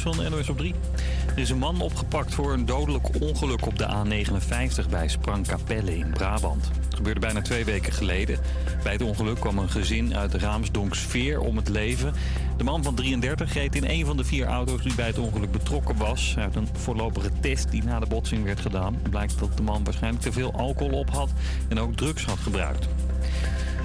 Van 0.00 0.30
NOS 0.30 0.48
op 0.48 0.58
3. 0.58 0.74
Er 1.34 1.38
is 1.38 1.50
een 1.50 1.58
man 1.58 1.80
opgepakt 1.80 2.34
voor 2.34 2.52
een 2.52 2.66
dodelijk 2.66 3.20
ongeluk 3.20 3.66
op 3.66 3.78
de 3.78 3.86
A59 3.86 4.88
bij 4.90 5.08
Sprangkapelle 5.08 5.96
in 5.96 6.10
Brabant. 6.10 6.70
Het 6.84 6.94
gebeurde 6.94 7.20
bijna 7.20 7.42
twee 7.42 7.64
weken 7.64 7.92
geleden. 7.92 8.38
Bij 8.82 8.92
het 8.92 9.02
ongeluk 9.02 9.40
kwam 9.40 9.58
een 9.58 9.70
gezin 9.70 10.16
uit 10.16 10.34
Raamsdonksveer 10.34 11.40
om 11.40 11.56
het 11.56 11.68
leven. 11.68 12.12
De 12.56 12.64
man 12.64 12.82
van 12.82 12.94
33 12.94 13.52
reed 13.52 13.76
in 13.76 13.84
een 13.84 14.06
van 14.06 14.16
de 14.16 14.24
vier 14.24 14.46
auto's 14.46 14.82
die 14.82 14.94
bij 14.94 15.06
het 15.06 15.18
ongeluk 15.18 15.52
betrokken 15.52 15.96
was. 15.96 16.34
Uit 16.38 16.56
een 16.56 16.68
voorlopige 16.72 17.30
test 17.40 17.70
die 17.70 17.84
na 17.84 18.00
de 18.00 18.06
botsing 18.06 18.44
werd 18.44 18.60
gedaan 18.60 18.96
blijkt 19.10 19.38
dat 19.38 19.56
de 19.56 19.62
man 19.62 19.84
waarschijnlijk 19.84 20.22
te 20.22 20.32
veel 20.32 20.52
alcohol 20.52 20.98
op 20.98 21.10
had 21.10 21.30
en 21.68 21.78
ook 21.78 21.96
drugs 21.96 22.24
had 22.24 22.38
gebruikt. 22.38 22.88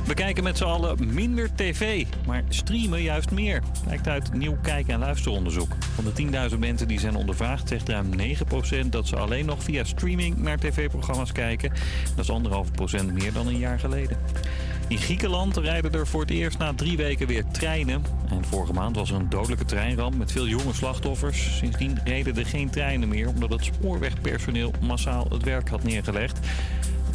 We 0.05 0.13
kijken 0.13 0.43
met 0.43 0.57
z'n 0.57 0.63
allen 0.63 1.13
minder 1.13 1.55
tv, 1.55 2.05
maar 2.25 2.43
streamen 2.49 3.01
juist 3.01 3.31
meer. 3.31 3.61
Blijkt 3.83 4.07
uit 4.07 4.33
nieuw 4.33 4.57
kijk- 4.61 4.87
en 4.87 4.99
luisteronderzoek. 4.99 5.75
Van 5.95 6.03
de 6.03 6.13
10.000 6.13 6.59
mensen 6.59 6.87
die 6.87 6.99
zijn 6.99 7.15
ondervraagd 7.15 7.67
zegt 7.67 7.89
ruim 7.89 8.09
9% 8.15 8.91
dat 8.91 9.07
ze 9.07 9.15
alleen 9.15 9.45
nog 9.45 9.63
via 9.63 9.83
streaming 9.83 10.37
naar 10.37 10.57
tv-programma's 10.57 11.31
kijken. 11.31 11.73
Dat 12.15 12.23
is 12.25 12.31
anderhalf 12.31 12.71
procent 12.71 13.13
meer 13.13 13.33
dan 13.33 13.47
een 13.47 13.57
jaar 13.57 13.79
geleden. 13.79 14.17
In 14.87 14.97
Griekenland 14.97 15.57
rijden 15.57 15.93
er 15.93 16.07
voor 16.07 16.21
het 16.21 16.29
eerst 16.29 16.57
na 16.57 16.73
drie 16.73 16.97
weken 16.97 17.27
weer 17.27 17.45
treinen. 17.51 18.03
En 18.29 18.45
vorige 18.45 18.73
maand 18.73 18.95
was 18.95 19.09
er 19.09 19.15
een 19.15 19.29
dodelijke 19.29 19.65
treinramp 19.65 20.15
met 20.17 20.31
veel 20.31 20.47
jonge 20.47 20.73
slachtoffers. 20.73 21.57
Sindsdien 21.57 21.99
reden 22.03 22.37
er 22.37 22.45
geen 22.45 22.69
treinen 22.69 23.09
meer 23.09 23.27
omdat 23.27 23.49
het 23.49 23.63
spoorwegpersoneel 23.63 24.71
massaal 24.81 25.25
het 25.29 25.43
werk 25.43 25.69
had 25.69 25.83
neergelegd. 25.83 26.39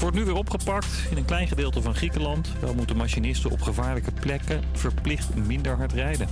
Wordt 0.01 0.16
nu 0.16 0.24
weer 0.24 0.34
opgepakt 0.34 0.86
in 1.11 1.16
een 1.16 1.24
klein 1.24 1.48
gedeelte 1.48 1.82
van 1.82 1.94
Griekenland. 1.94 2.48
Wel 2.61 2.74
moeten 2.74 2.96
machinisten 2.96 3.51
op 3.51 3.62
gevaarlijke 3.62 4.11
plekken 4.20 4.62
verplicht 4.72 5.34
minder 5.34 5.76
hard 5.76 5.92
rijden. 5.92 6.28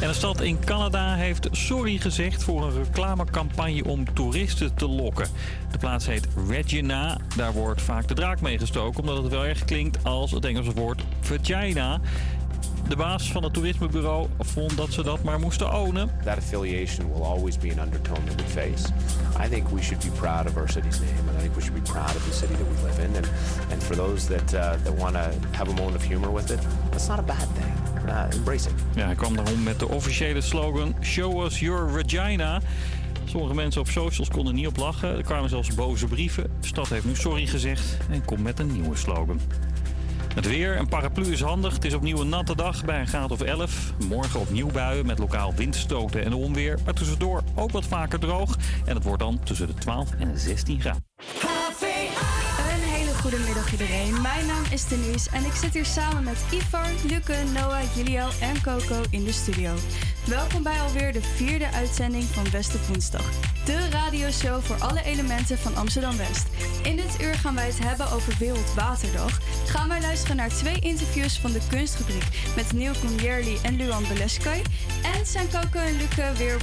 En 0.00 0.08
een 0.08 0.14
stad 0.14 0.40
in 0.40 0.64
Canada 0.64 1.14
heeft 1.14 1.48
sorry 1.50 1.96
gezegd 1.96 2.44
voor 2.44 2.62
een 2.62 2.84
reclamecampagne 2.84 3.84
om 3.84 4.14
toeristen 4.14 4.74
te 4.74 4.88
lokken. 4.88 5.28
De 5.70 5.78
plaats 5.78 6.06
heet 6.06 6.28
Regina. 6.48 7.18
Daar 7.36 7.52
wordt 7.52 7.82
vaak 7.82 8.08
de 8.08 8.14
draak 8.14 8.40
mee 8.40 8.58
gestoken 8.58 9.00
omdat 9.00 9.22
het 9.22 9.32
wel 9.32 9.44
erg 9.44 9.64
klinkt 9.64 10.04
als 10.04 10.30
het 10.30 10.44
Engelse 10.44 10.72
woord 10.72 11.02
vagina. 11.20 12.00
De 12.92 12.98
baas 12.98 13.32
van 13.32 13.42
het 13.42 13.52
toerismebureau 13.52 14.28
vond 14.38 14.76
dat 14.76 14.92
ze 14.92 15.02
dat 15.02 15.22
maar 15.22 15.38
moesten 15.38 15.74
ownen. 15.74 16.10
That 16.24 16.36
affiliation 16.36 17.12
will 17.12 17.22
always 17.22 17.58
be 17.58 17.70
an 17.70 17.78
undertone 17.78 18.20
that 18.24 18.34
we 18.34 18.48
face. 18.48 18.88
I 19.46 19.48
think 19.48 19.68
we 19.68 19.82
should 19.82 20.02
be 20.02 20.10
proud 20.20 20.46
of 20.46 20.56
our 20.56 20.68
city's 20.68 21.00
name, 21.00 21.28
and 21.28 21.38
I 21.38 21.40
think 21.40 21.54
we 21.54 21.60
should 21.62 21.82
be 21.84 21.90
proud 21.92 22.16
of 22.16 22.24
the 22.28 22.34
city 22.34 22.54
that 22.54 22.66
we 22.68 22.86
live 22.86 23.04
in. 23.04 23.16
And, 23.16 23.28
and 23.70 23.82
for 23.82 23.96
those 23.96 24.26
that, 24.26 24.54
uh, 24.54 24.60
that 24.84 24.94
want 24.98 25.14
to 25.14 25.30
have 25.50 25.70
a 25.70 25.74
moment 25.74 25.96
of 25.96 26.02
humor 26.02 26.32
with 26.32 26.50
it, 26.50 26.60
that's 26.90 27.08
not 27.08 27.18
a 27.18 27.22
bad 27.22 27.48
thing. 27.54 27.72
Uh, 28.08 28.36
embrace 28.36 28.68
it. 28.68 28.74
Ja, 28.94 29.04
hij 29.04 29.14
kwam 29.14 29.36
daarom 29.36 29.62
met 29.62 29.78
de 29.78 29.88
officiële 29.88 30.40
slogan 30.40 30.94
Show 31.00 31.44
us 31.44 31.60
your 31.60 31.90
vagina. 31.90 32.60
Sommige 33.24 33.54
mensen 33.54 33.80
op 33.80 33.88
socials 33.88 34.28
konden 34.28 34.54
niet 34.54 34.66
op 34.66 34.76
lachen. 34.76 35.16
Er 35.16 35.22
kwamen 35.22 35.48
zelfs 35.48 35.74
boze 35.74 36.06
brieven. 36.06 36.42
De 36.60 36.66
stad 36.66 36.88
heeft 36.88 37.04
nu 37.04 37.14
sorry 37.14 37.46
gezegd 37.46 37.96
en 38.10 38.24
komt 38.24 38.42
met 38.42 38.58
een 38.58 38.72
nieuwe 38.72 38.96
slogan. 38.96 39.40
Het 40.34 40.46
weer, 40.46 40.76
een 40.76 40.88
paraplu 40.88 41.32
is 41.32 41.40
handig. 41.40 41.74
Het 41.74 41.84
is 41.84 41.94
opnieuw 41.94 42.20
een 42.20 42.28
natte 42.28 42.56
dag 42.56 42.84
bij 42.84 43.00
een 43.00 43.06
graad 43.06 43.30
of 43.30 43.40
11. 43.40 43.92
Morgen 44.08 44.40
opnieuw 44.40 44.70
buien 44.70 45.06
met 45.06 45.18
lokaal 45.18 45.54
windstoten 45.54 46.24
en 46.24 46.32
onweer. 46.32 46.78
Maar 46.84 46.94
tussendoor 46.94 47.42
ook 47.54 47.70
wat 47.70 47.84
vaker 47.84 48.18
droog. 48.18 48.56
En 48.84 48.94
het 48.94 49.04
wordt 49.04 49.22
dan 49.22 49.40
tussen 49.44 49.66
de 49.66 49.74
12 49.74 50.08
en 50.18 50.32
de 50.32 50.38
16 50.38 50.80
graden. 50.80 51.04
Een 52.72 52.88
hele 52.88 53.12
goedemiddag 53.62 53.72
iedereen. 53.72 54.22
Mijn 54.22 54.46
naam 54.46 54.64
is 54.70 54.84
Denise 54.84 55.30
en 55.30 55.44
ik 55.44 55.52
zit 55.52 55.74
hier 55.74 55.84
samen 55.84 56.24
met 56.24 56.36
Ivar, 56.50 56.86
Luke, 57.08 57.36
Noah, 57.52 57.94
Julio 57.96 58.28
en 58.40 58.62
Coco 58.62 59.02
in 59.10 59.24
de 59.24 59.32
studio. 59.32 59.74
Welkom 60.24 60.62
bij 60.62 60.80
alweer 60.80 61.12
de 61.12 61.22
vierde 61.22 61.70
uitzending 61.70 62.24
van 62.24 62.44
Beste 62.50 62.78
Woensdag. 62.88 63.30
De 63.64 63.88
radioshow 63.88 64.62
voor 64.62 64.76
alle 64.76 65.02
elementen 65.02 65.58
van 65.58 65.76
Amsterdam-West. 65.76 66.46
In 66.82 66.96
dit 66.96 67.20
uur 67.20 67.34
gaan 67.34 67.54
wij 67.54 67.66
het 67.66 67.78
hebben 67.78 68.10
over 68.10 68.36
Wereldwaterdag. 68.38 69.40
Gaan 69.66 69.88
wij 69.88 70.00
luisteren 70.00 70.36
naar 70.36 70.48
twee 70.48 70.78
interviews 70.78 71.38
van 71.38 71.52
de 71.52 71.60
Kunstrubriek 71.68 72.24
met 72.56 72.72
Neil 72.72 72.94
Conjerli 73.00 73.58
en 73.62 73.76
Luan 73.76 74.04
Beleskay. 74.08 74.62
En 75.02 75.26
zijn 75.26 75.48
Coco 75.48 75.78
en 75.78 75.96
Luke 75.96 76.32
weer 76.36 76.56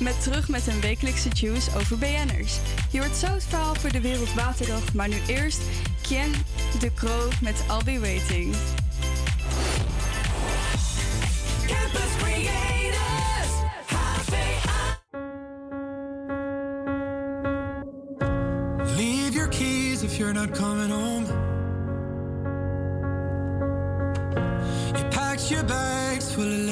met 0.00 0.22
terug 0.22 0.48
met 0.48 0.66
een 0.66 0.80
wekelijkse 0.80 1.28
juice 1.28 1.70
over 1.76 1.98
BN'ers. 1.98 2.58
Je 2.90 2.98
hoort 2.98 3.16
zo 3.16 3.26
het 3.26 3.44
verhaal 3.48 3.74
voor 3.74 3.92
de 3.92 4.00
Wereldwaterdag, 4.00 4.92
maar 4.94 5.08
nu 5.08 5.16
eerst 5.26 5.60
Kien 6.08 6.37
de 6.78 6.90
Croo 6.94 7.30
met 7.42 7.64
I'll 7.68 7.82
Be 7.82 7.98
Waiting. 7.98 8.54
Campus 11.66 12.16
Creators, 12.18 13.52
Leave 18.96 19.34
your 19.34 19.48
keys 19.48 20.02
if 20.02 20.18
you're 20.18 20.32
not 20.32 20.54
coming 20.54 20.90
home. 20.90 21.26
You 24.96 25.04
packed 25.10 25.50
your 25.50 25.64
bags 25.64 26.32
full 26.32 26.44
of 26.44 26.67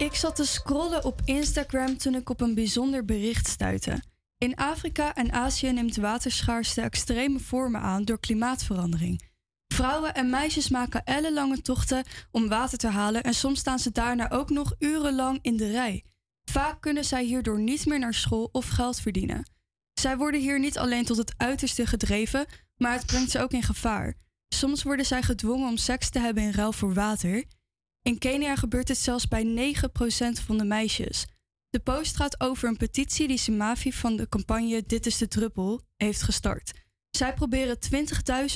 ik 0.00 0.14
zat 0.14 0.36
te 0.36 0.44
scrollen 0.44 1.04
op 1.04 1.20
Instagram 1.24 1.96
toen 1.96 2.14
ik 2.14 2.30
op 2.30 2.40
een 2.40 2.54
bijzonder 2.54 3.04
bericht 3.04 3.48
stuitte. 3.48 4.02
In 4.38 4.56
Afrika 4.56 5.14
en 5.14 5.32
Azië 5.32 5.72
neemt 5.72 5.96
waterschaarste 5.96 6.80
extreme 6.80 7.38
vormen 7.38 7.80
aan 7.80 8.04
door 8.04 8.20
klimaatverandering. 8.20 9.28
Vrouwen 9.74 10.14
en 10.14 10.30
meisjes 10.30 10.68
maken 10.68 11.04
ellenlange 11.04 11.62
tochten 11.62 12.04
om 12.30 12.48
water 12.48 12.78
te 12.78 12.86
halen 12.88 13.22
en 13.22 13.34
soms 13.34 13.58
staan 13.58 13.78
ze 13.78 13.90
daarna 13.90 14.30
ook 14.30 14.50
nog 14.50 14.74
urenlang 14.78 15.38
in 15.42 15.56
de 15.56 15.70
rij. 15.70 16.04
Vaak 16.50 16.80
kunnen 16.80 17.04
zij 17.04 17.24
hierdoor 17.24 17.60
niet 17.60 17.86
meer 17.86 17.98
naar 17.98 18.14
school 18.14 18.48
of 18.52 18.68
geld 18.68 19.00
verdienen. 19.00 19.50
Zij 19.92 20.16
worden 20.16 20.40
hier 20.40 20.60
niet 20.60 20.78
alleen 20.78 21.04
tot 21.04 21.16
het 21.16 21.34
uiterste 21.36 21.86
gedreven, 21.86 22.46
maar 22.76 22.92
het 22.92 23.06
brengt 23.06 23.30
ze 23.30 23.40
ook 23.40 23.52
in 23.52 23.62
gevaar. 23.62 24.14
Soms 24.48 24.82
worden 24.82 25.06
zij 25.06 25.22
gedwongen 25.22 25.68
om 25.68 25.76
seks 25.76 26.10
te 26.10 26.18
hebben 26.18 26.42
in 26.42 26.52
ruil 26.52 26.72
voor 26.72 26.94
water. 26.94 27.44
In 28.02 28.18
Kenia 28.18 28.56
gebeurt 28.56 28.88
het 28.88 28.98
zelfs 28.98 29.28
bij 29.28 29.74
9% 29.74 30.44
van 30.44 30.58
de 30.58 30.64
meisjes. 30.64 31.26
De 31.70 31.78
post 31.78 32.16
gaat 32.16 32.40
over 32.40 32.68
een 32.68 32.76
petitie 32.76 33.28
die 33.28 33.38
Simavi 33.38 33.92
van 33.92 34.16
de 34.16 34.28
campagne 34.28 34.82
Dit 34.86 35.06
is 35.06 35.18
de 35.18 35.28
druppel 35.28 35.80
heeft 35.96 36.22
gestart. 36.22 36.72
Zij 37.10 37.34
proberen 37.34 37.78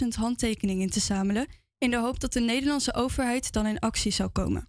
20.000 0.02 0.08
handtekeningen 0.08 0.90
te 0.90 1.00
zamelen 1.00 1.46
in 1.78 1.90
de 1.90 1.96
hoop 1.96 2.20
dat 2.20 2.32
de 2.32 2.40
Nederlandse 2.40 2.94
overheid 2.94 3.52
dan 3.52 3.66
in 3.66 3.78
actie 3.78 4.12
zou 4.12 4.28
komen. 4.28 4.68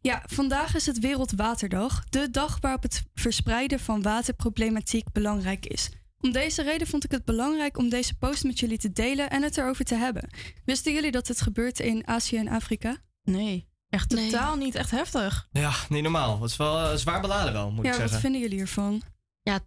Ja, 0.00 0.22
vandaag 0.26 0.74
is 0.74 0.86
het 0.86 0.98
Wereldwaterdag, 0.98 2.04
de 2.04 2.30
dag 2.30 2.58
waarop 2.60 2.82
het 2.82 3.02
verspreiden 3.14 3.80
van 3.80 4.02
waterproblematiek 4.02 5.12
belangrijk 5.12 5.66
is. 5.66 5.90
Om 6.20 6.32
deze 6.32 6.62
reden 6.62 6.86
vond 6.86 7.04
ik 7.04 7.10
het 7.10 7.24
belangrijk 7.24 7.78
om 7.78 7.88
deze 7.88 8.14
post 8.14 8.44
met 8.44 8.58
jullie 8.58 8.78
te 8.78 8.92
delen 8.92 9.30
en 9.30 9.42
het 9.42 9.56
erover 9.56 9.84
te 9.84 9.94
hebben. 9.94 10.28
Wisten 10.64 10.92
jullie 10.92 11.10
dat 11.10 11.28
het 11.28 11.40
gebeurt 11.40 11.80
in 11.80 12.06
Azië 12.06 12.36
en 12.36 12.48
Afrika? 12.48 12.96
Nee, 13.22 13.67
echt 13.90 14.08
totaal 14.08 14.56
niet. 14.56 14.74
Echt 14.74 14.90
heftig. 14.90 15.48
Ja, 15.52 15.74
niet 15.88 16.02
normaal. 16.02 16.42
Het 16.42 16.50
is 16.50 16.56
wel 16.56 16.90
eh, 16.90 16.96
zwaar 16.96 17.20
beladen 17.20 17.52
wel, 17.52 17.70
moet 17.70 17.84
ja, 17.84 17.90
ik 17.90 17.94
zeggen. 17.96 18.12
wat 18.12 18.20
vinden 18.20 18.40
jullie 18.40 18.56
hiervan? 18.56 19.02
Ja, 19.42 19.60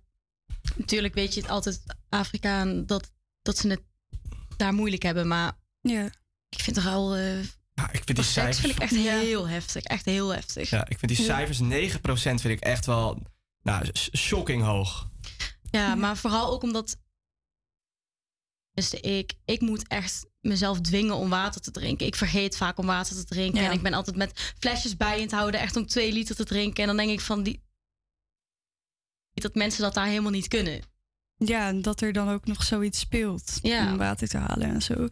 natuurlijk 0.75 1.13
weet 1.13 1.33
je 1.33 1.41
het 1.41 1.49
altijd 1.49 1.81
Afrika 2.09 2.59
en 2.59 2.85
dat, 2.85 3.11
dat 3.41 3.57
ze 3.57 3.67
het 3.67 3.81
daar 4.57 4.73
moeilijk 4.73 5.03
hebben, 5.03 5.27
maar 5.27 5.51
ja. 5.81 6.05
ik 6.49 6.59
vind 6.59 6.75
toch 6.75 6.87
al. 6.87 7.15
eh 7.15 7.43
Ja, 7.73 7.91
ik 7.91 8.03
vind 8.03 8.15
die 8.15 8.15
seks 8.15 8.31
cijfers... 8.33 8.57
vind 8.59 8.73
ik 8.73 8.79
echt 8.79 8.95
heel 8.95 9.47
heftig, 9.47 9.83
echt 9.83 10.05
heel 10.05 10.29
heftig. 10.33 10.69
Ja, 10.69 10.87
ik 10.87 10.99
vind 10.99 11.15
die 11.17 11.25
cijfers 11.25 11.59
9% 11.61 12.03
vind 12.13 12.43
ik 12.45 12.59
echt 12.59 12.85
wel 12.85 13.21
nou, 13.63 13.85
sh- 13.93 14.09
shocking 14.17 14.63
hoog. 14.63 15.09
Ja, 15.71 15.95
maar 15.95 16.17
vooral 16.17 16.51
ook 16.51 16.63
omdat. 16.63 16.97
Dus 18.71 18.93
ik, 18.93 19.33
ik 19.45 19.61
moet 19.61 19.87
echt 19.87 20.25
mezelf 20.41 20.81
dwingen 20.81 21.15
om 21.15 21.29
water 21.29 21.61
te 21.61 21.71
drinken. 21.71 22.05
Ik 22.05 22.15
vergeet 22.15 22.57
vaak 22.57 22.77
om 22.77 22.85
water 22.85 23.15
te 23.15 23.25
drinken. 23.25 23.61
Ja. 23.61 23.67
En 23.67 23.73
ik 23.73 23.81
ben 23.81 23.93
altijd 23.93 24.15
met 24.15 24.53
flesjes 24.59 24.97
bij 24.97 25.15
in 25.15 25.21
het 25.21 25.31
houden, 25.31 25.59
echt 25.59 25.75
om 25.75 25.87
twee 25.87 26.13
liter 26.13 26.35
te 26.35 26.45
drinken. 26.45 26.81
En 26.81 26.87
dan 26.87 26.97
denk 26.97 27.09
ik 27.09 27.21
van 27.21 27.43
die. 27.43 27.61
Dat 29.33 29.55
mensen 29.55 29.81
dat 29.81 29.93
daar 29.93 30.07
helemaal 30.07 30.31
niet 30.31 30.47
kunnen. 30.47 30.81
Ja, 31.37 31.67
en 31.67 31.81
dat 31.81 32.01
er 32.01 32.13
dan 32.13 32.29
ook 32.29 32.45
nog 32.45 32.63
zoiets 32.63 32.99
speelt 32.99 33.59
Ja. 33.61 33.91
om 33.91 33.97
water 33.97 34.27
te 34.27 34.37
halen 34.37 34.69
en 34.69 34.81
zo. 34.81 35.07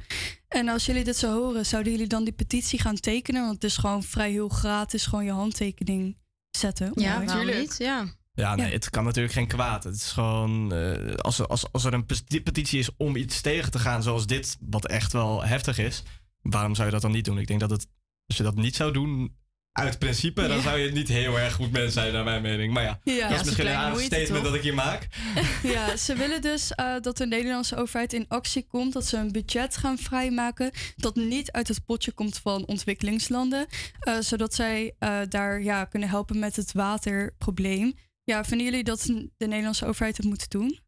En 0.47 0.67
als 0.67 0.85
jullie 0.85 1.03
dit 1.03 1.17
zo 1.17 1.33
horen, 1.33 1.65
zouden 1.65 1.91
jullie 1.91 2.07
dan 2.07 2.23
die 2.23 2.33
petitie 2.33 2.79
gaan 2.79 2.95
tekenen? 2.95 3.41
Want 3.41 3.53
het 3.53 3.63
is 3.63 3.77
gewoon 3.77 4.03
vrij 4.03 4.31
heel 4.31 4.49
gratis, 4.49 5.05
gewoon 5.05 5.25
je 5.25 5.31
handtekening 5.31 6.17
zetten. 6.57 6.91
Ja, 6.95 7.25
waarom 7.25 7.45
niet? 7.45 7.75
Ja. 7.77 8.17
Ja, 8.39 8.55
nee, 8.55 8.71
het 8.73 8.89
kan 8.89 9.03
natuurlijk 9.03 9.33
geen 9.33 9.47
kwaad. 9.47 9.83
Het 9.83 9.95
is 9.95 10.11
gewoon, 10.11 10.73
eh, 10.73 11.13
als, 11.15 11.39
er, 11.39 11.47
als, 11.47 11.71
als 11.71 11.83
er 11.85 11.93
een 11.93 12.05
peti- 12.05 12.41
petitie 12.43 12.79
is 12.79 12.89
om 12.97 13.15
iets 13.15 13.41
tegen 13.41 13.71
te 13.71 13.79
gaan 13.79 14.03
zoals 14.03 14.27
dit, 14.27 14.57
wat 14.59 14.87
echt 14.87 15.13
wel 15.13 15.43
heftig 15.45 15.77
is, 15.77 16.03
waarom 16.41 16.75
zou 16.75 16.87
je 16.87 16.93
dat 16.93 17.01
dan 17.01 17.11
niet 17.11 17.25
doen? 17.25 17.37
Ik 17.39 17.47
denk 17.47 17.59
dat 17.59 17.69
het, 17.69 17.87
als 18.27 18.37
je 18.37 18.43
dat 18.43 18.55
niet 18.55 18.75
zou 18.75 18.91
doen, 18.93 19.37
uit 19.71 19.99
principe, 19.99 20.47
dan 20.47 20.55
Ja. 20.57 20.61
zou 20.61 20.77
je 20.79 20.91
niet 20.91 21.07
heel 21.07 21.39
erg 21.39 21.53
goed 21.53 21.71
mens 21.71 21.93
zijn, 21.93 22.13
naar 22.13 22.23
mijn 22.23 22.41
mening. 22.41 22.73
Maar 22.73 22.83
ja, 22.83 22.99
Ja. 23.03 23.27
dat 23.29 23.39
is 23.39 23.45
misschien 23.45 23.67
een 23.67 23.99
statement 23.99 24.27
toch? 24.27 24.43
dat 24.43 24.53
ik 24.53 24.61
hier 24.61 24.73
maak. 24.73 25.07
Ja, 25.63 25.97
ze 25.97 26.15
willen 26.15 26.41
dus 26.41 26.71
eh, 26.71 26.93
dat 27.01 27.17
de 27.17 27.27
Nederlandse 27.27 27.75
overheid 27.75 28.13
in 28.13 28.25
actie 28.27 28.65
komt, 28.67 28.93
dat 28.93 29.05
ze 29.05 29.17
een 29.17 29.31
budget 29.31 29.77
gaan 29.77 29.97
vrijmaken 29.97 30.71
dat 30.95 31.15
niet 31.15 31.51
uit 31.51 31.67
het 31.67 31.85
potje 31.85 32.11
komt 32.11 32.37
van 32.37 32.65
ontwikkelingslanden, 32.65 33.65
eh, 33.99 34.19
zodat 34.19 34.53
zij 34.53 34.95
daar 35.29 35.61
ja, 35.61 35.85
kunnen 35.85 36.09
helpen 36.09 36.39
met 36.39 36.55
het 36.55 36.71
waterprobleem. 36.73 37.93
Ja, 38.29 38.43
vinden 38.43 38.67
jullie 38.67 38.83
dat 38.83 39.01
de 39.37 39.47
Nederlandse 39.47 39.85
overheid 39.85 40.17
het 40.17 40.25
moet 40.25 40.49
doen? 40.49 40.79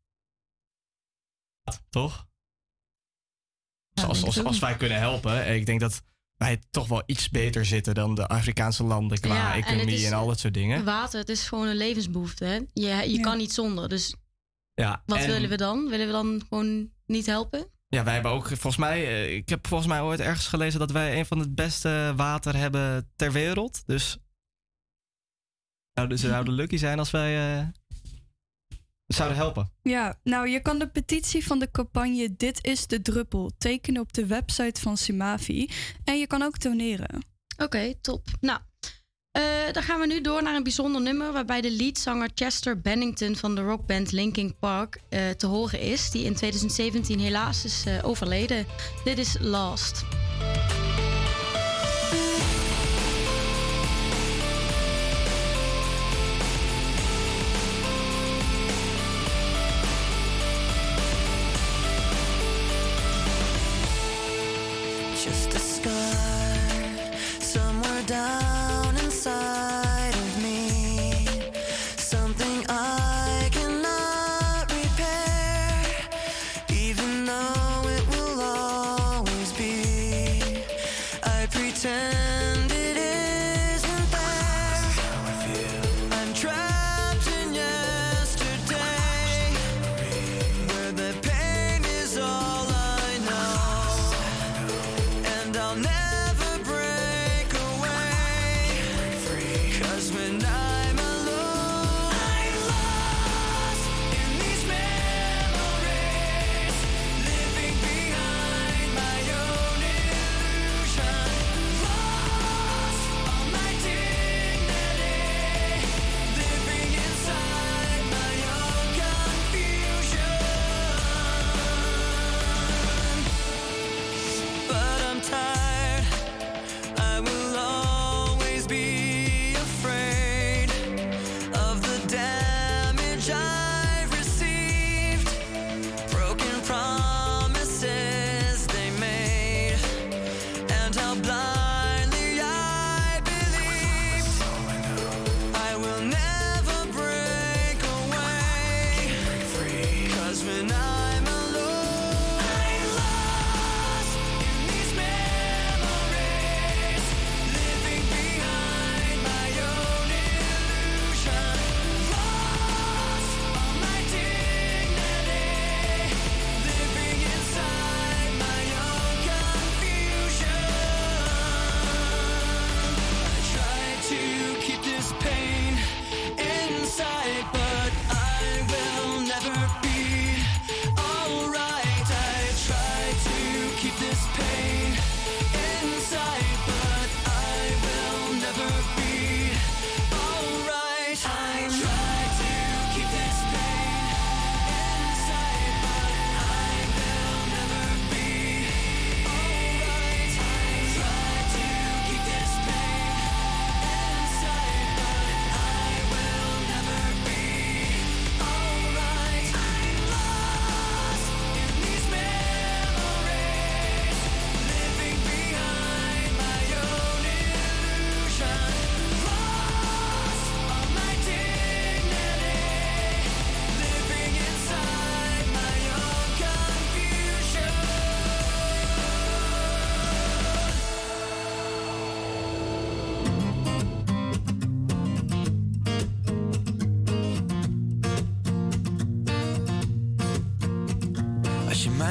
Toch? 1.89 2.27
als, 3.93 4.23
als, 4.23 4.43
als 4.43 4.59
wij 4.59 4.77
kunnen 4.77 4.97
helpen, 4.97 5.55
ik 5.55 5.65
denk 5.65 5.79
dat 5.79 6.01
wij 6.35 6.61
toch 6.69 6.87
wel 6.87 7.03
iets 7.05 7.29
beter 7.29 7.65
zitten 7.65 7.93
dan 7.93 8.15
de 8.15 8.27
Afrikaanse 8.27 8.83
landen 8.83 9.19
qua 9.19 9.35
Ja, 9.35 9.55
economie 9.55 10.05
en 10.05 10.13
al 10.13 10.27
dat 10.27 10.39
soort 10.39 10.53
dingen. 10.53 10.83
Water, 10.85 11.19
het 11.19 11.29
is 11.29 11.47
gewoon 11.47 11.67
een 11.67 11.75
levensbehoefte. 11.75 12.45
Hè? 12.45 12.59
Je, 12.73 13.11
je 13.11 13.19
kan 13.19 13.37
niet 13.37 13.53
zonder. 13.53 13.89
Dus 13.89 14.15
Ja, 14.73 15.03
wat 15.05 15.17
en- 15.17 15.27
willen 15.27 15.49
we 15.49 15.57
dan? 15.57 15.89
Willen 15.89 16.05
we 16.05 16.11
dan 16.11 16.41
gewoon 16.49 16.91
niet 17.05 17.25
helpen? 17.25 17.71
Ja, 17.87 18.03
wij 18.03 18.13
hebben 18.13 18.31
ook 18.31 18.47
volgens 18.47 18.77
mij, 18.77 19.07
eh, 19.07 19.35
ik 19.35 19.49
heb 19.49 19.67
volgens 19.67 19.89
mij 19.89 20.01
ooit 20.01 20.19
ergens 20.19 20.47
gelezen 20.47 20.79
dat 20.79 20.91
wij 20.91 21.17
een 21.17 21.25
van 21.25 21.39
het 21.39 21.55
beste 21.55 22.13
water 22.15 22.55
hebben 22.55 23.11
ter 23.15 23.31
wereld. 23.31 23.83
Dus 23.85 24.17
zouden 25.93 26.17
ze 26.17 26.27
zouden 26.27 26.53
lucky 26.53 26.77
zijn 26.77 26.99
als 26.99 27.11
wij 27.11 27.59
eh, 27.59 27.67
zouden 29.07 29.37
helpen. 29.37 29.71
Ja, 29.81 30.19
nou, 30.23 30.47
je 30.49 30.59
kan 30.59 30.79
de 30.79 30.87
petitie 30.87 31.45
van 31.45 31.59
de 31.59 31.71
campagne 31.71 32.35
Dit 32.37 32.65
is 32.65 32.87
de 32.87 33.01
druppel 33.01 33.51
tekenen 33.57 34.01
op 34.01 34.13
de 34.13 34.25
website 34.25 34.81
van 34.81 34.97
Simavi. 34.97 35.69
En 36.03 36.19
je 36.19 36.27
kan 36.27 36.41
ook 36.41 36.59
doneren. 36.59 37.25
Oké, 37.57 37.93
top. 38.01 38.27
Nou, 38.39 38.59
eh, 39.31 39.43
dan 39.71 39.83
gaan 39.83 39.99
we 39.99 40.05
nu 40.05 40.21
door 40.21 40.43
naar 40.43 40.55
een 40.55 40.63
bijzonder 40.63 41.01
nummer... 41.01 41.31
waarbij 41.31 41.61
de 41.61 41.71
leadzanger 41.71 42.29
Chester 42.35 42.81
Bennington 42.81 43.35
van 43.35 43.55
de 43.55 43.61
rockband 43.61 44.11
Linkin 44.11 44.55
Park 44.59 45.01
eh, 45.09 45.29
te 45.29 45.47
horen 45.47 45.79
is... 45.79 46.11
die 46.11 46.23
in 46.23 46.35
2017 46.35 47.19
helaas 47.19 47.65
is 47.65 47.83
eh, 47.85 48.05
overleden. 48.05 48.65
Dit 49.03 49.17
is 49.17 49.35
Last. 49.39 50.05
Love. 68.11 68.50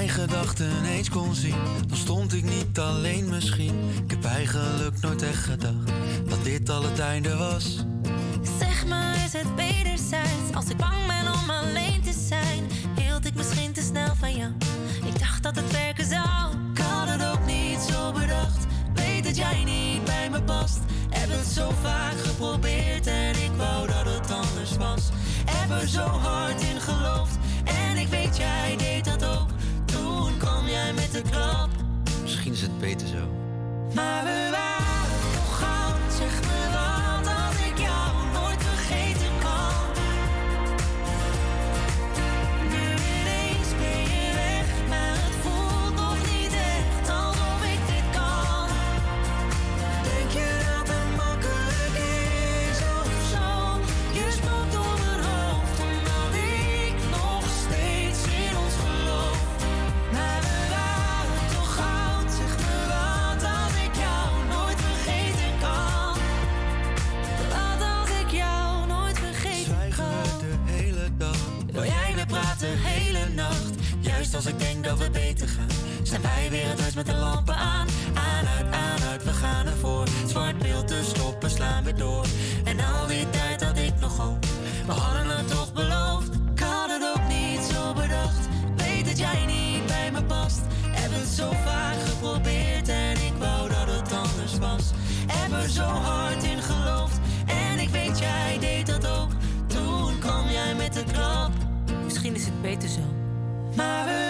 Mijn 0.00 0.12
gedachten 0.12 0.84
eens 0.84 1.10
kon 1.10 1.34
zien, 1.34 1.54
dan 1.86 1.96
stond 1.96 2.32
ik 2.32 2.44
niet 2.44 2.78
alleen 2.78 3.28
misschien. 3.28 3.90
Ik 4.04 4.10
heb 4.10 4.24
eigenlijk 4.24 5.00
nooit 5.00 5.22
echt 5.22 5.44
gedacht 5.44 5.92
dat 6.28 6.44
dit 6.44 6.68
al 6.68 6.82
het 6.82 6.98
einde 6.98 7.36
was. 7.36 7.84
Zeg 8.58 8.86
maar, 8.86 9.14
is 9.24 9.32
het 9.32 9.54
wederzijds? 9.56 10.54
Als 10.54 10.68
ik 10.68 10.76
bang 10.76 11.06
ben 11.06 11.32
om 11.32 11.50
alleen 11.50 12.02
te 12.02 12.12
zijn, 12.28 12.64
hield 12.94 13.26
ik 13.26 13.34
misschien 13.34 13.72
te 13.72 13.82
snel 13.82 14.14
van 14.14 14.36
jou. 14.36 14.52
Ik 15.04 15.18
dacht 15.18 15.42
dat 15.42 15.56
het 15.56 15.70
werken 15.72 16.06
zou. 16.06 16.54
Ik 16.72 16.78
had 16.78 17.08
het 17.08 17.24
ook 17.32 17.46
niet 17.46 17.78
zo 17.78 18.12
bedacht. 18.12 18.66
Weet 18.94 19.24
dat 19.24 19.36
jij 19.36 19.64
niet 19.64 20.04
bij 20.04 20.30
me 20.30 20.42
past. 20.42 20.78
Heb 21.10 21.28
het 21.30 21.46
zo 21.46 21.70
vaak 21.82 22.18
geprobeerd 22.24 23.06
en 23.06 23.30
ik 23.30 23.52
wou 23.56 23.86
dat 23.86 24.04
het 24.04 24.30
anders 24.30 24.76
was. 24.76 25.08
Heb 25.50 25.80
er 25.80 25.88
zo 25.88 26.06
hard 26.06 26.62
in 26.62 26.80
geloofd 26.80 27.38
en 27.64 27.96
ik 27.96 28.08
weet 28.08 28.36
jij 28.36 28.76
deed 28.76 29.04
dat 29.04 29.24
ook. 29.24 29.49
Jij 30.70 30.92
met 30.92 31.12
de 31.12 31.22
klap. 31.30 31.68
Misschien 32.22 32.52
is 32.52 32.60
het 32.60 32.78
beter 32.78 33.06
zo. 33.06 33.28
Maar 33.94 34.24
we 34.24 34.48
waren 34.50 34.99
zijn 76.10 76.22
wij 76.22 76.50
weer 76.50 76.68
het 76.68 76.80
huis 76.80 76.94
met 76.94 77.06
de 77.06 77.14
lampen 77.14 77.56
aan. 77.56 77.86
Aan, 78.14 78.46
uit, 78.56 78.74
aan, 78.74 79.08
uit, 79.10 79.24
we 79.24 79.32
gaan 79.32 79.66
ervoor. 79.66 80.06
Zwart 80.26 80.58
beeld 80.58 80.88
te 80.88 81.00
stoppen, 81.04 81.50
slaan 81.50 81.84
we 81.84 81.92
door. 81.92 82.26
En 82.64 82.80
al 82.80 83.06
die 83.06 83.30
tijd 83.30 83.62
had 83.64 83.78
ik 83.78 83.92
nog 84.00 84.16
hoop. 84.16 84.44
We 84.86 84.92
hadden 84.92 85.36
het 85.36 85.48
toch 85.48 85.72
beloofd. 85.72 86.34
Ik 86.54 86.60
had 86.60 86.90
het 86.90 87.02
ook 87.14 87.28
niet 87.28 87.60
zo 87.72 87.92
bedacht. 87.92 88.48
Weet 88.76 89.04
dat 89.06 89.18
jij 89.18 89.44
niet 89.46 89.86
bij 89.86 90.10
me 90.12 90.22
past. 90.22 90.60
Heb 90.88 91.10
het 91.12 91.28
zo 91.28 91.50
vaak 91.64 91.96
geprobeerd 92.08 92.88
en 92.88 93.12
ik 93.12 93.34
wou 93.38 93.68
dat 93.68 93.86
het 93.86 94.12
anders 94.12 94.58
was. 94.58 94.90
Heb 95.26 95.62
er 95.62 95.68
zo 95.68 95.82
hard 95.82 96.42
in 96.42 96.62
geloofd 96.62 97.18
en 97.46 97.78
ik 97.78 97.88
weet 97.88 98.18
jij 98.18 98.58
deed 98.60 98.86
dat 98.86 99.06
ook. 99.06 99.30
Toen 99.66 100.18
kwam 100.18 100.48
jij 100.48 100.74
met 100.74 100.92
de 100.92 101.04
klap. 101.12 101.52
Misschien 102.04 102.34
is 102.34 102.44
het 102.44 102.62
beter 102.62 102.88
zo. 102.88 103.00
Maar 103.76 104.04
we 104.04 104.29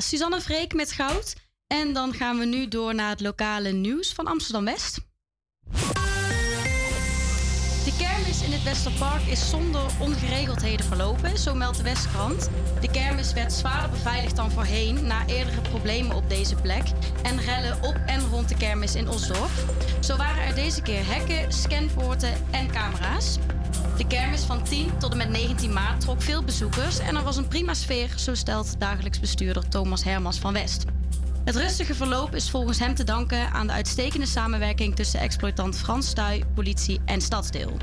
Ja, 0.00 0.06
Suzanne 0.06 0.40
Vreek 0.40 0.74
met 0.74 0.92
goud. 0.92 1.34
En 1.66 1.92
dan 1.92 2.12
gaan 2.12 2.38
we 2.38 2.44
nu 2.44 2.68
door 2.68 2.94
naar 2.94 3.10
het 3.10 3.20
lokale 3.20 3.70
nieuws 3.70 4.12
van 4.12 4.26
Amsterdam 4.26 4.64
West. 4.64 4.98
De 7.84 7.96
kermis 7.98 8.42
in 8.42 8.52
het 8.52 8.62
Westerpark 8.62 9.22
is 9.26 9.50
zonder 9.50 9.82
ongeregeldheden 10.00 10.86
verlopen, 10.86 11.38
zo 11.38 11.54
meldt 11.54 11.76
de 11.76 11.82
Westkrant. 11.82 12.50
De 12.80 12.90
kermis 12.90 13.32
werd 13.32 13.52
zwaarder 13.52 13.90
beveiligd 13.90 14.36
dan 14.36 14.50
voorheen 14.50 15.06
na 15.06 15.26
eerdere 15.26 15.60
problemen 15.60 16.16
op 16.16 16.28
deze 16.28 16.54
plek 16.54 16.84
en 17.22 17.40
rellen 17.40 17.82
op 17.82 17.96
en 18.06 18.20
rond 18.28 18.48
de 18.48 18.56
kermis 18.56 18.94
in 18.94 19.08
Osdorp. 19.08 19.50
Zo 20.00 20.16
waren 20.16 20.44
er 20.44 20.54
deze 20.54 20.82
keer 20.82 21.06
hekken, 21.06 21.52
scanpoorten 21.52 22.32
en 22.50 22.70
camera's. 22.70 23.38
De 24.00 24.06
kermis 24.06 24.42
van 24.42 24.64
10 24.64 24.98
tot 24.98 25.10
en 25.10 25.16
met 25.16 25.28
19 25.28 25.72
maart 25.72 26.00
trok 26.00 26.22
veel 26.22 26.44
bezoekers 26.44 26.98
en 26.98 27.16
er 27.16 27.22
was 27.22 27.36
een 27.36 27.48
prima 27.48 27.74
sfeer, 27.74 28.12
zo 28.16 28.34
stelt 28.34 28.74
dagelijks 28.78 29.20
bestuurder 29.20 29.68
Thomas 29.68 30.04
Hermans 30.04 30.38
van 30.38 30.52
West. 30.52 30.84
Het 31.44 31.56
rustige 31.56 31.94
verloop 31.94 32.34
is 32.34 32.50
volgens 32.50 32.78
hem 32.78 32.94
te 32.94 33.04
danken 33.04 33.50
aan 33.50 33.66
de 33.66 33.72
uitstekende 33.72 34.26
samenwerking 34.26 34.96
tussen 34.96 35.20
exploitant 35.20 35.76
Frans 35.76 36.08
Stuy, 36.08 36.44
politie 36.54 37.00
en 37.04 37.20
stadsdeel. 37.20 37.76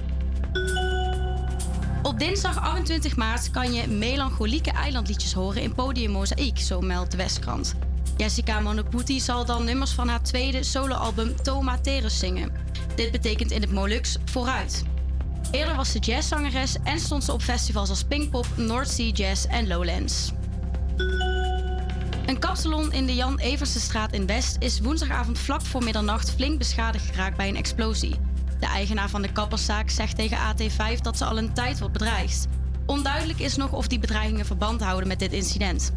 Op 2.04 2.20
dinsdag 2.20 2.60
28 2.60 3.16
maart 3.16 3.52
kan 3.52 3.74
je 3.74 3.88
melancholieke 3.88 4.72
eilandliedjes 4.72 5.34
horen 5.34 5.62
in 5.62 5.74
Podium 5.74 6.12
Mozaïek, 6.12 6.60
zo 6.60 6.82
meldt 6.82 7.12
de 7.12 7.18
Westkrant. 7.18 7.76
Jessica 8.16 8.60
Monoputi 8.60 9.20
zal 9.20 9.46
dan 9.46 9.66
nummers 9.66 9.92
van 9.92 10.08
haar 10.08 10.24
tweede 10.24 10.64
soloalbum 10.64 11.42
Toma 11.42 11.80
Terus 11.80 12.20
zingen. 12.20 12.52
Dit 12.96 13.12
betekent 13.12 13.52
in 13.52 13.62
het 13.62 13.72
Molux 13.72 14.18
vooruit. 14.26 14.84
Eerder 15.52 15.76
was 15.76 15.92
ze 15.92 16.00
jazzzangeres 16.00 16.76
en 16.84 17.00
stond 17.00 17.24
ze 17.24 17.34
op 17.34 17.42
festivals 17.42 17.90
als 17.90 18.04
Pinkpop, 18.04 18.48
North 18.56 18.90
Sea 18.90 19.12
Jazz 19.12 19.46
en 19.46 19.68
Lowlands. 19.68 20.32
Een 22.26 22.40
kapsalon 22.40 22.94
in 22.94 23.06
de 23.06 23.16
Jan 23.16 23.40
Eversenstraat 23.40 24.14
in 24.14 24.26
West 24.26 24.56
is 24.60 24.80
woensdagavond 24.80 25.40
vlak 25.40 25.62
voor 25.62 25.84
middernacht 25.84 26.32
flink 26.32 26.58
beschadigd 26.58 27.06
geraakt 27.06 27.38
bij 27.38 27.48
een 27.48 27.56
explosie. 27.56 28.16
De 28.60 28.66
eigenaar 28.66 29.10
van 29.10 29.22
de 29.22 29.32
kapperszaak 29.32 29.90
zegt 29.90 30.16
tegen 30.16 30.38
AT5 30.38 31.02
dat 31.02 31.18
ze 31.18 31.26
al 31.26 31.38
een 31.38 31.54
tijd 31.54 31.80
wordt 31.80 31.94
bedreigd. 31.94 32.48
Onduidelijk 32.86 33.40
is 33.40 33.56
nog 33.56 33.72
of 33.72 33.88
die 33.88 34.00
bedreigingen 34.00 34.46
verband 34.46 34.82
houden 34.82 35.08
met 35.08 35.20
dit 35.20 35.32
incident. 35.32 35.94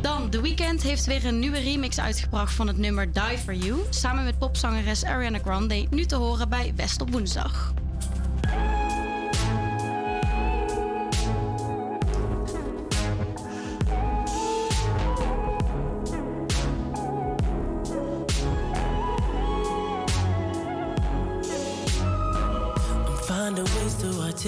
Dan, 0.00 0.30
The 0.30 0.40
Weeknd 0.40 0.82
heeft 0.82 1.06
weer 1.06 1.26
een 1.26 1.38
nieuwe 1.38 1.58
remix 1.58 2.00
uitgebracht 2.00 2.52
van 2.52 2.66
het 2.66 2.78
nummer 2.78 3.12
Die 3.12 3.38
For 3.38 3.54
You... 3.54 3.80
samen 3.90 4.24
met 4.24 4.38
popzangeres 4.38 5.04
Ariana 5.04 5.38
Grande, 5.38 5.86
nu 5.90 6.04
te 6.04 6.16
horen 6.16 6.48
bij 6.48 6.72
West 6.76 7.00
op 7.00 7.10
woensdag. 7.10 7.72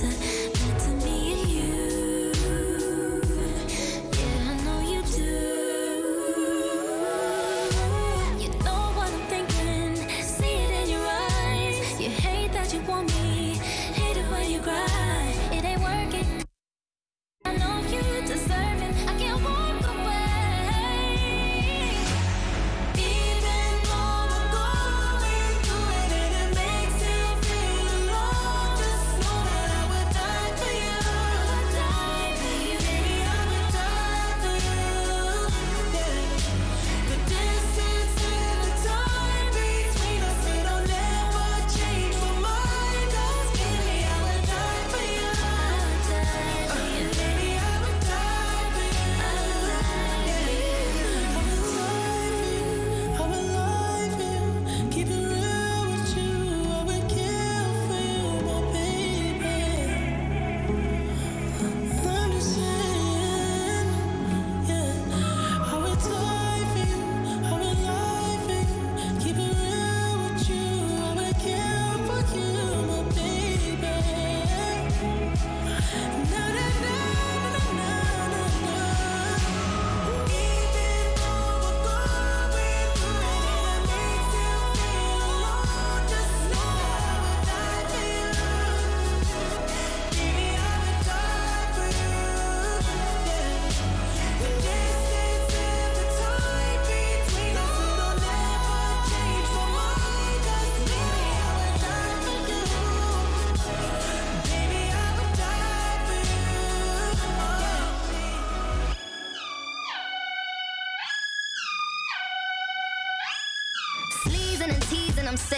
Be 0.00 0.29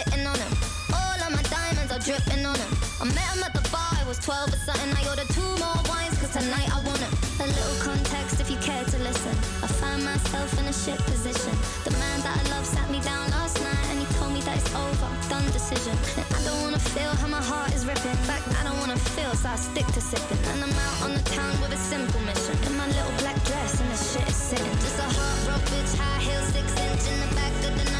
sitting 0.03 0.25
on 0.25 0.35
him. 0.35 0.53
All 0.93 1.17
of 1.23 1.31
my 1.31 1.43
diamonds 1.43 1.91
are 1.91 1.99
dripping 1.99 2.45
on 2.45 2.55
him. 2.55 2.71
I 3.01 3.05
met 3.05 3.27
him 3.35 3.43
at 3.43 3.53
the 3.53 3.63
bar, 3.69 3.93
I 3.99 4.03
was 4.07 4.19
12 4.19 4.53
or 4.53 4.57
something. 4.57 4.91
I 4.95 5.01
ordered 5.09 5.29
two 5.29 5.51
more 5.59 5.79
wines, 5.89 6.15
cause 6.19 6.33
tonight 6.33 6.69
I 6.71 6.79
want 6.83 6.99
him. 6.99 7.13
A 7.39 7.47
little 7.47 7.77
context 7.79 8.39
if 8.39 8.49
you 8.49 8.57
care 8.57 8.83
to 8.83 8.97
listen. 8.99 9.35
I 9.63 9.67
find 9.67 10.03
myself 10.03 10.49
in 10.59 10.65
a 10.65 10.73
shit 10.73 10.99
position. 11.05 11.53
The 11.83 11.91
man 11.91 12.17
that 12.23 12.35
I 12.39 12.43
love 12.51 12.65
sat 12.65 12.89
me 12.89 12.99
down 13.01 13.29
last 13.31 13.59
night 13.61 13.85
and 13.91 13.99
he 13.99 14.07
told 14.19 14.33
me 14.33 14.41
that 14.41 14.57
it's 14.57 14.73
over, 14.75 15.09
done 15.29 15.45
decision. 15.51 15.95
And 16.17 16.27
I 16.35 16.39
don't 16.47 16.61
wanna 16.61 16.79
feel 16.79 17.11
how 17.21 17.27
my 17.27 17.41
heart 17.41 17.73
is 17.73 17.85
ripping. 17.85 18.11
In 18.11 18.25
fact, 18.29 18.47
I 18.59 18.63
don't 18.63 18.79
wanna 18.79 18.99
feel, 19.15 19.33
so 19.35 19.49
I 19.49 19.55
stick 19.55 19.87
to 19.87 20.01
sipping. 20.01 20.39
And 20.51 20.63
I'm 20.63 20.75
out 20.87 20.97
on 21.05 21.11
the 21.15 21.23
town 21.35 21.53
with 21.61 21.73
a 21.73 21.81
simple 21.91 22.21
mission. 22.21 22.55
In 22.67 22.75
my 22.77 22.87
little 22.87 23.15
black 23.23 23.37
dress 23.45 23.79
and 23.81 23.89
the 23.91 23.97
shit 23.97 24.27
is 24.27 24.35
sitting. 24.35 24.75
Just 24.83 24.99
a 24.99 25.07
heart 25.17 25.37
broke 25.45 25.65
bitch, 25.71 25.93
high 25.97 26.21
heels, 26.27 26.47
six 26.55 26.67
inch 26.87 27.03
in 27.11 27.17
the 27.23 27.29
back 27.35 27.53
of 27.67 27.73
the 27.79 27.92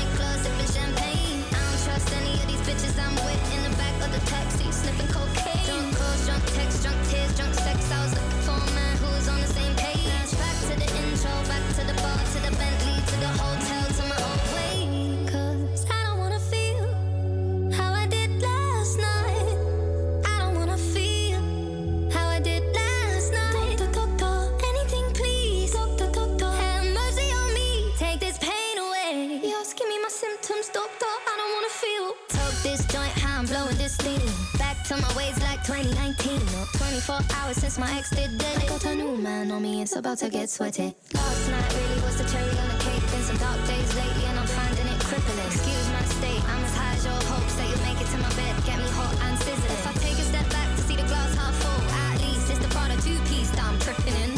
bitches 2.64 2.98
I'm 2.98 3.16
with 3.26 3.44
in 3.56 3.62
the 3.70 3.76
back 3.78 3.96
of 4.06 4.12
the 4.12 4.20
taxi, 4.30 4.72
sniffing 4.72 5.08
cocaine. 5.08 5.66
Drunk 5.66 5.98
calls, 5.98 6.26
drunk 6.26 6.46
texts, 6.56 6.84
drunk 6.84 7.03
about 40.04 40.18
to 40.18 40.28
get 40.28 40.50
sweaty. 40.50 40.92
Last 41.16 41.48
night 41.48 41.70
really 41.80 42.02
was 42.04 42.20
the 42.20 42.28
cherry 42.28 42.52
on 42.60 42.68
the 42.76 42.80
cake. 42.84 43.00
Been 43.08 43.24
some 43.24 43.40
dark 43.40 43.56
days 43.64 43.88
lately 43.96 44.26
and 44.28 44.36
I'm 44.36 44.52
finding 44.52 44.88
it 44.92 45.00
crippling. 45.00 45.40
Excuse 45.48 45.88
my 45.96 46.04
state, 46.20 46.44
I'm 46.44 46.60
as 46.60 46.76
high 46.76 46.96
as 47.00 47.04
your 47.08 47.22
hopes 47.32 47.56
that 47.56 47.68
you'll 47.72 47.86
make 47.88 47.96
it 48.04 48.10
to 48.12 48.20
my 48.20 48.28
bed. 48.36 48.52
Get 48.68 48.84
me 48.84 48.90
hot 49.00 49.16
and 49.24 49.40
sizzling. 49.40 49.80
If 49.80 49.88
I 49.88 49.94
take 50.04 50.20
a 50.20 50.28
step 50.28 50.48
back 50.52 50.68
to 50.76 50.82
see 50.84 50.98
the 51.00 51.08
glass 51.08 51.32
half 51.40 51.56
full, 51.56 51.82
at 51.88 52.20
least 52.20 52.52
it's 52.52 52.60
the 52.60 52.68
Prada 52.76 53.00
two 53.00 53.16
piece 53.32 53.48
that 53.56 53.64
I'm 53.64 53.80
tripping 53.80 54.18
in. 54.28 54.32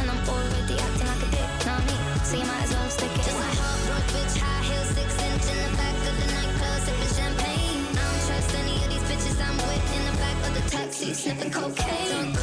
And 0.00 0.06
I'm 0.08 0.22
already 0.24 0.76
acting 0.80 1.08
like 1.12 1.22
a 1.28 1.30
dick, 1.36 1.50
not 1.68 1.84
me. 1.84 1.96
So 2.24 2.40
you 2.40 2.46
might 2.48 2.64
as 2.64 2.72
well 2.72 2.88
stick 2.88 3.12
it. 3.12 3.20
Just 3.20 3.36
a 3.36 3.48
heart, 3.60 4.04
bitch, 4.16 4.34
high 4.40 4.64
heels, 4.64 4.96
six 4.96 5.12
inch 5.12 5.44
in 5.44 5.58
the 5.60 5.70
back 5.76 5.96
of 6.08 6.14
the 6.24 6.26
nightclub, 6.32 6.78
sipping 6.88 7.12
champagne. 7.20 7.84
I 7.84 8.00
don't 8.00 8.22
trust 8.32 8.50
any 8.56 8.76
of 8.80 8.88
these 8.88 9.04
bitches 9.12 9.36
I'm 9.44 9.60
with 9.60 9.84
in 9.92 10.02
the 10.08 10.16
back 10.24 10.38
of 10.48 10.52
the 10.56 10.64
taxi, 10.72 11.12
sniffing 11.12 11.52
cocaine. 11.52 12.39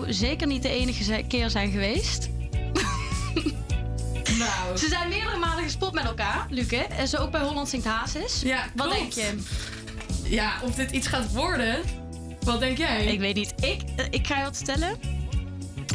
Zou 0.00 0.12
zeker 0.12 0.46
niet 0.46 0.62
de 0.62 0.68
enige 0.68 1.04
ze- 1.04 1.24
keer 1.28 1.50
zijn 1.50 1.70
geweest. 1.70 2.28
Nou. 4.38 4.76
Ze 4.76 4.88
zijn 4.88 5.08
meerdere 5.08 5.36
malen 5.38 5.62
gespot 5.64 5.92
met 5.92 6.04
elkaar, 6.04 6.46
Luc. 6.50 6.70
hè? 6.70 6.76
En 6.82 7.08
zo 7.08 7.16
ook 7.16 7.30
bij 7.30 7.40
Holland 7.40 7.68
Zingt 7.68 7.86
Hazes. 7.86 8.40
Ja, 8.40 8.64
Wat 8.76 8.86
klopt. 8.88 9.14
denk 9.14 9.26
je? 9.28 9.42
Ja, 10.34 10.52
of 10.64 10.74
dit 10.74 10.90
iets 10.90 11.06
gaat 11.06 11.32
worden. 11.32 11.80
Wat 12.40 12.60
denk 12.60 12.78
jij? 12.78 13.04
Ik 13.06 13.18
weet 13.20 13.34
niet. 13.34 13.54
Ik, 13.60 13.82
eh, 13.96 14.04
ik 14.10 14.26
ga 14.26 14.38
je 14.38 14.44
wat 14.44 14.56
vertellen. 14.56 14.96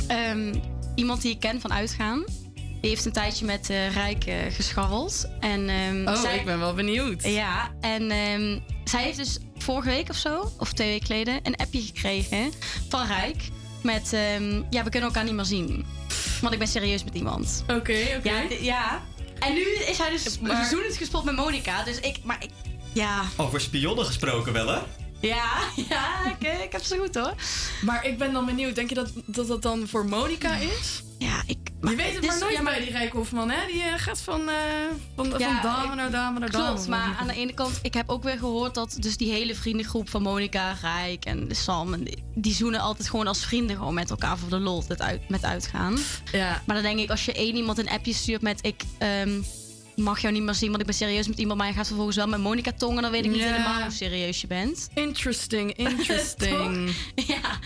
Ehm, 0.07 0.53
iemand 0.95 1.21
die 1.21 1.31
ik 1.31 1.39
ken 1.39 1.61
van 1.61 1.73
uitgaan. 1.73 2.23
Die 2.55 2.89
heeft 2.91 3.05
een 3.05 3.11
tijdje 3.11 3.45
met 3.45 3.69
eh 3.69 3.93
Rijk 3.93 4.25
eh, 4.25 4.35
gescharreld. 4.49 5.27
En, 5.39 5.69
ehm, 5.69 6.07
Oh, 6.07 6.21
zij- 6.21 6.37
ik 6.37 6.45
ben 6.45 6.59
wel 6.59 6.73
benieuwd. 6.73 7.23
Ja, 7.23 7.71
en 7.81 8.11
ehm, 8.11 8.59
zij 8.83 9.03
heeft 9.03 9.17
dus 9.17 9.37
vorige 9.57 9.89
week 9.89 10.09
of 10.09 10.15
zo, 10.17 10.51
of 10.59 10.73
twee 10.73 10.89
weken 10.89 11.05
geleden, 11.05 11.39
een 11.43 11.55
appje 11.55 11.81
gekregen 11.81 12.51
van 12.89 13.05
Rijk. 13.07 13.43
Met, 13.83 14.13
ehm, 14.13 14.61
ja, 14.69 14.83
we 14.83 14.89
kunnen 14.89 15.09
elkaar 15.09 15.23
niet 15.23 15.33
meer 15.33 15.45
zien. 15.45 15.85
Want 16.41 16.53
ik 16.53 16.59
ben 16.59 16.67
serieus 16.67 17.03
met 17.03 17.15
iemand. 17.15 17.63
Oké, 17.67 17.75
oké. 18.17 18.29
Ja, 18.29 18.43
ja. 18.61 19.01
En 19.39 19.53
nu 19.53 19.61
is 19.87 19.97
hij 19.97 20.09
dus 20.09 20.39
Maar- 20.39 20.55
verzoenend 20.57 20.97
gespot 20.97 21.23
met 21.23 21.35
Monica. 21.35 21.83
Dus 21.83 21.99
ik, 21.99 22.17
maar 22.23 22.37
ik, 22.43 22.49
ja, 22.93 23.21
Over 23.37 23.61
spionnen 23.61 24.05
gesproken 24.05 24.53
wel, 24.53 24.67
hè? 24.67 24.79
Ja, 25.27 25.51
ja, 25.89 26.25
ik, 26.25 26.47
ik 26.63 26.71
heb 26.71 26.83
ze 26.83 26.97
goed 26.97 27.15
hoor. 27.15 27.33
Maar 27.81 28.05
ik 28.05 28.17
ben 28.17 28.33
dan 28.33 28.45
benieuwd. 28.45 28.75
Denk 28.75 28.89
je 28.89 28.95
dat 28.95 29.11
dat, 29.25 29.47
dat 29.47 29.61
dan 29.61 29.87
voor 29.87 30.05
Monica 30.05 30.55
is? 30.55 31.03
Ja, 31.17 31.43
ik... 31.45 31.57
Je 31.81 31.95
weet 31.95 32.15
het 32.15 32.25
maar 32.25 32.39
nooit 32.39 32.53
ja, 32.53 32.61
maar- 32.61 32.73
bij 32.73 32.83
die 32.83 32.91
Rijk 32.91 33.13
Hofman, 33.13 33.49
hè? 33.49 33.67
Die 33.67 33.81
eh, 33.81 33.93
gaat 33.97 34.21
van, 34.21 34.49
eh, 34.49 34.55
van, 35.15 35.29
van 35.29 35.39
dame 35.39 35.95
naar 35.95 36.11
dame 36.11 36.39
naar 36.39 36.51
dame. 36.51 36.65
Klopt, 36.65 36.87
maar 36.87 37.15
aan 37.19 37.27
de 37.27 37.33
ene 37.33 37.53
kant, 37.53 37.79
ik 37.81 37.93
heb 37.93 38.09
ook 38.09 38.23
weer 38.23 38.37
gehoord 38.37 38.73
dat 38.73 38.95
dus 38.99 39.17
die 39.17 39.31
hele 39.31 39.55
vriendengroep 39.55 40.09
van 40.09 40.21
Monica, 40.21 40.75
Rijk 40.81 41.25
en 41.25 41.47
Sam, 41.51 41.93
en 41.93 42.03
die, 42.03 42.23
die 42.35 42.53
zoenen 42.53 42.79
altijd 42.79 43.09
gewoon 43.09 43.27
als 43.27 43.45
vrienden 43.45 43.75
gewoon 43.75 43.93
met 43.93 44.09
elkaar 44.09 44.37
voor 44.37 44.49
de 44.49 44.59
lol 44.59 44.83
uit, 44.97 45.29
met 45.29 45.43
uitgaan. 45.43 45.97
Ja. 46.31 46.61
Maar 46.65 46.75
dan 46.75 46.85
denk 46.85 46.99
ik, 46.99 47.09
als 47.09 47.25
je 47.25 47.33
één 47.33 47.55
iemand 47.55 47.77
een 47.77 47.89
appje 47.89 48.13
stuurt 48.13 48.41
met 48.41 48.59
ik 48.65 48.83
ehm, 48.97 49.41
mag 49.95 50.19
jou 50.19 50.33
niet 50.33 50.43
meer 50.43 50.53
zien, 50.53 50.69
want 50.69 50.79
ik 50.79 50.85
ben 50.85 50.95
serieus 50.95 51.27
met 51.27 51.37
iemand, 51.37 51.59
maar 51.59 51.67
je 51.67 51.73
gaat 51.73 51.87
vervolgens 51.87 52.15
wel 52.17 52.27
met 52.27 52.39
Monica 52.39 52.71
tongen, 52.77 53.01
dan 53.01 53.11
weet 53.11 53.25
ik 53.25 53.31
niet 53.31 53.43
helemaal 53.43 53.81
hoe 53.81 53.91
serieus 53.91 54.41
je 54.41 54.47
bent. 54.47 54.89
Interesting, 54.93 55.73
interesting. 55.87 56.95
ja. 57.15 57.59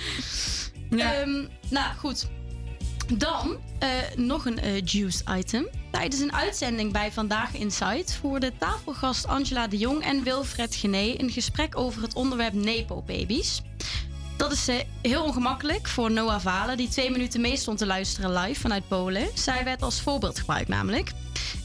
Ehm, 0.90 1.46
nou, 1.70 1.96
goed. 1.98 2.28
Dan 3.14 3.58
eh, 3.80 3.90
nog 4.16 4.46
een 4.46 4.60
eh, 4.60 4.86
juice 4.86 5.24
item. 5.38 5.68
Tijdens 5.92 6.22
een 6.22 6.34
uitzending 6.34 6.92
bij 6.92 7.12
Vandaag 7.12 7.54
Insight 7.54 8.16
voerden 8.22 8.58
tafelgast 8.58 9.28
Angela 9.28 9.68
de 9.68 9.78
Jong 9.78 10.04
en 10.04 10.24
Wilfred 10.24 10.76
Gené 10.76 11.14
een 11.18 11.30
gesprek 11.30 11.78
over 11.78 12.02
het 12.02 12.14
onderwerp 12.14 12.54
Nepo-babies. 12.54 13.62
Dat 14.38 14.52
is 14.52 14.68
eh, 14.68 14.76
heel 15.02 15.24
ongemakkelijk 15.24 15.88
voor 15.88 16.12
Noah 16.12 16.40
Valen, 16.42 16.78
die 16.78 16.88
twee 16.88 17.12
minuten 17.12 17.42
mee 17.42 17.58
stond 17.58 17.78
te 17.78 17.86
luisteren 17.86 18.34
live 18.34 18.60
vanuit 18.60 18.88
Polen. 18.88 19.28
Zij 19.34 19.64
werd 19.64 19.82
als 19.82 20.02
voorbeeld 20.02 20.40
gebruikt 20.40 20.68
namelijk. 20.68 21.12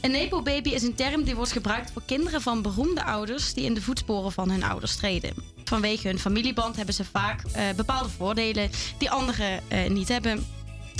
Een 0.00 0.10
Nepo-baby 0.10 0.68
is 0.68 0.82
een 0.82 0.94
term 0.94 1.24
die 1.24 1.34
wordt 1.34 1.52
gebruikt 1.52 1.90
voor 1.90 2.02
kinderen 2.06 2.40
van 2.40 2.62
beroemde 2.62 3.04
ouders 3.04 3.54
die 3.54 3.64
in 3.64 3.74
de 3.74 3.82
voetsporen 3.82 4.32
van 4.32 4.50
hun 4.50 4.62
ouders 4.62 4.96
treden. 4.96 5.34
Vanwege 5.64 6.08
hun 6.08 6.18
familieband 6.18 6.76
hebben 6.76 6.94
ze 6.94 7.04
vaak 7.04 7.42
eh, 7.42 7.64
bepaalde 7.76 8.08
voordelen 8.08 8.70
die 8.98 9.10
anderen 9.10 9.60
eh, 9.68 9.90
niet 9.90 10.08
hebben. 10.08 10.46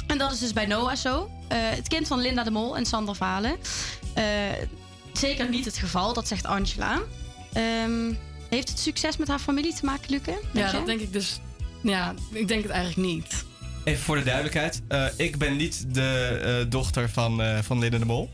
En 0.07 0.19
dat 0.19 0.33
is 0.33 0.39
dus 0.39 0.53
bij 0.53 0.67
Noah 0.67 0.97
zo. 0.97 1.31
Het 1.49 1.89
kind 1.89 2.07
van 2.07 2.21
Linda 2.21 2.43
de 2.43 2.51
Mol 2.51 2.77
en 2.77 2.87
Sander 2.87 3.15
Valen. 3.15 3.57
Zeker 5.13 5.49
niet 5.49 5.65
het 5.65 5.77
geval, 5.77 6.13
dat 6.13 6.29
zegt 6.29 6.47
Angela. 6.47 7.01
Ehm, 7.53 8.13
heeft 8.49 8.69
het 8.69 8.79
succes 8.79 9.17
met 9.17 9.29
haar 9.29 9.39
familie 9.39 9.75
te 9.75 9.85
maken, 9.85 10.11
Luke? 10.11 10.41
Ja, 10.53 10.73
dat 10.73 10.87
denk 10.87 11.01
ik 11.01 11.13
dus. 11.13 11.41
Ja, 11.83 12.15
ik 12.33 12.49
denk 12.49 12.63
het 12.63 12.73
eigenlijk 12.73 13.09
niet. 13.09 13.45
Even 13.85 14.03
voor 14.03 14.17
de 14.17 14.23
duidelijkheid. 14.25 14.83
eh, 14.89 15.07
ik 15.17 15.39
ben 15.39 15.57
niet 15.57 15.95
de 15.95 16.41
eh, 16.65 16.71
dochter 16.71 17.11
van, 17.11 17.43
eh 17.43 17.59
van 17.63 17.79
Linda 17.79 17.99
de 17.99 18.05
Mol. 18.05 18.31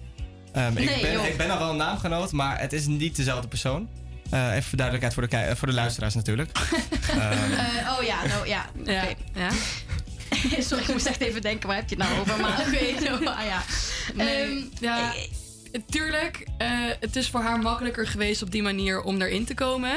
Ehm, 0.53 0.73
Nee, 0.73 0.85
ik, 0.89 1.03
ben, 1.03 1.13
joh. 1.13 1.27
ik 1.27 1.37
ben 1.37 1.51
al 1.51 1.59
wel 1.59 1.71
een 1.71 1.77
naamgenoot, 1.77 2.33
maar 2.33 2.61
het 2.61 2.73
is 2.73 2.87
niet 2.87 3.17
dezelfde 3.17 3.49
persoon. 3.49 3.89
Eh, 4.31 4.51
even 4.51 4.63
voor 4.63 4.79
duidelijkheid 4.79 5.15
voor 5.15 5.29
de, 5.29 5.57
voor 5.57 5.69
de 5.69 5.75
luisteraars 5.75 6.15
natuurlijk. 6.15 6.51
Oh 7.99 8.05
ja, 8.05 8.27
nou 8.27 8.47
ja. 8.47 8.67
Oké. 8.81 9.15
Ja. 9.35 9.51
Sorry, 10.69 10.83
ik 10.83 10.89
moest 10.93 11.07
echt 11.07 11.21
even 11.21 11.43
denken, 11.43 11.69
waar 11.69 11.77
heb 11.77 11.89
je 11.89 11.97
het 11.97 12.05
nou 12.09 12.21
over? 12.21 12.41
Maar 12.41 12.61
oké, 12.61 13.01
nou, 13.05 13.27
ah, 13.27 13.45
ja. 13.45 13.63
Nee, 14.15 14.43
Ehm, 14.43 14.57
ja, 14.81 15.13
tuurlijk, 15.91 16.47
eh, 16.59 16.69
het 17.01 17.17
is 17.17 17.29
voor 17.29 17.41
haar 17.43 17.59
makkelijker 17.59 18.07
geweest 18.07 18.43
op 18.43 18.51
die 18.51 18.63
manier 18.63 19.03
om 19.03 19.21
erin 19.23 19.45
te 19.45 19.55
komen. 19.55 19.93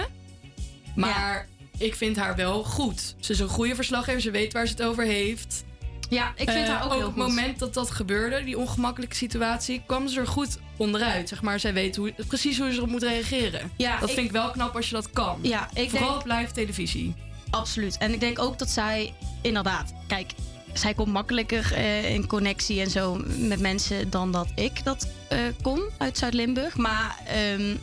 Maar 0.95 1.47
ik 1.81 1.95
vind 1.95 2.15
haar 2.17 2.35
wel 2.35 2.63
goed. 2.63 3.15
Ze 3.19 3.31
is 3.31 3.39
een 3.39 3.47
goede 3.47 3.75
verslaggever, 3.75 4.21
ze 4.21 4.31
weet 4.31 4.53
waar 4.53 4.65
ze 4.67 4.71
het 4.73 4.81
over 4.83 5.03
heeft. 5.03 5.63
Ja, 6.09 6.29
ik 6.35 6.49
vind 6.49 6.67
Eh, 6.67 6.73
haar 6.73 6.83
ook 6.85 6.91
heel 6.93 6.99
Op 7.07 7.13
goed. 7.13 7.23
het 7.23 7.27
moment 7.35 7.59
dat 7.59 7.73
dat 7.73 7.91
gebeurde, 7.91 8.43
die 8.43 8.57
ongemakkelijke 8.57 9.15
situatie, 9.15 9.81
kwam 9.85 10.07
ze 10.07 10.19
er 10.19 10.27
goed 10.27 10.57
onderuit. 10.77 11.29
Zeg 11.29 11.41
maar, 11.41 11.59
zij 11.59 11.73
weet 11.73 11.95
hoe, 11.95 12.13
precies 12.27 12.57
hoe 12.57 12.69
ze 12.71 12.77
erop 12.77 12.89
moet 12.89 13.03
reageren. 13.03 13.71
Ja, 13.77 13.99
dat 13.99 14.09
ik- 14.09 14.15
vind 14.15 14.25
ik 14.27 14.31
wel 14.33 14.51
knap 14.51 14.75
als 14.75 14.87
je 14.89 14.95
dat 14.95 15.11
kan. 15.11 15.39
Ja, 15.41 15.69
ik 15.73 15.89
Vooral 15.89 16.09
denk- 16.09 16.21
op 16.21 16.27
live 16.39 16.51
televisie. 16.51 17.13
Absoluut. 17.49 17.97
En 17.97 18.13
ik 18.13 18.19
denk 18.19 18.39
ook 18.39 18.59
dat 18.59 18.69
zij, 18.69 19.13
inderdaad, 19.41 19.93
kijk, 20.07 20.31
zij 20.73 20.93
komt 20.93 21.11
makkelijker 21.13 21.73
eh, 21.73 22.13
in 22.13 22.27
connectie 22.27 22.81
en 22.81 22.89
zo 22.89 23.21
met 23.37 23.59
mensen 23.59 24.09
dan 24.09 24.31
dat 24.31 24.47
ik 24.55 24.83
dat 24.83 25.07
eh, 25.29 25.39
kon 25.61 25.81
uit 25.97 26.17
Zuid-Limburg. 26.17 26.75
Maar 26.77 27.15
ehm, 27.27 27.75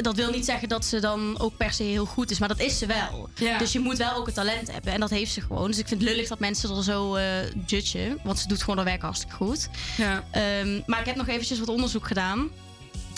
dat 0.00 0.16
wil 0.16 0.30
niet 0.30 0.44
zeggen 0.44 0.68
dat 0.68 0.84
ze 0.84 1.00
dan 1.00 1.38
ook 1.40 1.56
per 1.56 1.72
se 1.72 1.82
heel 1.82 2.04
goed 2.04 2.30
is, 2.30 2.38
maar 2.38 2.48
dat 2.48 2.60
is 2.60 2.78
ze 2.78 2.86
wel. 2.86 3.28
Ja. 3.34 3.58
Dus 3.58 3.72
je 3.72 3.78
moet 3.80 3.96
wel 3.96 4.14
ook 4.14 4.26
het 4.26 4.34
talent 4.34 4.72
hebben 4.72 4.92
en 4.92 5.00
dat 5.00 5.10
heeft 5.10 5.32
ze 5.32 5.40
gewoon. 5.40 5.66
Dus 5.66 5.78
ik 5.78 5.88
vind 5.88 6.00
het 6.00 6.10
lullig 6.10 6.28
dat 6.28 6.38
mensen 6.38 6.76
er 6.76 6.82
zo 6.82 7.14
eh 7.14 7.24
judgen, 7.66 8.18
want 8.24 8.38
ze 8.38 8.48
doet 8.48 8.60
gewoon 8.60 8.76
haar 8.76 8.84
werk 8.84 9.02
hartstikke 9.02 9.34
goed. 9.36 9.68
Ja. 9.96 10.24
Ehm, 10.30 10.80
maar 10.86 11.00
ik 11.00 11.06
heb 11.06 11.16
nog 11.16 11.28
eventjes 11.28 11.58
wat 11.58 11.68
onderzoek 11.68 12.06
gedaan. 12.06 12.48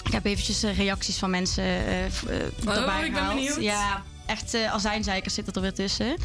Ik 0.04 0.12
heb 0.12 0.24
eventjes 0.24 0.62
eh, 0.62 0.76
reacties 0.78 1.16
van 1.18 1.30
mensen 1.30 1.64
v- 2.10 2.22
eh, 2.22 2.36
Oh, 2.66 2.76
erbij 2.76 3.04
ik 3.06 3.12
ben 3.12 3.28
benieuwd. 3.28 3.60
Ja, 3.60 4.02
echt 4.26 4.54
eh 4.54 4.72
azijnzeikers 4.72 5.34
zitten 5.34 5.54
er 5.54 5.60
weer 5.60 5.74
tussen. 5.74 6.16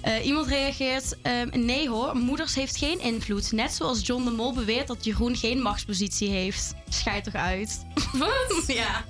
Eh, 0.00 0.26
iemand 0.26 0.46
reageert... 0.46 1.16
ehm, 1.22 1.48
nee 1.64 1.88
hoor, 1.88 2.16
moeders 2.16 2.54
heeft 2.54 2.76
geen 2.76 3.00
invloed. 3.00 3.52
Net 3.52 3.72
zoals 3.72 4.06
John 4.06 4.24
de 4.24 4.30
Mol 4.30 4.52
beweert 4.54 4.86
dat 4.86 5.04
Jeroen 5.04 5.36
geen 5.36 5.62
machtspositie 5.62 6.30
heeft. 6.30 6.74
Schijt 6.88 7.24
toch 7.24 7.34
uit. 7.34 7.84
Wat? 8.12 8.64
ja. 8.66 9.04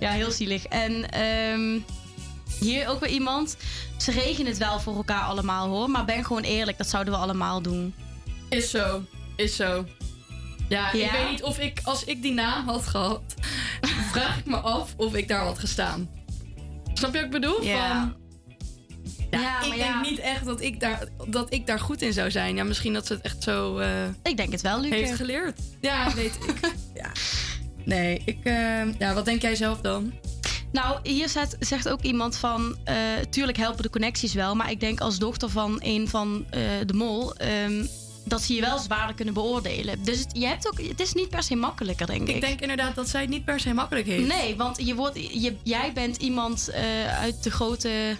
ja, 0.00 0.10
heel 0.10 0.30
zielig. 0.30 0.64
En 0.64 1.10
ehm, 1.10 1.78
hier 2.60 2.88
ook 2.88 3.00
weer 3.00 3.10
iemand... 3.10 3.56
Ze 3.96 4.10
regenen 4.10 4.46
het 4.46 4.58
wel 4.58 4.80
voor 4.80 4.96
elkaar 4.96 5.22
allemaal 5.22 5.68
hoor. 5.68 5.90
Maar 5.90 6.04
ben 6.04 6.24
gewoon 6.24 6.42
eerlijk, 6.42 6.78
dat 6.78 6.88
zouden 6.88 7.12
we 7.14 7.18
allemaal 7.20 7.62
doen. 7.62 7.94
Is 8.48 8.70
zo. 8.70 9.02
Is 9.36 9.56
zo. 9.56 9.86
Ja, 10.68 10.92
ik 10.92 11.00
Ja? 11.00 11.12
weet 11.12 11.30
niet 11.30 11.42
of 11.42 11.58
ik, 11.58 11.80
als 11.84 12.04
ik 12.04 12.22
die 12.22 12.32
naam 12.32 12.68
had 12.68 12.86
gehad, 12.86 13.22
vraag 14.12 14.38
ik 14.38 14.46
me 14.46 14.56
af 14.56 14.94
of 14.96 15.14
ik 15.14 15.28
daar 15.28 15.44
had 15.44 15.58
gestaan. 15.58 16.10
Snap 17.02 17.14
je 17.14 17.20
wat 17.20 17.34
ik 17.34 17.40
bedoel? 17.40 17.62
Ja. 17.64 18.00
Van, 18.00 18.14
ja, 19.30 19.40
Ja, 19.40 19.60
ik 19.62 19.68
maar 19.68 19.76
denk 19.76 19.90
ja. 19.90 20.00
niet 20.00 20.18
echt 20.18 20.44
dat 20.44 20.60
ik, 20.60 20.80
daar, 20.80 21.08
dat 21.28 21.52
ik 21.52 21.66
daar 21.66 21.80
goed 21.80 22.02
in 22.02 22.12
zou 22.12 22.30
zijn. 22.30 22.56
Ja, 22.56 22.64
misschien 22.64 22.92
dat 22.92 23.06
ze 23.06 23.12
het 23.12 23.22
echt 23.22 23.42
zo 23.42 23.78
eh, 23.78 24.04
Ik 24.22 24.36
denk 24.36 24.52
het 24.52 24.60
wel, 24.60 24.80
Luc. 24.80 24.90
heeft 24.90 25.14
geleerd. 25.14 25.60
Ja, 25.80 26.10
weet 26.14 26.34
ik. 26.46 26.72
ja. 26.94 27.12
Nee, 27.84 28.22
ik, 28.24 28.38
eh, 28.44 28.98
ja, 28.98 29.14
wat 29.14 29.24
denk 29.24 29.42
jij 29.42 29.54
zelf 29.54 29.80
dan? 29.80 30.12
Nou, 30.72 30.98
hier 31.02 31.28
zegt, 31.28 31.56
zegt 31.60 31.88
ook 31.88 32.02
iemand 32.02 32.36
van... 32.36 32.76
eh, 32.84 32.96
tuurlijk 33.30 33.58
helpen 33.58 33.82
de 33.82 33.90
connecties 33.90 34.34
wel... 34.34 34.54
maar 34.54 34.70
ik 34.70 34.80
denk 34.80 35.00
als 35.00 35.18
dochter 35.18 35.48
van 35.50 35.76
een 35.78 36.08
van 36.08 36.44
eh, 36.50 36.60
de 36.86 36.94
mol... 36.94 37.34
ehm, 37.34 37.84
dat 38.24 38.42
ze 38.42 38.54
je 38.54 38.60
wel 38.60 38.78
zwaarder 38.78 39.14
kunnen 39.14 39.34
beoordelen. 39.34 40.04
Dus 40.04 40.18
het, 40.18 40.30
je 40.32 40.46
hebt 40.46 40.66
ook, 40.66 40.80
het 40.88 41.00
is 41.00 41.12
niet 41.12 41.28
per 41.28 41.42
se 41.42 41.54
makkelijker, 41.54 42.06
denk 42.06 42.28
ik. 42.28 42.34
Ik 42.34 42.40
denk 42.40 42.60
inderdaad 42.60 42.94
dat 42.94 43.08
zij 43.08 43.20
het 43.20 43.30
niet 43.30 43.44
per 43.44 43.60
se 43.60 43.72
makkelijk 43.72 44.06
heeft. 44.06 44.26
Nee, 44.28 44.56
want 44.56 44.86
je 44.86 44.94
wordt, 44.94 45.16
je, 45.42 45.56
jij 45.62 45.92
bent 45.92 46.16
iemand 46.16 46.68
eh, 46.68 47.18
uit 47.18 47.42
de 47.42 47.50
grote 47.50 48.16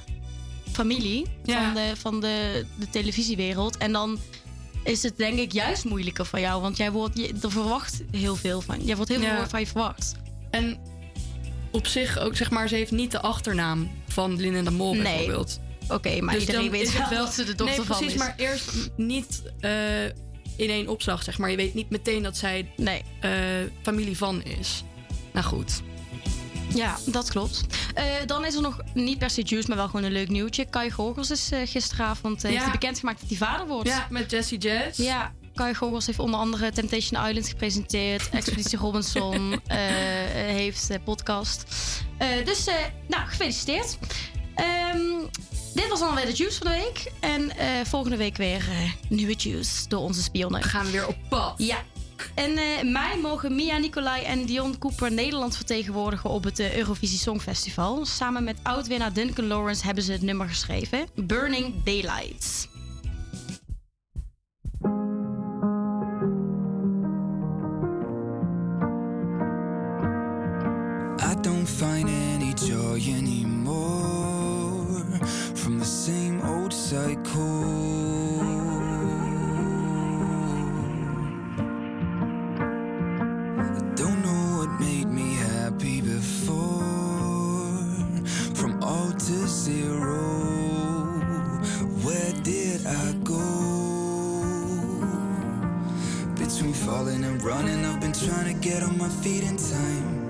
familie 0.72 1.26
Ja. 1.44 1.64
van, 1.64 1.74
de, 1.74 1.92
van 1.96 2.20
de, 2.20 2.66
de 2.78 2.90
televisiewereld. 2.90 3.76
En 3.76 3.92
dan 3.92 4.18
is 4.84 5.02
het 5.02 5.16
denk 5.16 5.38
ik 5.38 5.52
juist 5.52 5.84
moeilijker 5.84 6.26
voor 6.26 6.40
jou. 6.40 6.62
Want 6.62 6.76
jij 6.76 6.90
wordt, 6.90 7.18
je, 7.18 7.34
er 7.42 7.50
verwacht 7.50 8.02
heel 8.10 8.36
veel 8.36 8.60
van. 8.60 8.84
Jij 8.84 8.96
wordt 8.96 9.10
heel 9.10 9.20
Ja. 9.20 9.36
veel 9.36 9.48
van 9.48 9.60
je 9.60 9.66
verwacht. 9.66 10.14
En 10.50 10.78
op 11.70 11.86
zich 11.86 12.18
ook, 12.18 12.36
zeg 12.36 12.50
maar, 12.50 12.68
ze 12.68 12.74
heeft 12.74 12.90
niet 12.90 13.10
de 13.10 13.20
achternaam 13.20 13.90
van 14.08 14.40
Linda 14.40 14.62
de 14.62 14.70
Mol 14.70 14.94
Nee. 14.94 15.02
bijvoorbeeld. 15.02 15.60
Oké, 15.88 16.20
maar 16.20 16.38
iedereen 16.38 16.60
dan 16.62 16.70
weet 16.70 16.82
is 16.82 16.94
het 16.94 17.08
wel 17.08 17.24
dat 17.24 17.34
ze 17.34 17.44
de 17.44 17.54
dochter 17.54 17.76
nee, 17.76 17.86
van 17.86 17.96
precies, 17.96 18.14
is. 18.14 18.18
maar 18.18 18.34
eerst 18.36 18.70
niet 18.96 19.42
eh, 19.60 20.04
in 20.56 20.70
één 20.70 20.88
opslag, 20.88 21.22
zeg 21.22 21.38
maar. 21.38 21.50
Je 21.50 21.56
weet 21.56 21.74
niet 21.74 21.90
meteen 21.90 22.22
dat 22.22 22.36
zij 22.36 22.72
nee. 22.76 23.02
familie 23.82 24.16
van 24.16 24.42
is. 24.42 24.84
Nou 25.32 25.46
goed. 25.46 25.82
Ja, 26.74 26.98
dat 27.06 27.30
klopt. 27.30 27.64
Eh, 27.94 28.04
dan 28.26 28.44
is 28.44 28.54
er 28.54 28.62
nog 28.62 28.80
niet 28.94 29.18
per 29.18 29.30
se 29.30 29.42
juice, 29.42 29.68
maar 29.68 29.76
wel 29.76 29.86
gewoon 29.86 30.04
een 30.04 30.12
leuk 30.12 30.28
nieuwtje. 30.28 30.64
Kai 30.64 30.90
Gorgels 30.90 31.30
is 31.30 31.50
eh, 31.50 31.60
gisteravond 31.64 32.36
uh, 32.36 32.42
Ja. 32.42 32.48
heeft 32.48 32.62
hij 32.62 32.72
bekendgemaakt 32.72 33.20
dat 33.20 33.28
hij 33.28 33.38
vader 33.38 33.66
wordt. 33.66 33.88
Ja, 33.88 34.06
met 34.10 34.30
Jessie 34.30 34.58
Jazz. 34.58 34.98
Ja, 34.98 35.32
Kai 35.54 35.74
Gorgels 35.74 36.06
heeft 36.06 36.18
onder 36.18 36.40
andere 36.40 36.70
Temptation 36.70 37.26
Island 37.26 37.48
gepresenteerd. 37.48 38.28
Expeditie 38.32 38.78
Robinson 38.78 39.60
eh, 39.66 39.78
heeft 40.34 40.90
eh, 40.90 40.98
podcast. 41.04 41.64
Eh, 42.18 42.28
dus, 42.44 42.66
eh, 42.66 42.74
nou, 43.08 43.26
gefeliciteerd. 43.28 43.98
Ehm, 44.54 44.98
dit 45.74 45.88
was 45.88 46.00
dan 46.00 46.14
weer 46.14 46.26
de 46.26 46.32
juice 46.32 46.58
van 46.58 46.66
de 46.66 46.78
week. 46.78 47.12
En 47.20 47.56
eh, 47.56 47.66
volgende 47.84 48.16
week 48.16 48.36
weer 48.36 48.68
eh, 48.68 48.92
nieuwe 49.08 49.34
juice 49.34 49.88
door 49.88 50.00
onze 50.00 50.22
spionnen. 50.22 50.62
Gaan 50.62 50.84
we 50.84 50.90
weer 50.90 51.06
op 51.06 51.16
pad. 51.28 51.54
Ja. 51.56 51.76
En 52.34 52.56
eh 52.56 52.82
mei 52.82 53.20
mogen 53.20 53.54
Mia 53.54 53.78
Nicolai 53.78 54.24
en 54.24 54.44
Dion 54.44 54.78
Cooper 54.78 55.12
Nederland 55.12 55.56
vertegenwoordigen 55.56 56.30
op 56.30 56.44
het 56.44 56.74
Eurovisie 56.74 57.18
Songfestival. 57.18 58.04
Samen 58.04 58.44
met 58.44 58.56
oud-winnaar 58.62 59.12
Duncan 59.12 59.46
Lawrence 59.46 59.84
hebben 59.84 60.04
ze 60.04 60.12
het 60.12 60.22
nummer 60.22 60.48
geschreven: 60.48 61.06
Burning 61.14 61.74
Daylights. 61.84 62.68
I 71.20 71.40
don't 71.40 71.68
find 71.68 72.08
any 72.08 72.52
joy 72.54 73.14
anymore 73.18 74.31
from 75.62 75.78
the 75.78 75.84
same 75.84 76.40
old 76.42 76.72
cycle. 76.72 78.40
I 83.60 83.80
don't 83.94 84.22
know 84.24 84.58
what 84.58 84.80
made 84.80 85.06
me 85.06 85.36
happy 85.36 86.00
before, 86.00 86.90
from 88.54 88.82
all 88.82 89.12
to 89.12 89.46
zero. 89.46 90.18
Where 92.02 92.32
did 92.42 92.84
I 92.84 93.12
go? 93.22 93.46
Between 96.34 96.72
falling 96.72 97.22
and 97.22 97.40
running, 97.40 97.84
I've 97.84 98.00
been 98.00 98.12
trying 98.12 98.52
to 98.52 98.60
get 98.68 98.82
on 98.82 98.98
my 98.98 99.08
feet 99.08 99.44
in 99.44 99.56
time. 99.56 100.21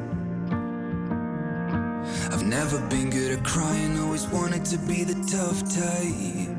Never 2.62 2.78
been 2.86 3.10
good 3.10 3.32
at 3.32 3.44
crying, 3.44 3.98
always 3.98 4.24
wanted 4.28 4.64
to 4.66 4.78
be 4.78 5.02
the 5.02 5.14
tough 5.28 5.64
type. 5.74 6.51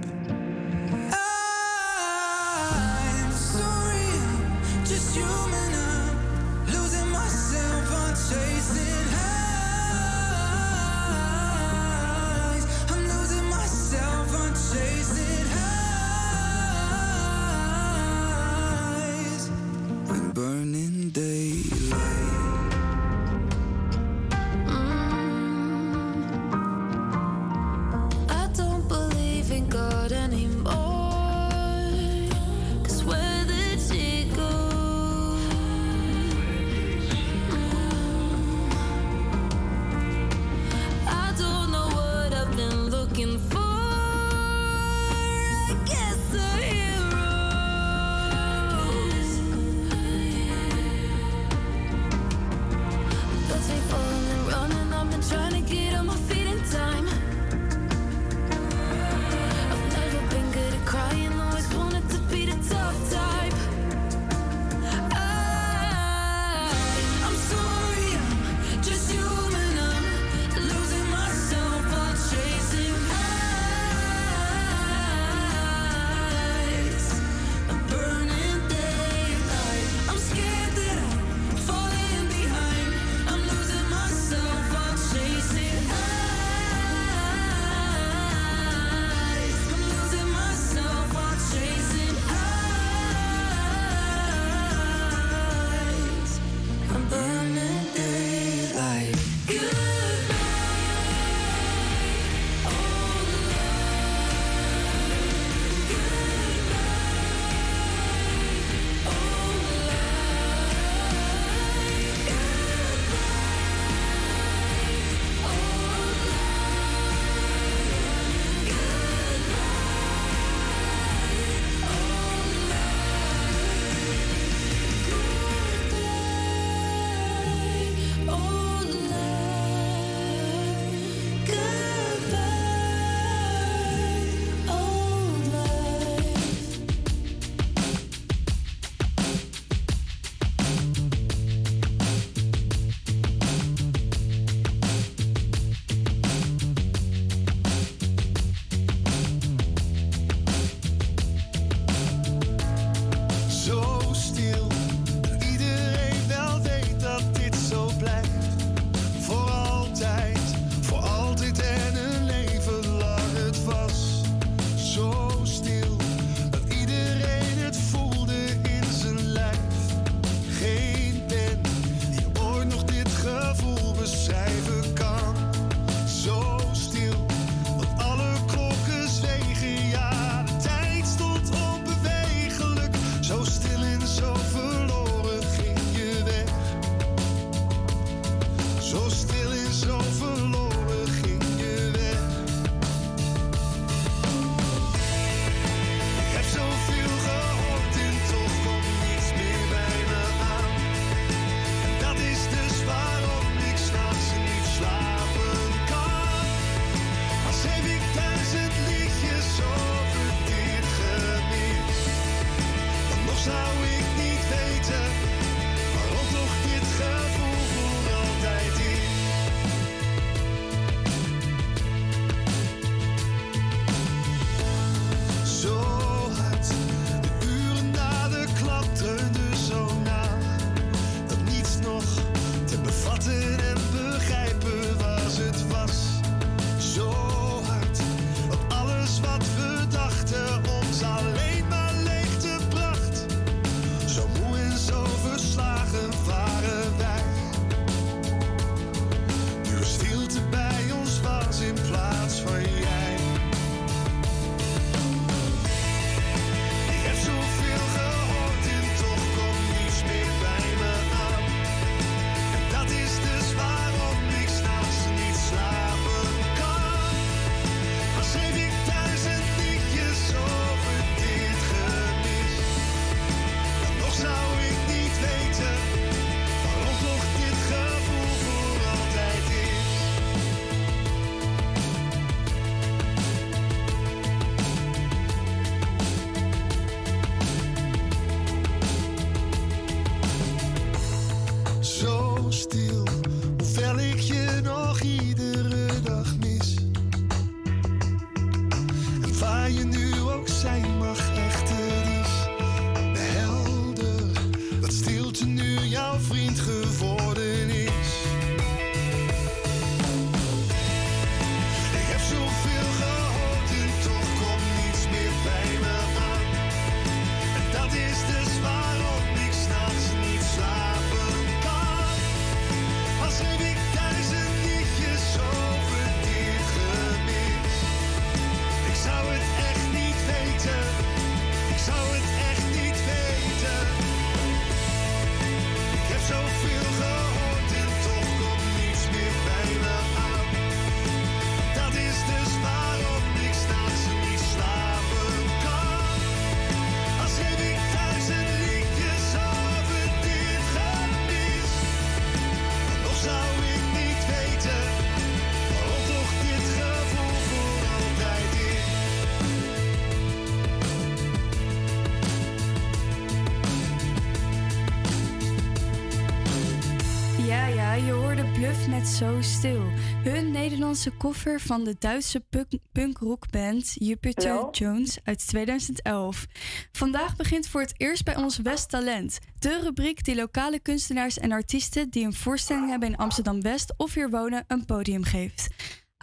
Zo 369.24 369.42
Stil. 369.42 369.82
Hun 370.24 370.52
Nederlandse 370.52 371.18
cover 371.18 371.60
van 371.60 371.84
de 371.84 371.96
Duitse 372.00 372.40
punk- 372.40 372.80
punkrockband 372.92 373.96
Jupiter? 374.00 374.68
Jones 374.72 375.18
uit 375.24 375.48
2011. 375.48 376.46
Vandaag 376.92 377.36
begint 377.36 377.68
voor 377.68 377.82
het 377.82 377.94
eerst 377.98 378.24
bij 378.24 378.36
ons 378.36 378.58
West 378.58 378.90
Talent. 378.90 379.40
De 379.60 379.80
rubriek 379.84 380.24
die 380.24 380.36
lokale 380.36 380.80
kunstenaars 380.80 381.40
en 381.40 381.52
artiesten 381.52 382.10
die 382.10 382.26
een 382.26 382.34
voorstelling 382.34 382.90
hebben 382.90 383.10
in 383.10 383.18
Amsterdam 383.18 383.62
West 383.62 383.94
of 383.98 384.14
hier 384.14 384.30
wonen 384.30 384.64
een 384.68 384.86
podium 384.86 385.24
geeft. 385.24 385.68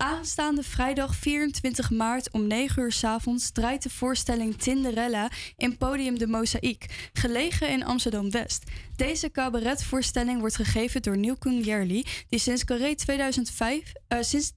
Aanstaande 0.01 0.62
vrijdag 0.62 1.14
24 1.14 1.90
maart 1.90 2.31
om 2.31 2.47
9 2.47 2.82
uur 2.82 2.93
's 2.93 3.05
avonds 3.05 3.51
draait 3.51 3.82
de 3.82 3.90
voorstelling 3.90 4.56
Tinderella 4.56 5.31
in 5.56 5.77
Podium 5.77 6.18
de 6.18 6.27
Mozaïek, 6.27 7.10
gelegen 7.12 7.68
in 7.68 7.85
Amsterdam 7.85 8.31
West. 8.31 8.64
Deze 8.97 9.31
cabaretvoorstelling 9.31 10.40
wordt 10.40 10.56
gegeven 10.56 11.02
door 11.02 11.16
Nielkoen 11.16 11.60
Jerli, 11.60 12.05
die 12.28 12.39
sinds 12.39 12.64
Carré 12.64 12.94
2005, 12.94 13.93
eh, 14.09 14.18
sinds, 14.22 14.52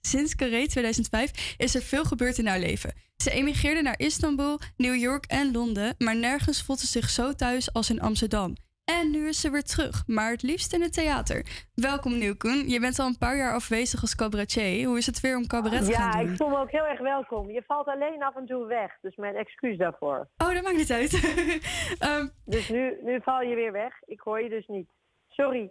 sinds 0.00 0.34
Carré 0.34 0.66
2005 0.66 1.54
is 1.56 1.74
er 1.74 1.82
veel 1.82 2.04
gebeurd 2.04 2.38
in 2.38 2.46
haar 2.46 2.60
leven. 2.60 2.92
Ze 3.16 3.30
emigreerde 3.30 3.82
naar 3.82 3.98
Istanbul, 3.98 4.60
New 4.76 4.96
York 4.96 5.24
en 5.24 5.52
Londen, 5.52 5.94
maar 5.98 6.16
nergens 6.16 6.62
voelt 6.62 6.80
ze 6.80 6.86
zich 6.86 7.10
zo 7.10 7.32
thuis 7.32 7.72
als 7.72 7.90
in 7.90 8.00
Amsterdam. 8.00 8.54
En 8.96 9.10
nu 9.10 9.28
is 9.28 9.40
ze 9.40 9.50
weer 9.50 9.62
terug, 9.62 10.02
maar 10.06 10.30
het 10.30 10.42
liefst 10.42 10.72
in 10.72 10.82
het 10.82 10.92
theater. 10.92 11.46
Welkom 11.74 12.18
Nielkoen, 12.18 12.68
je 12.68 12.80
bent 12.80 12.98
al 12.98 13.06
een 13.06 13.18
paar 13.18 13.36
jaar 13.36 13.54
afwezig 13.54 14.00
als 14.00 14.14
cabaretier. 14.14 14.86
Hoe 14.86 14.98
is 14.98 15.06
het 15.06 15.20
weer 15.20 15.36
om 15.36 15.46
cabaret 15.46 15.84
te 15.84 15.90
Ja, 15.90 16.10
gaan 16.10 16.22
doen? 16.22 16.30
ik 16.32 16.36
voel 16.36 16.48
me 16.48 16.58
ook 16.58 16.70
heel 16.70 16.86
erg 16.86 17.00
welkom. 17.00 17.50
Je 17.50 17.62
valt 17.66 17.86
alleen 17.86 18.22
af 18.22 18.36
en 18.36 18.46
toe 18.46 18.66
weg, 18.66 18.98
dus 19.00 19.16
mijn 19.16 19.34
excuus 19.34 19.78
daarvoor. 19.78 20.28
Oh, 20.36 20.52
dat 20.54 20.62
maakt 20.62 20.76
niet 20.76 20.92
uit. 20.92 21.12
Ehm, 21.98 22.28
Dus 22.44 22.68
nu, 22.68 22.96
nu 23.02 23.20
val 23.22 23.42
je 23.42 23.54
weer 23.54 23.72
weg. 23.72 23.92
Ik 24.06 24.20
hoor 24.20 24.42
je 24.42 24.48
dus 24.48 24.66
niet. 24.66 24.88
Sorry. 25.28 25.70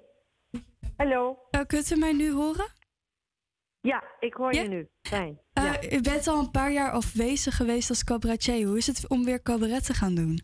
Hallo. 0.98 1.38
Uh, 1.52 1.62
kunt 1.68 1.92
u 1.92 1.96
mij 1.96 2.14
nu 2.14 2.32
horen? 2.32 2.68
Ja, 3.82 4.04
ik 4.20 4.34
hoor 4.34 4.54
je 4.54 4.68
nu. 4.68 4.88
Fijn. 5.02 5.40
Uh, 5.60 5.74
U 5.92 6.02
bent 6.02 6.28
al 6.28 6.40
een 6.40 6.52
paar 6.52 6.72
jaar 6.72 6.92
afwezig 6.92 7.56
geweest 7.56 7.90
als 7.90 8.04
cabaretier. 8.04 8.68
Hoe 8.68 8.78
is 8.78 8.88
het 8.88 9.08
om 9.10 9.24
weer 9.26 9.42
cabaret 9.42 9.86
te 9.86 9.94
gaan 9.94 10.16
doen? 10.16 10.42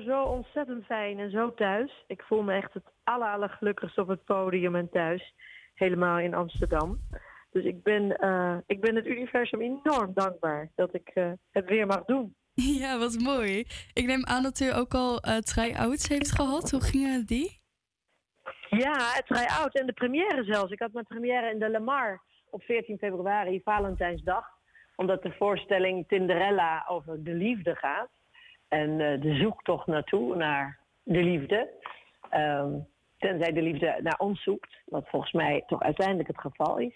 Zo 0.00 0.22
ontzettend 0.22 0.84
fijn 0.84 1.18
en 1.18 1.30
zo 1.30 1.54
thuis. 1.54 2.04
Ik 2.06 2.22
voel 2.22 2.42
me 2.42 2.52
echt 2.52 2.74
het 2.74 2.84
aller, 3.04 3.28
allergelukkigst 3.28 3.98
op 3.98 4.08
het 4.08 4.24
podium 4.24 4.74
en 4.74 4.88
thuis. 4.90 5.34
Helemaal 5.74 6.18
in 6.18 6.34
Amsterdam. 6.34 6.98
Dus 7.50 7.64
ik 7.64 7.82
ben, 7.82 8.16
eh, 8.16 8.56
ik 8.66 8.80
ben 8.80 8.94
het 8.94 9.06
universum 9.06 9.60
enorm 9.60 10.12
dankbaar 10.14 10.70
dat 10.74 10.94
ik 10.94 11.08
eh, 11.14 11.32
het 11.50 11.68
weer 11.68 11.86
mag 11.86 12.04
doen. 12.04 12.34
Ja, 12.80 12.98
wat 12.98 13.18
mooi. 13.18 13.64
Ik 13.92 14.06
neem 14.06 14.24
aan 14.24 14.42
dat 14.42 14.60
u 14.60 14.74
ook 14.74 14.94
al 14.94 15.26
uh, 15.26 15.36
try-outs 15.36 16.08
heeft 16.08 16.32
gehad. 16.32 16.70
Hoe 16.70 16.80
gingen 16.80 17.26
die? 17.26 17.60
Ja, 18.68 19.12
het 19.14 19.26
try-out 19.26 19.74
en 19.74 19.86
de 19.86 19.92
première 19.92 20.44
zelfs. 20.44 20.72
Ik 20.72 20.80
had 20.80 20.92
mijn 20.92 21.06
première 21.06 21.50
in 21.50 21.58
de 21.58 21.70
Lamar 21.70 22.22
op 22.50 22.62
14 22.62 22.98
februari, 22.98 23.60
Valentijnsdag. 23.64 24.46
Omdat 24.96 25.22
de 25.22 25.32
voorstelling 25.38 26.08
Tinderella 26.08 26.84
over 26.88 27.24
de 27.24 27.34
liefde 27.34 27.74
gaat. 27.74 28.08
En 28.68 28.90
uh, 28.90 29.20
de 29.20 29.34
zoektocht 29.34 29.86
naartoe, 29.86 30.36
naar 30.36 30.78
de 31.02 31.22
liefde. 31.22 31.68
Um, 32.34 32.86
tenzij 33.18 33.52
de 33.52 33.62
liefde 33.62 33.98
naar 34.02 34.18
ons 34.18 34.42
zoekt. 34.42 34.76
Wat 34.84 35.08
volgens 35.08 35.32
mij 35.32 35.64
toch 35.66 35.82
uiteindelijk 35.82 36.28
het 36.28 36.40
geval 36.40 36.78
is. 36.78 36.94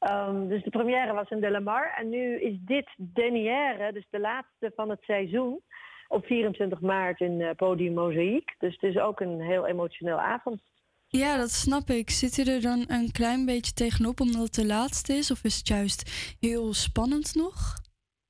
Um, 0.00 0.48
dus 0.48 0.62
de 0.62 0.70
première 0.70 1.12
was 1.12 1.30
in 1.30 1.40
de 1.40 1.50
Lamar. 1.50 1.94
En 1.96 2.08
nu 2.08 2.40
is 2.40 2.56
dit 2.60 2.88
dernière, 2.96 3.92
dus 3.92 4.06
de 4.10 4.20
laatste 4.20 4.72
van 4.74 4.90
het 4.90 5.02
seizoen. 5.02 5.60
Op 6.08 6.26
24 6.26 6.80
maart 6.80 7.20
in 7.20 7.40
uh, 7.40 7.50
Podium 7.56 7.94
Mozaïek. 7.94 8.54
Dus 8.58 8.72
het 8.72 8.82
is 8.82 8.98
ook 8.98 9.20
een 9.20 9.40
heel 9.40 9.66
emotioneel 9.66 10.20
avond. 10.20 10.60
Ja, 11.08 11.36
dat 11.36 11.50
snap 11.50 11.88
ik. 11.88 12.10
Zit 12.10 12.36
u 12.36 12.50
er 12.50 12.60
dan 12.60 12.84
een 12.86 13.12
klein 13.12 13.44
beetje 13.44 13.72
tegenop 13.72 14.20
omdat 14.20 14.42
het 14.42 14.54
de 14.54 14.66
laatste 14.66 15.12
is? 15.12 15.30
Of 15.30 15.44
is 15.44 15.56
het 15.56 15.68
juist 15.68 16.36
heel 16.40 16.74
spannend 16.74 17.34
nog? 17.34 17.84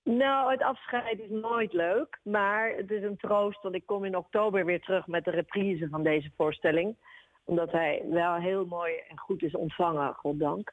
Nou, 0.09 0.51
het 0.51 0.63
afscheid 0.63 1.19
is 1.19 1.31
nooit 1.31 1.73
leuk. 1.73 2.19
Maar 2.23 2.73
het 2.77 2.91
is 2.91 3.03
een 3.03 3.17
troost, 3.17 3.63
want 3.63 3.75
ik 3.75 3.87
kom 3.87 4.05
in 4.05 4.17
oktober 4.17 4.65
weer 4.65 4.81
terug 4.81 5.07
met 5.07 5.25
de 5.25 5.31
reprise 5.31 5.89
van 5.91 6.03
deze 6.03 6.31
voorstelling. 6.37 6.97
Omdat 7.45 7.73
hij 7.73 8.03
wel 8.11 8.35
heel 8.35 8.65
mooi 8.67 8.93
en 9.09 9.19
goed 9.19 9.43
is 9.43 9.57
ontvangen, 9.57 10.15
goddank. 10.15 10.73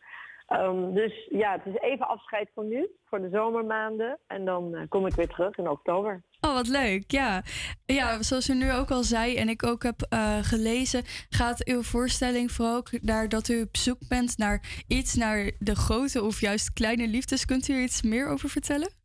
Um, 0.49 0.93
dus 0.93 1.27
ja, 1.30 1.51
het 1.51 1.65
is 1.65 1.81
even 1.81 2.07
afscheid 2.07 2.49
van 2.53 2.68
nu, 2.68 2.88
voor 3.05 3.22
de 3.22 3.30
zomermaanden. 3.30 4.19
En 4.27 4.45
dan 4.45 4.76
uh, 4.76 4.81
kom 4.89 5.05
ik 5.05 5.14
weer 5.14 5.27
terug 5.27 5.57
in 5.57 5.69
oktober. 5.69 6.23
Oh, 6.41 6.53
wat 6.53 6.68
leuk. 6.68 7.11
Ja. 7.11 7.41
ja, 7.85 8.22
zoals 8.22 8.49
u 8.49 8.53
nu 8.53 8.73
ook 8.73 8.91
al 8.91 9.03
zei 9.03 9.35
en 9.35 9.49
ik 9.49 9.65
ook 9.65 9.84
heb 9.84 10.07
uh, 10.14 10.38
gelezen, 10.41 11.03
gaat 11.30 11.65
uw 11.65 11.81
voorstelling 11.81 12.51
vooral 12.51 12.76
ook 12.76 13.01
naar 13.01 13.30
dat 13.30 13.47
u 13.47 13.61
op 13.61 13.77
zoek 13.77 14.07
bent 14.07 14.38
naar 14.38 14.84
iets, 14.88 15.15
naar 15.15 15.51
de 15.60 15.76
grote 15.76 16.23
of 16.23 16.39
juist 16.39 16.73
kleine 16.73 17.07
liefdes. 17.07 17.45
Kunt 17.45 17.68
u 17.68 17.73
er 17.73 17.84
iets 17.84 18.01
meer 18.01 18.27
over 18.27 18.49
vertellen? 18.49 19.03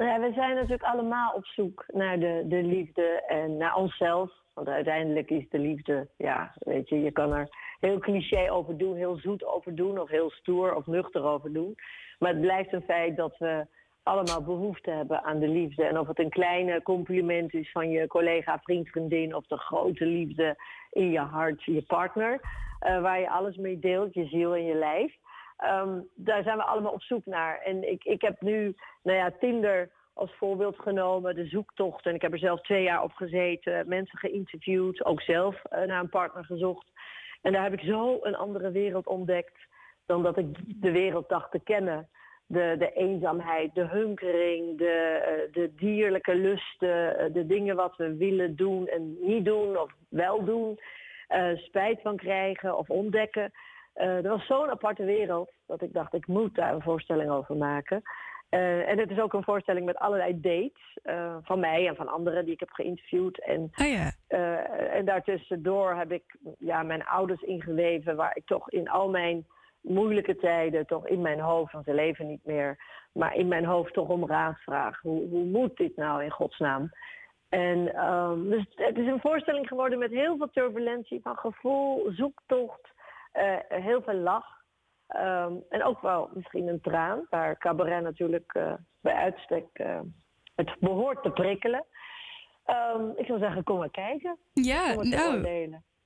Nou 0.00 0.20
we 0.20 0.32
zijn 0.32 0.54
natuurlijk 0.54 0.82
allemaal 0.82 1.32
op 1.32 1.46
zoek 1.46 1.84
naar 1.86 2.18
de, 2.18 2.44
de 2.46 2.62
liefde 2.62 3.22
en 3.26 3.56
naar 3.56 3.76
onszelf. 3.76 4.32
Want 4.54 4.68
uiteindelijk 4.68 5.30
is 5.30 5.48
de 5.50 5.58
liefde, 5.58 6.08
ja, 6.16 6.52
weet 6.58 6.88
je, 6.88 7.00
je 7.00 7.10
kan 7.10 7.32
er 7.32 7.48
heel 7.80 7.98
cliché 7.98 8.50
over 8.50 8.78
doen, 8.78 8.96
heel 8.96 9.16
zoet 9.16 9.44
over 9.44 9.74
doen, 9.74 10.00
of 10.00 10.08
heel 10.08 10.30
stoer 10.30 10.74
of 10.74 10.86
nuchter 10.86 11.24
over 11.24 11.52
doen. 11.52 11.74
Maar 12.18 12.30
het 12.30 12.40
blijft 12.40 12.72
een 12.72 12.82
feit 12.82 13.16
dat 13.16 13.38
we 13.38 13.66
allemaal 14.02 14.42
behoefte 14.42 14.90
hebben 14.90 15.22
aan 15.22 15.38
de 15.38 15.48
liefde. 15.48 15.84
En 15.84 15.98
of 15.98 16.06
het 16.06 16.18
een 16.18 16.30
kleine 16.30 16.82
compliment 16.82 17.54
is 17.54 17.70
van 17.70 17.90
je 17.90 18.06
collega, 18.06 18.58
vriend, 18.58 18.88
vriendin, 18.88 19.34
of 19.34 19.46
de 19.46 19.58
grote 19.58 20.06
liefde 20.06 20.56
in 20.90 21.10
je 21.10 21.20
hart, 21.20 21.64
je 21.64 21.82
partner, 21.82 22.40
uh, 22.86 23.00
waar 23.00 23.20
je 23.20 23.30
alles 23.30 23.56
mee 23.56 23.78
deelt, 23.78 24.14
je 24.14 24.26
ziel 24.26 24.54
en 24.54 24.64
je 24.64 24.74
lijf. 24.74 25.18
Um, 25.64 26.08
daar 26.14 26.42
zijn 26.42 26.56
we 26.56 26.64
allemaal 26.64 26.92
op 26.92 27.02
zoek 27.02 27.26
naar. 27.26 27.60
En 27.60 27.90
ik, 27.90 28.04
ik 28.04 28.20
heb 28.20 28.40
nu, 28.40 28.74
nou 29.02 29.18
ja, 29.18 29.32
Tinder 29.40 29.90
als 30.14 30.34
voorbeeld 30.36 30.78
genomen, 30.78 31.34
de 31.34 31.46
zoektocht. 31.46 32.06
En 32.06 32.14
ik 32.14 32.22
heb 32.22 32.32
er 32.32 32.38
zelf 32.38 32.60
twee 32.60 32.82
jaar 32.82 33.02
op 33.02 33.12
gezeten, 33.12 33.88
mensen 33.88 34.18
geïnterviewd, 34.18 35.04
ook 35.04 35.20
zelf 35.20 35.54
uh, 35.54 35.82
naar 35.82 36.00
een 36.00 36.08
partner 36.08 36.44
gezocht. 36.44 36.86
En 37.42 37.52
daar 37.52 37.62
heb 37.62 37.72
ik 37.72 37.80
zo 37.80 38.18
een 38.22 38.36
andere 38.36 38.70
wereld 38.70 39.06
ontdekt 39.06 39.58
dan 40.06 40.22
dat 40.22 40.36
ik 40.36 40.46
de 40.80 40.90
wereld 40.90 41.28
dacht 41.28 41.50
te 41.50 41.60
kennen. 41.60 42.08
De, 42.46 42.74
de 42.78 42.92
eenzaamheid, 42.92 43.74
de 43.74 43.86
hunkering, 43.86 44.78
de, 44.78 45.20
uh, 45.20 45.52
de 45.52 45.74
dierlijke 45.74 46.34
lusten, 46.34 47.22
uh, 47.22 47.32
de 47.34 47.46
dingen 47.46 47.76
wat 47.76 47.96
we 47.96 48.16
willen 48.16 48.56
doen 48.56 48.88
en 48.88 49.16
niet 49.20 49.44
doen 49.44 49.78
of 49.78 49.92
wel 50.08 50.44
doen. 50.44 50.80
Spijt 51.54 52.00
van 52.02 52.16
krijgen 52.16 52.78
of 52.78 52.90
ontdekken. 52.90 53.52
Dat 54.00 54.24
was 54.24 54.46
zo'n 54.46 54.70
aparte 54.70 55.04
wereld 55.04 55.52
dat 55.66 55.82
ik 55.82 55.92
dacht, 55.92 56.14
ik 56.14 56.26
moet 56.26 56.54
daar 56.54 56.74
een 56.74 56.82
voorstelling 56.82 57.30
over 57.30 57.56
maken. 57.56 58.02
Uh, 58.50 58.88
en 58.88 58.98
het 58.98 59.10
is 59.10 59.20
ook 59.20 59.32
een 59.32 59.44
voorstelling 59.44 59.86
met 59.86 59.96
allerlei 59.96 60.40
dates 60.40 60.98
uh, 61.02 61.36
van 61.42 61.60
mij 61.60 61.88
en 61.88 61.96
van 61.96 62.08
anderen 62.08 62.44
die 62.44 62.54
ik 62.54 62.60
heb 62.60 62.70
geïnterviewd. 62.70 63.44
En, 63.44 63.60
oh 63.60 63.86
ja. 63.86 64.12
en 64.92 65.04
daartussendoor 65.04 65.94
heb 65.94 66.12
ik 66.12 66.36
ja, 66.58 66.82
mijn 66.82 67.06
ouders 67.06 67.42
ingeweven, 67.42 68.16
waar 68.16 68.36
ik 68.36 68.46
toch 68.46 68.70
in 68.70 68.88
al 68.88 69.08
mijn 69.08 69.46
moeilijke 69.80 70.36
tijden, 70.36 70.86
toch 70.86 71.06
in 71.06 71.20
mijn 71.20 71.40
hoofd, 71.40 71.72
want 71.72 71.84
ze 71.84 71.94
leven 71.94 72.26
niet 72.26 72.44
meer, 72.44 72.78
maar 73.12 73.34
in 73.34 73.48
mijn 73.48 73.64
hoofd 73.64 73.92
toch 73.92 74.08
om 74.08 74.26
raad 74.26 74.58
vraag. 74.58 75.00
Hoe, 75.00 75.28
hoe 75.28 75.44
moet 75.44 75.76
dit 75.76 75.96
nou 75.96 76.24
in 76.24 76.30
godsnaam? 76.30 76.90
En 77.48 78.04
um, 78.10 78.48
dus 78.50 78.64
het 78.74 78.98
is 78.98 79.06
een 79.06 79.20
voorstelling 79.20 79.68
geworden 79.68 79.98
met 79.98 80.10
heel 80.10 80.36
veel 80.36 80.50
turbulentie 80.50 81.20
van 81.22 81.36
gevoel, 81.36 82.10
zoektocht, 82.12 82.88
heel 83.68 84.02
veel 84.02 84.14
lach. 84.14 84.58
Um, 85.16 85.64
en 85.68 85.82
ook 85.84 86.00
wel 86.00 86.30
misschien 86.34 86.68
een 86.68 86.80
traan, 86.80 87.26
waar 87.30 87.58
cabaret 87.58 88.02
natuurlijk 88.02 88.54
uh, 88.56 88.72
bij 89.00 89.14
uitstek 89.14 89.66
uh, 89.74 90.00
het 90.54 90.76
behoort 90.80 91.22
te 91.22 91.30
prikkelen. 91.30 91.84
Um, 92.66 93.12
ik 93.16 93.26
zou 93.26 93.38
zeggen, 93.38 93.64
kom 93.64 93.78
maar 93.78 93.90
kijken. 93.90 94.38
Ja, 94.52 94.94
nou, 94.94 95.46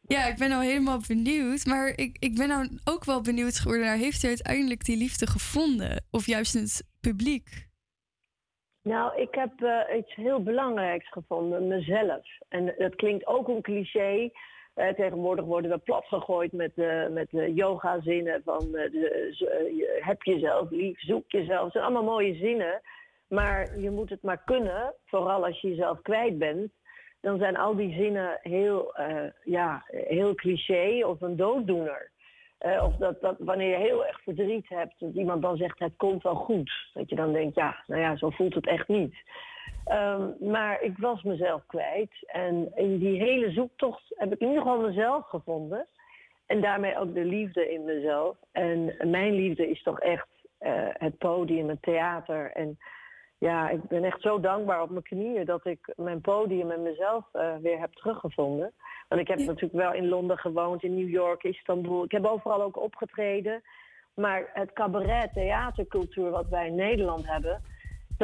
ja, 0.01 0.25
ik 0.27 0.37
ben 0.37 0.53
al 0.53 0.61
helemaal 0.61 0.99
benieuwd. 1.09 1.65
Maar 1.65 1.89
ik, 1.89 2.17
ik 2.19 2.35
ben 2.35 2.49
nou 2.49 2.79
ook 2.85 3.05
wel 3.05 3.21
benieuwd 3.21 3.59
geworden 3.59 3.87
naar, 3.87 3.97
heeft 3.97 4.23
u 4.23 4.29
uiteindelijk 4.29 4.85
die 4.85 4.97
liefde 4.97 5.27
gevonden? 5.27 6.05
Of 6.11 6.27
juist 6.27 6.55
het 6.55 6.89
publiek? 7.01 7.69
Nou, 8.83 9.21
ik 9.21 9.35
heb 9.35 9.61
uh, 9.61 9.97
iets 9.97 10.15
heel 10.15 10.43
belangrijks 10.43 11.09
gevonden, 11.09 11.69
mezelf. 11.69 12.27
En 12.49 12.75
dat 12.79 12.95
klinkt 12.95 13.27
ook 13.27 13.49
een 13.49 13.63
cliché, 13.63 14.31
uh, 14.77 14.89
tegenwoordig 14.89 15.45
worden 15.45 15.71
we 15.71 15.79
plat 15.79 16.05
gegooid 16.07 16.53
met, 16.53 16.73
uh, 16.75 17.09
met 17.09 17.31
de 17.31 17.53
yoga-zinnen 17.53 18.43
van 18.45 18.77
heb 19.99 20.23
jezelf 20.23 20.71
lief, 20.71 21.01
zoek 21.01 21.31
jezelf. 21.31 21.63
Het 21.63 21.73
zijn 21.73 21.85
allemaal 21.85 22.05
mooie 22.05 22.35
zinnen, 22.35 22.81
maar 23.29 23.79
je 23.79 23.91
moet 23.91 24.11
het 24.11 24.23
maar 24.23 24.43
kunnen, 24.45 24.95
vooral 25.05 25.45
als 25.45 25.61
je 25.61 25.69
jezelf 25.69 26.03
kwijt 26.03 26.39
bent. 26.39 26.73
Dan 27.21 27.39
zijn 27.39 27.57
al 27.57 27.77
die 27.77 27.95
zinnen 27.95 28.39
heel, 28.43 28.95
ja, 29.45 29.85
heel 29.87 30.35
cliché 30.35 31.07
of 31.07 31.21
een 31.21 31.37
dooddoener. 31.37 32.11
of 32.59 32.97
dat, 32.97 33.21
dat 33.21 33.37
wanneer 33.39 33.71
je 33.71 33.87
heel 33.87 34.07
erg 34.07 34.23
verdriet 34.23 34.69
hebt, 34.69 34.95
dat 34.99 35.15
iemand 35.15 35.43
dan 35.43 35.57
zegt 35.57 35.79
het 35.79 35.97
komt 35.97 36.23
wel 36.23 36.35
goed. 36.35 36.71
Dat 36.93 37.09
je 37.09 37.17
dan 37.17 37.33
denkt, 37.33 37.55
ja, 37.55 37.83
nou 37.87 38.01
ja, 38.01 38.17
zo 38.17 38.31
voelt 38.31 38.55
het 38.55 38.67
echt 38.67 38.89
niet. 38.89 39.15
Um, 39.93 40.37
maar 40.41 40.83
ik 40.83 40.99
was 40.99 41.23
mezelf 41.23 41.67
kwijt. 41.67 42.13
En 42.27 42.73
in 42.75 42.99
die 42.99 43.23
hele 43.23 43.51
zoektocht 43.51 44.03
heb 44.09 44.33
ik 44.33 44.41
in 44.41 44.49
ieder 44.49 44.63
geval 44.63 44.81
mezelf 44.81 45.27
gevonden. 45.27 45.87
En 46.47 46.61
daarmee 46.61 46.99
ook 46.99 47.15
de 47.15 47.25
liefde 47.25 47.73
in 47.73 47.85
mezelf. 47.85 48.37
En 48.53 48.97
mijn 49.03 49.33
liefde 49.33 49.71
is 49.71 49.83
toch 49.83 50.01
echt 50.01 50.29
eh, 50.59 50.73
het 50.93 51.19
podium, 51.19 51.69
het 51.69 51.83
theater. 51.83 52.51
En 52.53 52.79
ja, 53.39 53.71
ik 53.71 53.89
ben 53.89 54.05
echt 54.05 54.21
zo 54.21 54.41
dankbaar 54.41 54.83
op 54.83 54.91
mijn 54.91 55.03
knieën 55.03 55.45
dat 55.45 55.67
ik 55.67 55.93
mijn 55.97 56.21
podium 56.21 56.71
en 56.71 56.83
mezelf 56.83 57.25
eh, 57.33 57.57
weer 57.57 57.81
heb 57.81 57.93
teruggevonden. 57.93 58.73
Want 59.09 59.21
ik 59.21 59.29
heb 59.29 59.39
natuurlijk 59.39 59.73
wel 59.73 59.93
in 59.93 60.09
Londen 60.09 60.39
gewoond, 60.39 60.83
in 60.83 60.95
New 60.95 61.09
York, 61.09 61.43
Istanbul. 61.43 62.05
Ik 62.05 62.13
heb 62.13 62.25
overal 62.25 62.63
ook 62.63 62.81
opgetreden. 62.81 63.63
Maar 64.15 64.51
het 64.53 64.73
cabaret, 64.73 65.33
theatercultuur 65.33 66.31
wat 66.31 66.49
wij 66.49 66.67
in 66.67 66.75
Nederland 66.75 67.27
hebben, 67.27 67.63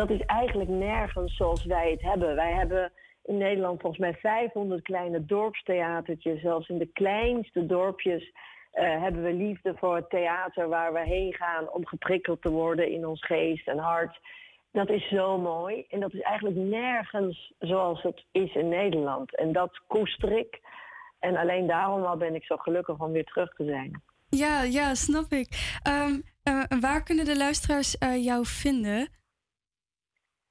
dat 0.00 0.10
is 0.10 0.26
eigenlijk 0.26 0.70
nergens 0.70 1.36
zoals 1.36 1.64
wij 1.64 1.90
het 1.90 2.02
hebben. 2.02 2.34
Wij 2.34 2.52
hebben 2.52 2.92
in 3.24 3.38
Nederland 3.38 3.80
volgens 3.80 4.00
mij 4.00 4.14
500 4.14 4.82
kleine 4.82 5.24
dorpstheatertjes. 5.24 6.40
Zelfs 6.40 6.68
in 6.68 6.78
de 6.78 6.90
kleinste 6.92 7.66
dorpjes 7.66 8.32
eh, 8.70 9.02
hebben 9.02 9.22
we 9.22 9.32
liefde 9.32 9.74
voor 9.76 9.96
het 9.96 10.10
theater 10.10 10.68
waar 10.68 10.92
we 10.92 11.00
heen 11.00 11.34
gaan 11.34 11.70
om 11.70 11.86
geprikkeld 11.86 12.42
te 12.42 12.50
worden 12.50 12.90
in 12.90 13.06
ons 13.06 13.24
geest 13.24 13.68
en 13.68 13.78
hart. 13.78 14.20
Dat 14.72 14.90
is 14.90 15.08
zo 15.08 15.38
mooi. 15.38 15.84
En 15.88 16.00
dat 16.00 16.14
is 16.14 16.20
eigenlijk 16.20 16.56
nergens 16.56 17.52
zoals 17.58 18.02
het 18.02 18.24
is 18.32 18.54
in 18.54 18.68
Nederland. 18.68 19.36
En 19.36 19.52
dat 19.52 19.80
koester 19.86 20.38
ik. 20.38 20.60
En 21.18 21.36
alleen 21.36 21.66
daarom 21.66 22.04
al 22.04 22.16
ben 22.16 22.34
ik 22.34 22.44
zo 22.44 22.56
gelukkig 22.56 23.00
om 23.00 23.12
weer 23.12 23.24
terug 23.24 23.54
te 23.54 23.64
zijn. 23.64 24.02
Ja, 24.28 24.62
ja, 24.62 24.94
snap 24.94 25.32
ik. 25.32 25.78
Ehm, 25.82 26.20
eh, 26.42 26.62
waar 26.80 27.02
kunnen 27.02 27.24
de 27.24 27.36
luisteraars 27.36 27.98
eh, 27.98 28.24
jou 28.24 28.46
vinden? 28.46 29.19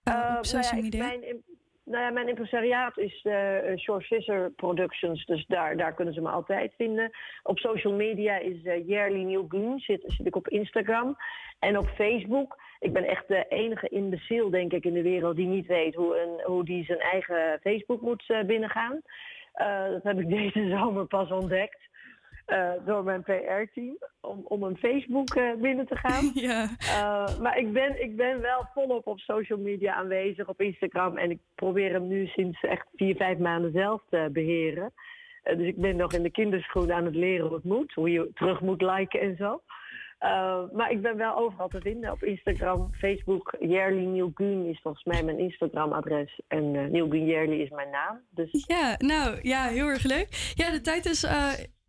Eh, 0.04 0.14
Eh, 0.14 0.36
op 0.38 0.46
social 0.46 0.62
nou 0.62 0.76
ja, 0.76 0.82
media? 0.82 1.06
Mijn, 1.06 1.44
nou 1.84 2.04
ja, 2.04 2.10
mijn 2.10 2.28
impresariaat 2.28 2.98
is 2.98 3.24
uh, 3.24 3.78
Short 3.78 4.04
Scissor 4.04 4.52
Productions, 4.56 5.26
dus 5.26 5.46
daar, 5.48 5.78
daar 5.78 5.94
kunnen 5.94 6.14
ze 6.14 6.22
me 6.22 6.30
altijd 6.30 6.74
vinden. 6.78 7.12
Op 7.44 7.60
social 7.60 7.94
media 7.94 8.38
is 8.38 8.64
uh, 8.64 9.08
New 9.08 9.46
Goon, 9.48 9.80
zit, 9.80 10.04
zit 10.06 10.26
ik 10.26 10.36
op 10.36 10.48
Instagram. 10.48 11.18
En 11.60 11.78
op 11.78 11.88
Facebook, 11.88 12.58
ik 12.80 12.94
ben 12.94 13.04
echt 13.04 13.28
de 13.28 13.46
enige 13.50 13.88
imbeciel, 13.88 14.50
denk 14.50 14.74
ik, 14.74 14.86
in 14.86 14.94
de 14.94 15.02
wereld 15.02 15.36
die 15.36 15.48
niet 15.48 15.68
weet 15.68 15.96
hoe, 15.96 16.20
een, 16.20 16.42
hoe 16.46 16.66
die 16.66 16.84
zijn 16.84 17.00
eigen 17.00 17.60
Facebook 17.62 18.02
moet 18.02 18.24
uh, 18.28 18.44
binnengaan. 18.44 19.02
Uh, 19.56 19.90
dat 19.90 20.04
heb 20.04 20.20
ik 20.20 20.30
deze 20.40 20.70
zomer 20.70 21.06
pas 21.06 21.32
ontdekt. 21.32 21.89
Uh, 22.50 22.72
door 22.86 23.04
mijn 23.04 23.24
PR-team 23.24 23.98
om, 24.22 24.42
om 24.44 24.64
een 24.64 24.78
Facebook 24.78 25.36
uh, 25.36 25.54
binnen 25.62 25.86
te 25.86 25.96
gaan. 25.96 26.32
ja. 26.50 26.70
uh, 26.80 27.40
maar 27.40 27.58
ik 27.58 27.74
ben, 27.74 28.04
ik 28.04 28.16
ben 28.16 28.42
wel 28.42 28.68
volop 28.74 29.08
op 29.08 29.20
social 29.20 29.60
media 29.60 29.94
aanwezig, 29.94 30.48
op 30.48 30.62
Instagram. 30.62 31.18
En 31.18 31.32
ik 31.32 31.40
probeer 31.56 31.92
hem 31.92 32.08
nu 32.08 32.26
sinds 32.26 32.62
echt 32.62 32.88
vier, 32.96 33.16
vijf 33.16 33.38
maanden 33.38 33.72
zelf 33.72 34.02
te 34.10 34.30
beheren. 34.32 34.94
Dus 35.44 35.68
ik 35.68 35.76
ben 35.76 35.96
nog 35.96 36.14
in 36.14 36.24
de 36.24 36.32
kinderschoenen 36.32 36.96
aan 36.96 37.06
het 37.06 37.16
leren 37.16 37.46
hoe 37.46 37.56
het 37.56 37.64
moet. 37.64 37.94
Hoe 37.94 38.12
je 38.12 38.32
terug 38.34 38.62
moet 38.62 38.82
liken 38.82 39.20
en 39.20 39.36
zo. 39.38 39.62
Maar 40.74 40.92
ik 40.92 41.02
ben 41.02 41.18
wel 41.18 41.38
overal 41.38 41.68
te 41.68 41.82
vinden 41.82 42.12
op 42.12 42.24
Instagram, 42.24 42.90
Facebook. 42.94 43.56
Yearly 43.60 44.06
Neil 44.06 44.32
Gun 44.34 44.66
is 44.66 44.80
volgens 44.82 45.04
mij 45.04 45.24
mijn 45.24 45.40
Instagram-adres. 45.40 46.42
En 46.48 46.74
uh, 46.74 46.86
Neil 46.86 47.10
Gun 47.10 47.26
Yearly 47.26 47.62
is 47.62 47.70
mijn 47.70 47.90
naam. 47.90 48.22
Dus... 48.30 48.64
Ja, 48.68 48.96
nou 48.98 49.40
ja, 49.42 49.68
heel 49.68 49.88
erg 49.88 50.04
leuk. 50.04 50.54
Ja, 50.56 50.72
de 50.72 50.82
tijd 50.82 51.06
is 51.06 51.24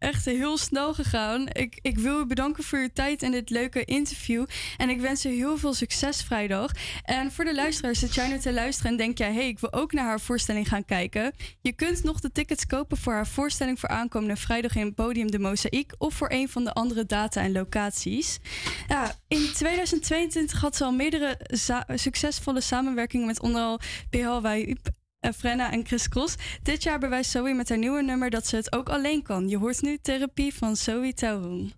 echt 0.01 0.25
heel 0.25 0.59
snel 0.59 0.95
gegaan. 0.95 1.47
Ik, 1.53 1.79
ik 1.83 1.99
wil 1.99 2.21
u 2.21 2.27
bedanken 2.27 2.65
voor 2.65 2.79
uw 2.79 2.89
tijd 2.93 3.23
en 3.23 3.31
dit 3.31 3.51
leuke 3.51 3.85
interview. 3.85 4.45
En 4.77 4.91
ik 4.91 5.01
wens 5.01 5.27
u 5.27 5.29
heel 5.29 5.59
veel 5.59 5.75
succes 5.75 6.23
vrijdag. 6.23 6.71
En 7.05 7.33
voor 7.33 7.45
de 7.45 7.55
luisteraars, 7.55 7.99
zit 7.99 8.15
jij 8.15 8.29
nu 8.29 8.39
te 8.39 8.53
luisteren 8.53 8.91
en 8.91 8.97
denk 8.97 9.19
jij... 9.19 9.33
hey, 9.33 9.49
ik 9.49 9.59
wil 9.59 9.73
ook 9.73 9.93
naar 9.93 10.05
haar 10.05 10.21
voorstelling 10.21 10.69
gaan 10.69 10.85
kijken. 10.85 11.33
Je 11.61 11.73
kunt 11.73 12.03
nog 12.03 12.21
de 12.21 12.33
tickets 12.33 12.67
kopen 12.67 12.97
voor 12.97 13.13
haar 13.13 13.27
voorstelling... 13.27 13.81
voor 13.81 13.89
aankomende 13.89 14.37
vrijdag 14.37 14.77
in 14.77 14.95
Podium 14.95 15.31
de 15.31 15.39
Mozaïek... 15.39 15.93
of 15.99 16.15
voor 16.15 16.31
een 16.31 16.49
van 16.49 16.65
de 16.65 16.73
andere 16.73 17.07
data 17.07 17.41
en 17.41 17.53
locaties. 17.53 18.39
Ja, 18.89 19.15
in 19.29 19.51
2022 19.55 20.61
had 20.61 20.77
ze 20.77 20.85
al 20.85 20.93
meerdere 20.93 21.39
succesvolle 21.95 22.61
samenwerkingen... 22.61 23.27
met 23.27 23.41
onder 23.41 23.63
andere 23.63 23.85
Frenna 25.37 25.73
en 25.73 25.87
Chris 25.87 26.09
Cross. 26.09 26.35
Dit 26.63 26.83
jaar 26.83 26.99
bewijst 26.99 27.31
Zoe 27.31 27.55
met 27.55 27.69
haar 27.69 27.79
nieuwe 27.79 28.03
nummer 28.03 28.31
dat 28.31 28.47
ze 28.47 28.57
het 28.57 28.73
ook 28.73 28.89
alleen 28.89 29.23
kan. 29.23 29.49
Je 29.49 29.59
hoort 29.59 29.83
nu 29.83 29.99
therapie 29.99 30.55
van 30.55 30.77
Zoe 30.77 31.15
Taurung. 31.15 31.73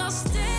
I'll 0.00 0.12
stay 0.12 0.57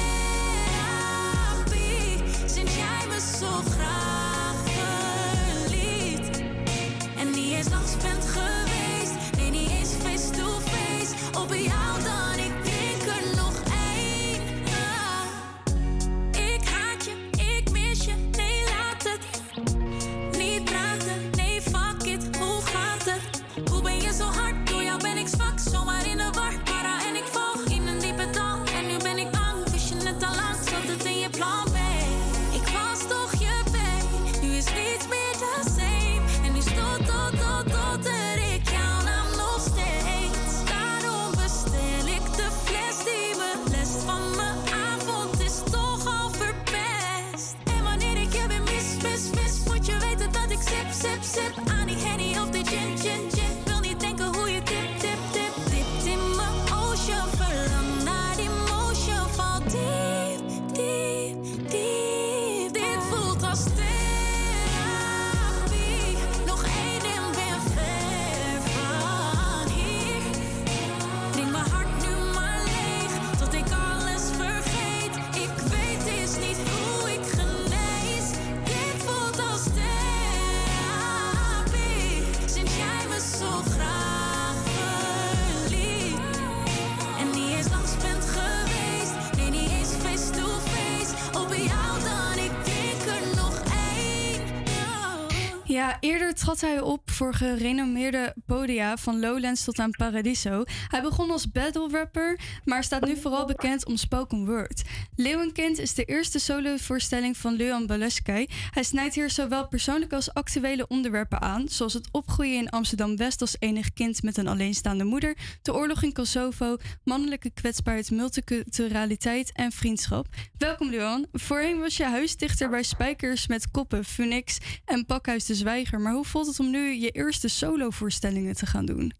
trad 96.49 96.61
hij 96.61 96.79
op 96.79 97.11
voor 97.11 97.33
gerenommeerde 97.33 98.35
podia 98.45 98.97
van 98.97 99.19
Lowlands 99.19 99.63
tot 99.63 99.79
aan 99.79 99.91
Paradiso. 99.91 100.63
Hij 100.87 101.01
begon 101.01 101.31
als 101.31 101.51
battle 101.51 101.87
rapper, 101.91 102.39
maar 102.65 102.83
staat 102.83 103.05
nu 103.05 103.17
vooral 103.17 103.45
bekend 103.45 103.85
om 103.85 103.97
spoken 103.97 104.45
word. 104.45 104.81
Leeuwenkind 105.21 105.77
is 105.79 105.93
de 105.93 106.03
eerste 106.03 106.39
solovoorstelling 106.39 107.37
van 107.37 107.55
Leon 107.55 107.87
Baleskai. 107.87 108.47
Hij 108.49 108.83
snijdt 108.83 109.15
hier 109.15 109.29
zowel 109.29 109.67
persoonlijke 109.67 110.15
als 110.15 110.33
actuele 110.33 110.87
onderwerpen 110.87 111.41
aan, 111.41 111.67
zoals 111.67 111.93
het 111.93 112.09
opgroeien 112.11 112.57
in 112.57 112.69
Amsterdam-West 112.69 113.41
als 113.41 113.55
enig 113.59 113.93
kind 113.93 114.23
met 114.23 114.37
een 114.37 114.47
alleenstaande 114.47 115.03
moeder, 115.03 115.37
de 115.61 115.73
oorlog 115.73 116.03
in 116.03 116.13
Kosovo, 116.13 116.77
mannelijke 117.03 117.51
kwetsbaarheid, 117.53 118.11
multiculturaliteit 118.11 119.51
en 119.53 119.71
vriendschap. 119.71 120.25
Welkom 120.57 120.89
Leon. 120.89 121.27
Voorheen 121.31 121.79
was 121.79 121.97
je 121.97 122.05
huisdichter 122.05 122.69
bij 122.69 122.83
Spijkers 122.83 123.47
met 123.47 123.71
Koppen, 123.71 124.03
Phoenix 124.03 124.81
en 124.85 125.05
Pakhuis 125.05 125.45
de 125.45 125.53
Zwijger. 125.53 125.99
Maar 125.99 126.13
hoe 126.13 126.25
voelt 126.25 126.47
het 126.47 126.59
om 126.59 126.69
nu 126.69 126.93
je 126.93 127.09
eerste 127.09 127.47
solovoorstellingen 127.47 128.55
te 128.55 128.65
gaan 128.65 128.85
doen? 128.85 129.11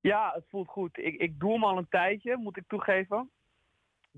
Ja, 0.00 0.32
het 0.34 0.44
voelt 0.48 0.68
goed. 0.68 0.98
Ik, 0.98 1.14
ik 1.14 1.38
doe 1.38 1.52
hem 1.52 1.64
al 1.64 1.78
een 1.78 1.88
tijdje, 1.88 2.36
moet 2.36 2.56
ik 2.56 2.64
toegeven. 2.66 3.30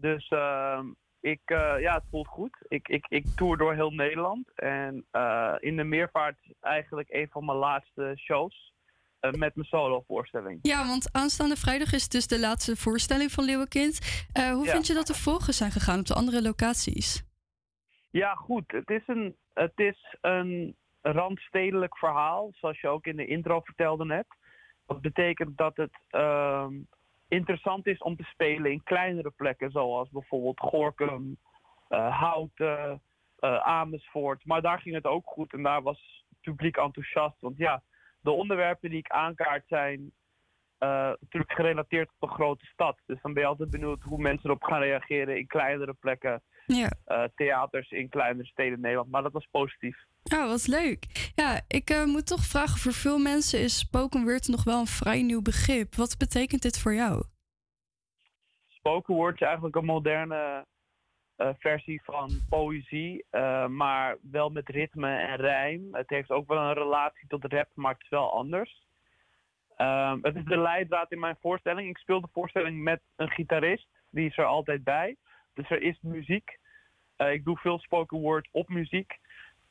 Dus 0.01 0.29
ehm, 0.29 0.87
ik, 1.21 1.41
eh, 1.45 1.75
ja, 1.81 1.95
het 1.95 2.05
voelt 2.11 2.27
goed. 2.29 2.57
Ik, 2.69 2.89
ik, 2.89 3.07
ik 3.09 3.25
tour 3.37 3.57
door 3.57 3.75
heel 3.75 3.91
Nederland. 3.91 4.51
En 4.55 5.07
eh, 5.11 5.55
in 5.59 5.77
de 5.77 5.85
meervaart 5.85 6.39
eigenlijk 6.61 7.09
een 7.13 7.29
van 7.31 7.45
mijn 7.45 7.59
laatste 7.59 8.13
shows. 8.17 8.67
eh, 9.21 9.33
met 9.33 9.55
mijn 9.55 9.67
solovoorstelling. 9.69 10.59
Ja, 10.63 10.87
want 10.87 11.13
aanstaande 11.13 11.57
vrijdag 11.57 11.93
is 11.93 12.09
dus 12.09 12.27
de 12.27 12.41
laatste 12.41 12.77
voorstelling 12.77 13.31
van 13.33 13.45
Leeuwenkind. 13.45 14.27
Eh, 14.33 14.51
hoe 14.51 14.65
Ja. 14.65 14.71
vind 14.73 14.87
je 14.87 14.95
dat 14.95 15.07
de 15.07 15.15
volgen 15.15 15.55
zijn 15.55 15.71
gegaan 15.71 15.99
op 15.99 16.07
de 16.07 16.15
andere 16.15 16.43
locaties? 16.43 17.25
Ja, 18.11 18.35
goed. 18.35 18.65
Het 18.73 18.91
is 18.91 19.03
een, 19.07 19.37
het 19.55 19.73
is 19.77 20.17
een 20.21 20.77
randstedelijk 21.03 21.99
verhaal, 21.99 22.51
zoals 22.53 22.81
je 22.81 22.89
ook 22.89 23.07
in 23.07 23.17
de 23.17 23.27
intro 23.27 23.61
vertelde 23.61 24.05
net. 24.05 24.27
Dat 24.87 25.01
betekent 25.01 25.57
dat 25.57 25.77
het 25.77 25.99
ehm, 26.09 26.75
interessant 27.29 27.87
is 27.87 27.99
om 27.99 28.17
te 28.17 28.23
spelen 28.23 28.71
in 28.71 28.83
kleinere 28.83 29.31
plekken, 29.31 29.71
zoals 29.71 30.11
bijvoorbeeld 30.11 30.61
Gorkum, 30.61 31.37
eh, 31.89 32.19
Houten, 32.21 33.03
eh, 33.39 33.57
Amersfoort. 33.57 34.45
Maar 34.45 34.63
daar 34.63 34.81
ging 34.81 34.95
het 34.95 35.05
ook 35.05 35.27
goed 35.27 35.53
en 35.53 35.63
daar 35.63 35.83
was 35.83 36.25
het 36.29 36.41
publiek 36.41 36.77
enthousiast. 36.77 37.41
Want 37.41 37.57
ja, 37.57 37.83
de 38.21 38.31
onderwerpen 38.31 38.91
die 38.91 38.99
ik 38.99 39.09
aankaart 39.09 39.65
zijn 39.67 40.13
eh, 40.79 40.89
natuurlijk 41.21 41.53
gerelateerd 41.53 42.09
tot 42.19 42.31
een 42.31 42.37
grote 42.37 42.67
stad. 42.67 42.99
Dus 43.07 43.23
dan 43.23 43.33
ben 43.33 43.43
je 43.43 43.49
altijd 43.49 43.71
benieuwd 43.71 44.03
hoe 44.03 44.19
mensen 44.19 44.49
erop 44.49 44.63
gaan 44.63 44.81
reageren 44.81 45.39
in 45.39 45.47
kleinere 45.47 45.95
plekken. 45.95 46.43
Ja. 46.67 46.89
theaters 47.35 47.91
in 47.91 48.09
kleinere 48.09 48.49
steden 48.49 48.75
in 48.75 48.81
Nederland. 48.81 49.11
Maar 49.11 49.23
dat 49.23 49.33
was 49.33 49.49
positief. 49.51 50.05
Ja, 50.29 50.47
wat 50.47 50.67
leuk. 50.67 51.33
Ja, 51.35 51.61
ik 51.69 51.91
eh, 51.91 52.05
moet 52.05 52.27
toch 52.27 52.45
vragen, 52.45 52.79
voor 52.79 52.93
veel 52.93 53.19
mensen 53.19 53.61
is 53.61 53.79
spoken 53.79 54.23
word 54.23 54.49
nog 54.49 54.65
wel 54.65 54.81
een 54.81 54.97
vrij 55.01 55.23
nieuw 55.23 55.43
begrip. 55.43 55.95
Wat 55.95 56.19
betekent 56.19 56.63
dit 56.63 56.79
voor 56.81 56.95
jou? 56.95 57.23
Spoken 58.69 59.15
word 59.15 59.35
is 59.35 59.47
eigenlijk 59.47 59.77
een 59.77 59.85
moderne 59.85 60.67
eh, 61.37 61.49
versie 61.59 62.03
van 62.05 62.31
poëzie, 62.49 63.25
eh, 63.31 63.67
maar 63.67 64.17
wel 64.23 64.49
met 64.51 64.69
ritme 64.69 65.17
en 65.17 65.37
rijm. 65.37 65.89
Het 65.95 66.09
heeft 66.09 66.31
ook 66.31 66.49
wel 66.49 66.59
een 66.59 66.75
relatie 66.75 67.29
tot 67.29 67.45
rap, 67.45 67.69
maar 67.75 67.93
het 67.93 68.03
is 68.03 68.09
wel 68.09 68.33
anders. 68.33 68.87
Ehm, 69.77 70.19
het 70.23 70.37
is 70.37 70.45
de 70.45 70.59
leidraad 70.59 71.13
in 71.13 71.19
mijn 71.19 71.37
voorstelling. 71.41 71.89
Ik 71.89 71.99
speel 71.99 72.21
de 72.21 72.29
voorstelling 72.33 72.83
met 72.83 73.01
een 73.17 73.31
gitarist, 73.31 73.89
die 74.11 74.29
is 74.29 74.39
er 74.39 74.45
altijd 74.45 74.85
bij. 74.85 75.17
Dus 75.55 75.71
er 75.71 75.83
is 75.83 75.99
muziek. 76.01 76.59
Ik 77.17 77.45
doe 77.45 77.57
veel 77.57 77.79
spoken 77.79 78.19
word 78.19 78.49
op 78.53 78.69
muziek. 78.69 79.19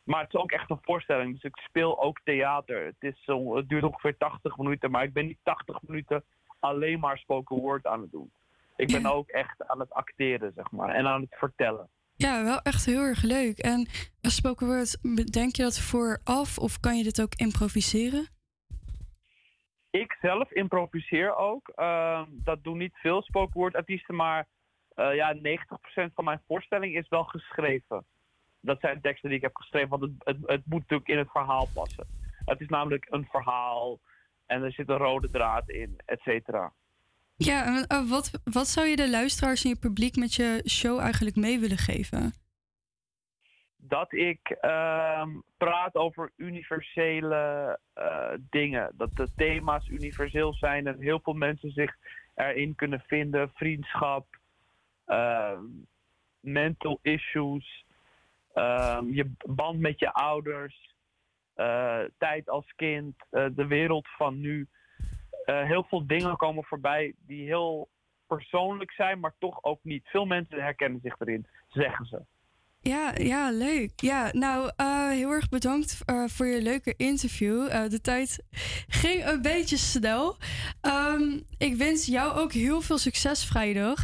Maar 0.07 0.21
het 0.21 0.33
is 0.33 0.39
ook 0.39 0.51
echt 0.51 0.69
een 0.69 0.79
voorstelling, 0.81 1.33
dus 1.33 1.43
ik 1.43 1.57
speel 1.57 2.01
ook 2.03 2.21
theater. 2.23 2.85
Het, 2.85 2.95
is 2.99 3.23
zo, 3.23 3.55
het 3.55 3.69
duurt 3.69 3.83
ongeveer 3.83 4.17
80 4.17 4.57
minuten, 4.57 4.91
maar 4.91 5.03
ik 5.03 5.13
ben 5.13 5.25
niet 5.25 5.39
80 5.43 5.81
minuten 5.81 6.23
alleen 6.59 6.99
maar 6.99 7.17
spoken 7.17 7.55
word 7.55 7.85
aan 7.85 8.01
het 8.01 8.11
doen. 8.11 8.31
Ik 8.75 8.91
ben 8.91 9.05
ook 9.05 9.29
echt 9.29 9.67
aan 9.67 9.79
het 9.79 9.93
acteren, 9.93 10.51
zeg 10.55 10.71
maar, 10.71 10.89
en 10.89 11.07
aan 11.07 11.21
het 11.21 11.35
vertellen. 11.37 11.89
Ja, 12.15 12.43
wel 12.43 12.61
echt 12.61 12.85
heel 12.85 13.01
erg 13.01 13.21
leuk. 13.21 13.57
En 13.57 13.87
als 14.21 14.35
spoken 14.35 14.67
word, 14.67 14.97
denk 15.33 15.55
je 15.55 15.63
dat 15.63 15.79
vooraf 15.79 16.57
of 16.57 16.79
kan 16.79 16.97
je 16.97 17.03
dit 17.03 17.21
ook 17.21 17.35
improviseren? 17.35 18.27
Ik 19.89 20.17
zelf 20.21 20.51
improviseer 20.51 21.35
ook. 21.35 21.67
Ehm, 21.75 22.25
dat 22.29 22.63
doen 22.63 22.77
niet 22.77 22.95
veel 22.95 23.21
spoken 23.21 23.59
word 23.59 23.75
artiesten, 23.75 24.15
maar 24.15 24.47
eh, 24.95 25.15
ja, 25.15 25.33
90% 25.33 26.13
van 26.13 26.23
mijn 26.23 26.41
voorstelling 26.47 26.95
is 26.95 27.07
wel 27.09 27.23
geschreven. 27.23 28.05
Dat 28.59 28.79
zijn 28.79 29.01
teksten 29.01 29.29
die 29.29 29.37
ik 29.37 29.43
heb 29.43 29.55
geschreven, 29.55 29.89
want 29.89 30.01
het, 30.01 30.11
het, 30.17 30.37
het 30.45 30.61
moet 30.65 30.79
natuurlijk 30.79 31.09
in 31.09 31.17
het 31.17 31.31
verhaal 31.31 31.67
passen. 31.73 32.07
Het 32.45 32.61
is 32.61 32.67
namelijk 32.67 33.07
een 33.09 33.27
verhaal 33.31 33.99
en 34.45 34.63
er 34.63 34.71
zit 34.71 34.89
een 34.89 34.97
rode 34.97 35.29
draad 35.29 35.69
in, 35.69 35.99
et 36.05 36.19
cetera. 36.19 36.73
Ja, 37.35 37.65
en 37.65 37.87
eh, 37.87 38.09
wat, 38.09 38.31
wat 38.43 38.67
zou 38.67 38.87
je 38.87 38.95
de 38.95 39.09
luisteraars 39.09 39.63
en 39.63 39.69
je 39.69 39.79
publiek 39.79 40.15
met 40.15 40.33
je 40.33 40.61
show 40.65 40.99
eigenlijk 40.99 41.35
mee 41.35 41.59
willen 41.59 41.77
geven? 41.77 42.33
dat 43.87 44.13
ik 44.13 44.49
ehm, 44.49 45.29
praat 45.57 45.95
over 45.95 46.31
universele 46.35 47.79
eh, 47.93 48.33
dingen. 48.49 48.91
Dat 48.95 49.15
de 49.15 49.27
thema's 49.35 49.87
universeel 49.87 50.53
zijn 50.53 50.87
en 50.87 50.99
heel 50.99 51.19
veel 51.23 51.33
mensen 51.33 51.71
zich 51.71 51.95
erin 52.35 52.75
kunnen 52.75 53.03
vinden. 53.07 53.51
Vriendschap, 53.53 54.27
ehm, 55.05 55.63
mental 56.39 56.99
issues, 57.01 57.85
je 59.09 59.31
band 59.45 59.79
met 59.79 59.99
je 59.99 60.13
ouders, 60.13 60.95
eh, 61.57 62.03
tijd 62.17 62.49
als 62.49 62.73
kind, 62.75 63.15
eh, 63.29 63.45
de 63.51 63.67
wereld 63.67 64.07
van 64.07 64.39
nu. 64.39 64.67
Eh, 65.45 65.63
heel 65.63 65.83
veel 65.83 66.07
dingen 66.07 66.37
komen 66.37 66.63
voorbij 66.63 67.13
die 67.17 67.45
heel 67.45 67.89
persoonlijk 68.27 68.91
zijn, 68.91 69.19
maar 69.19 69.35
toch 69.39 69.63
ook 69.63 69.83
niet. 69.83 70.07
Veel 70.07 70.25
mensen 70.25 70.61
herkennen 70.61 70.99
zich 71.03 71.19
erin, 71.19 71.47
zeggen 71.67 72.05
ze. 72.05 72.25
Ja, 72.87 73.13
ja, 73.17 73.51
leuk. 73.51 73.91
Ja, 73.95 74.29
nou, 74.31 74.71
eh, 74.75 75.09
heel 75.09 75.31
erg 75.31 75.49
bedankt 75.49 75.97
eh, 76.05 76.23
voor 76.27 76.45
je 76.45 76.61
leuke 76.61 76.93
interview. 76.97 77.67
Eh, 77.69 77.89
de 77.89 78.01
tijd 78.01 78.39
ging 78.87 79.25
een 79.25 79.41
beetje 79.41 79.77
snel. 79.77 80.37
Ehm, 80.81 81.21
ik 81.57 81.75
wens 81.75 82.05
jou 82.05 82.37
ook 82.39 82.53
heel 82.53 82.81
veel 82.81 82.97
succes 82.97 83.43
vrijdag. 83.45 84.03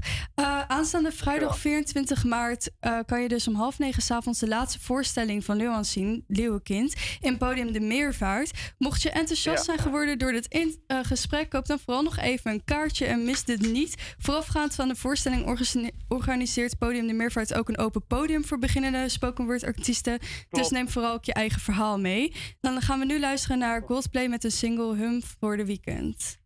Aanstaande 0.67 1.11
vrijdag 1.11 1.59
24 1.59 2.23
maart 2.23 2.69
kan 3.05 3.21
je 3.21 3.27
dus 3.27 3.47
om 3.47 3.55
half 3.55 3.79
negen 3.79 4.01
s'avonds 4.01 4.39
de 4.39 4.47
laatste 4.47 4.79
voorstelling 4.79 5.45
van 5.45 5.57
Leeuwen 5.57 5.85
zien, 5.85 6.23
Leeuwenkind, 6.27 6.93
in 7.21 7.37
podium 7.37 7.71
De 7.71 7.79
Meervaart. 7.79 8.51
Mocht 8.77 9.01
je 9.01 9.09
enthousiast 9.09 9.57
Ja. 9.57 9.63
zijn 9.63 9.79
geworden 9.79 10.17
door 10.19 10.31
dit 10.31 10.47
in- 10.47 10.81
gesprek, 10.87 11.49
koop 11.49 11.65
dan 11.65 11.79
vooral 11.79 12.03
nog 12.03 12.17
even 12.17 12.51
een 12.51 12.63
kaartje 12.65 13.05
en 13.05 13.23
mis 13.25 13.43
dit 13.43 13.71
niet. 13.71 14.15
Voorafgaand 14.17 14.75
van 14.75 14.87
de 14.87 14.95
voorstelling 14.95 15.45
organise- 15.45 15.91
organiseert 16.07 16.77
Podium 16.77 17.07
De 17.07 17.13
Meervaart 17.13 17.53
ook 17.53 17.69
een 17.69 17.77
open 17.77 18.05
podium 18.07 18.45
voor 18.45 18.59
beginnende 18.73 19.09
spoken 19.09 19.45
word 19.45 19.63
artiesten. 19.63 20.19
Dus 20.49 20.69
neem 20.69 20.89
vooral 20.89 21.13
ook 21.13 21.23
je 21.23 21.33
eigen 21.33 21.61
verhaal 21.61 21.99
mee. 21.99 22.33
Dan 22.61 22.81
gaan 22.81 22.99
we 22.99 23.05
nu 23.05 23.19
luisteren 23.19 23.57
naar 23.57 23.81
Goldplay 23.85 24.27
met 24.27 24.41
de 24.41 24.49
single 24.49 24.95
Hum 24.95 25.21
voor 25.39 25.57
de 25.57 25.65
Weekend. 25.65 26.37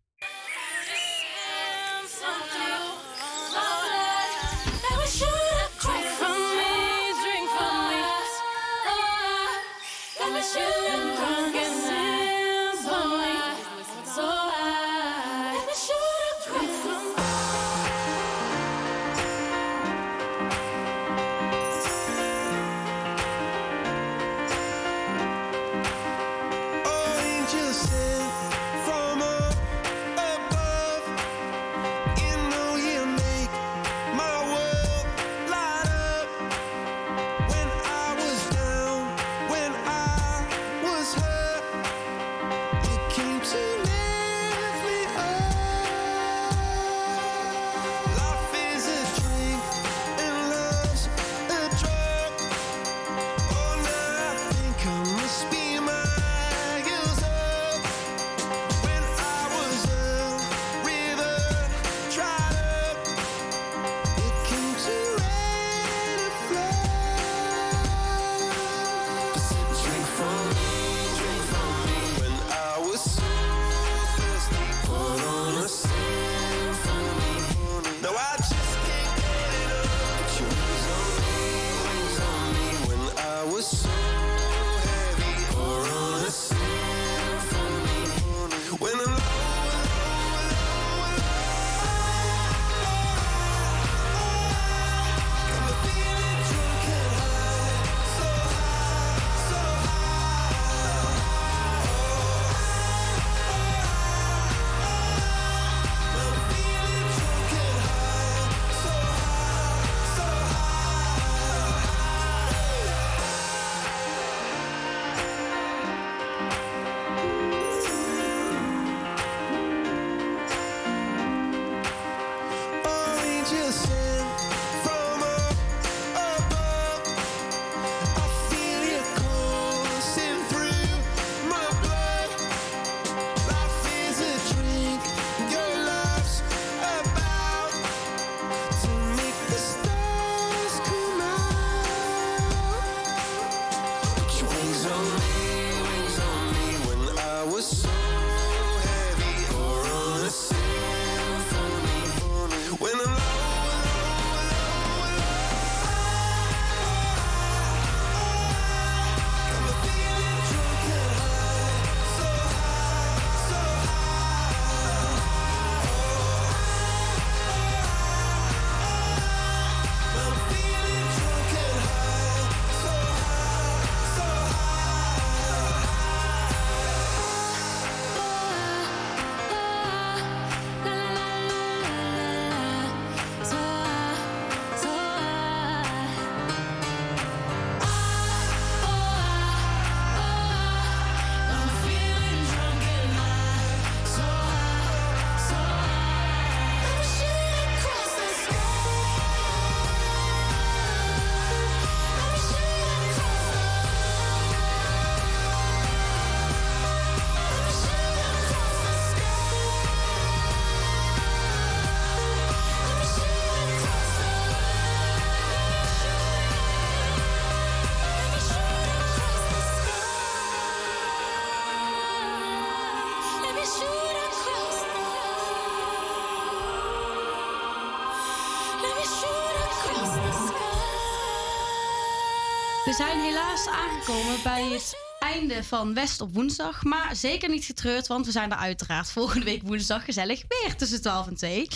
Aangekomen 233.66 234.42
bij 234.42 234.68
het 234.68 234.96
einde 235.18 235.64
van 235.64 235.94
West 235.94 236.20
op 236.20 236.34
woensdag. 236.34 236.84
Maar 236.84 237.16
zeker 237.16 237.48
niet 237.48 237.64
getreurd, 237.64 238.06
want 238.06 238.26
we 238.26 238.32
zijn 238.32 238.50
er 238.50 238.56
uiteraard 238.56 239.10
volgende 239.10 239.44
week 239.44 239.62
woensdag 239.62 240.04
gezellig 240.04 240.42
weer 240.48 240.76
tussen 240.76 241.00
12 241.00 241.26
en 241.26 241.34
2. 241.34 241.68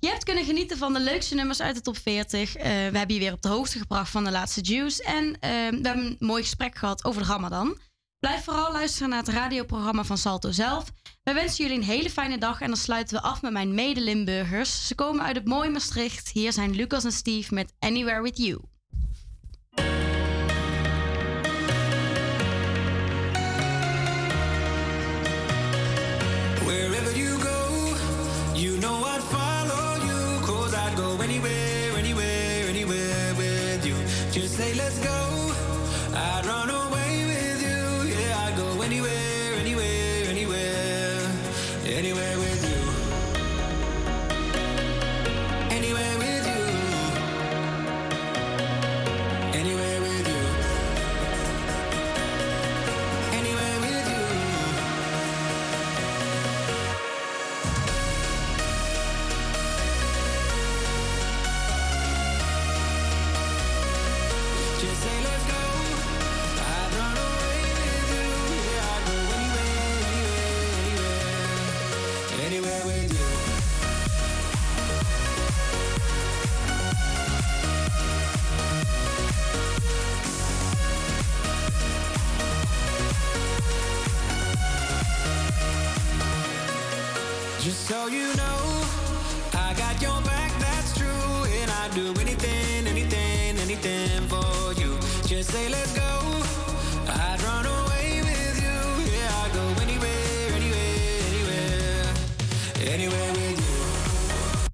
Je 0.00 0.08
hebt 0.08 0.24
kunnen 0.24 0.44
genieten 0.44 0.78
van 0.78 0.92
de 0.92 1.00
leukste 1.00 1.34
nummers 1.34 1.60
uit 1.60 1.74
de 1.74 1.80
top 1.80 1.96
40. 1.98 2.56
Eh, 2.56 2.64
we 2.64 2.70
hebben 2.70 3.12
je 3.14 3.18
weer 3.18 3.32
op 3.32 3.42
de 3.42 3.48
hoogte 3.48 3.78
gebracht 3.78 4.10
van 4.10 4.24
de 4.24 4.30
laatste 4.30 4.60
Juice. 4.60 5.02
En 5.02 5.36
eh, 5.40 5.50
we 5.50 5.88
hebben 5.88 6.04
een 6.04 6.16
mooi 6.18 6.42
gesprek 6.42 6.76
gehad 6.76 7.04
over 7.04 7.22
de 7.22 7.28
Ramadan. 7.28 7.78
Blijf 8.18 8.44
vooral 8.44 8.72
luisteren 8.72 9.08
naar 9.08 9.18
het 9.18 9.28
radioprogramma 9.28 10.04
van 10.04 10.18
Salto 10.18 10.50
zelf. 10.50 10.84
Wij 11.22 11.34
wensen 11.34 11.64
jullie 11.64 11.80
een 11.80 11.88
hele 11.88 12.10
fijne 12.10 12.38
dag 12.38 12.60
en 12.60 12.66
dan 12.66 12.76
sluiten 12.76 13.16
we 13.16 13.22
af 13.22 13.42
met 13.42 13.52
mijn 13.52 13.74
mede-Limburgers. 13.74 14.86
Ze 14.86 14.94
komen 14.94 15.24
uit 15.24 15.36
het 15.36 15.46
mooie 15.46 15.70
Maastricht. 15.70 16.28
Hier 16.28 16.52
zijn 16.52 16.74
Lucas 16.74 17.04
en 17.04 17.12
Steve 17.12 17.54
met 17.54 17.72
Anywhere 17.78 18.22
With 18.22 18.36
You. 18.36 18.73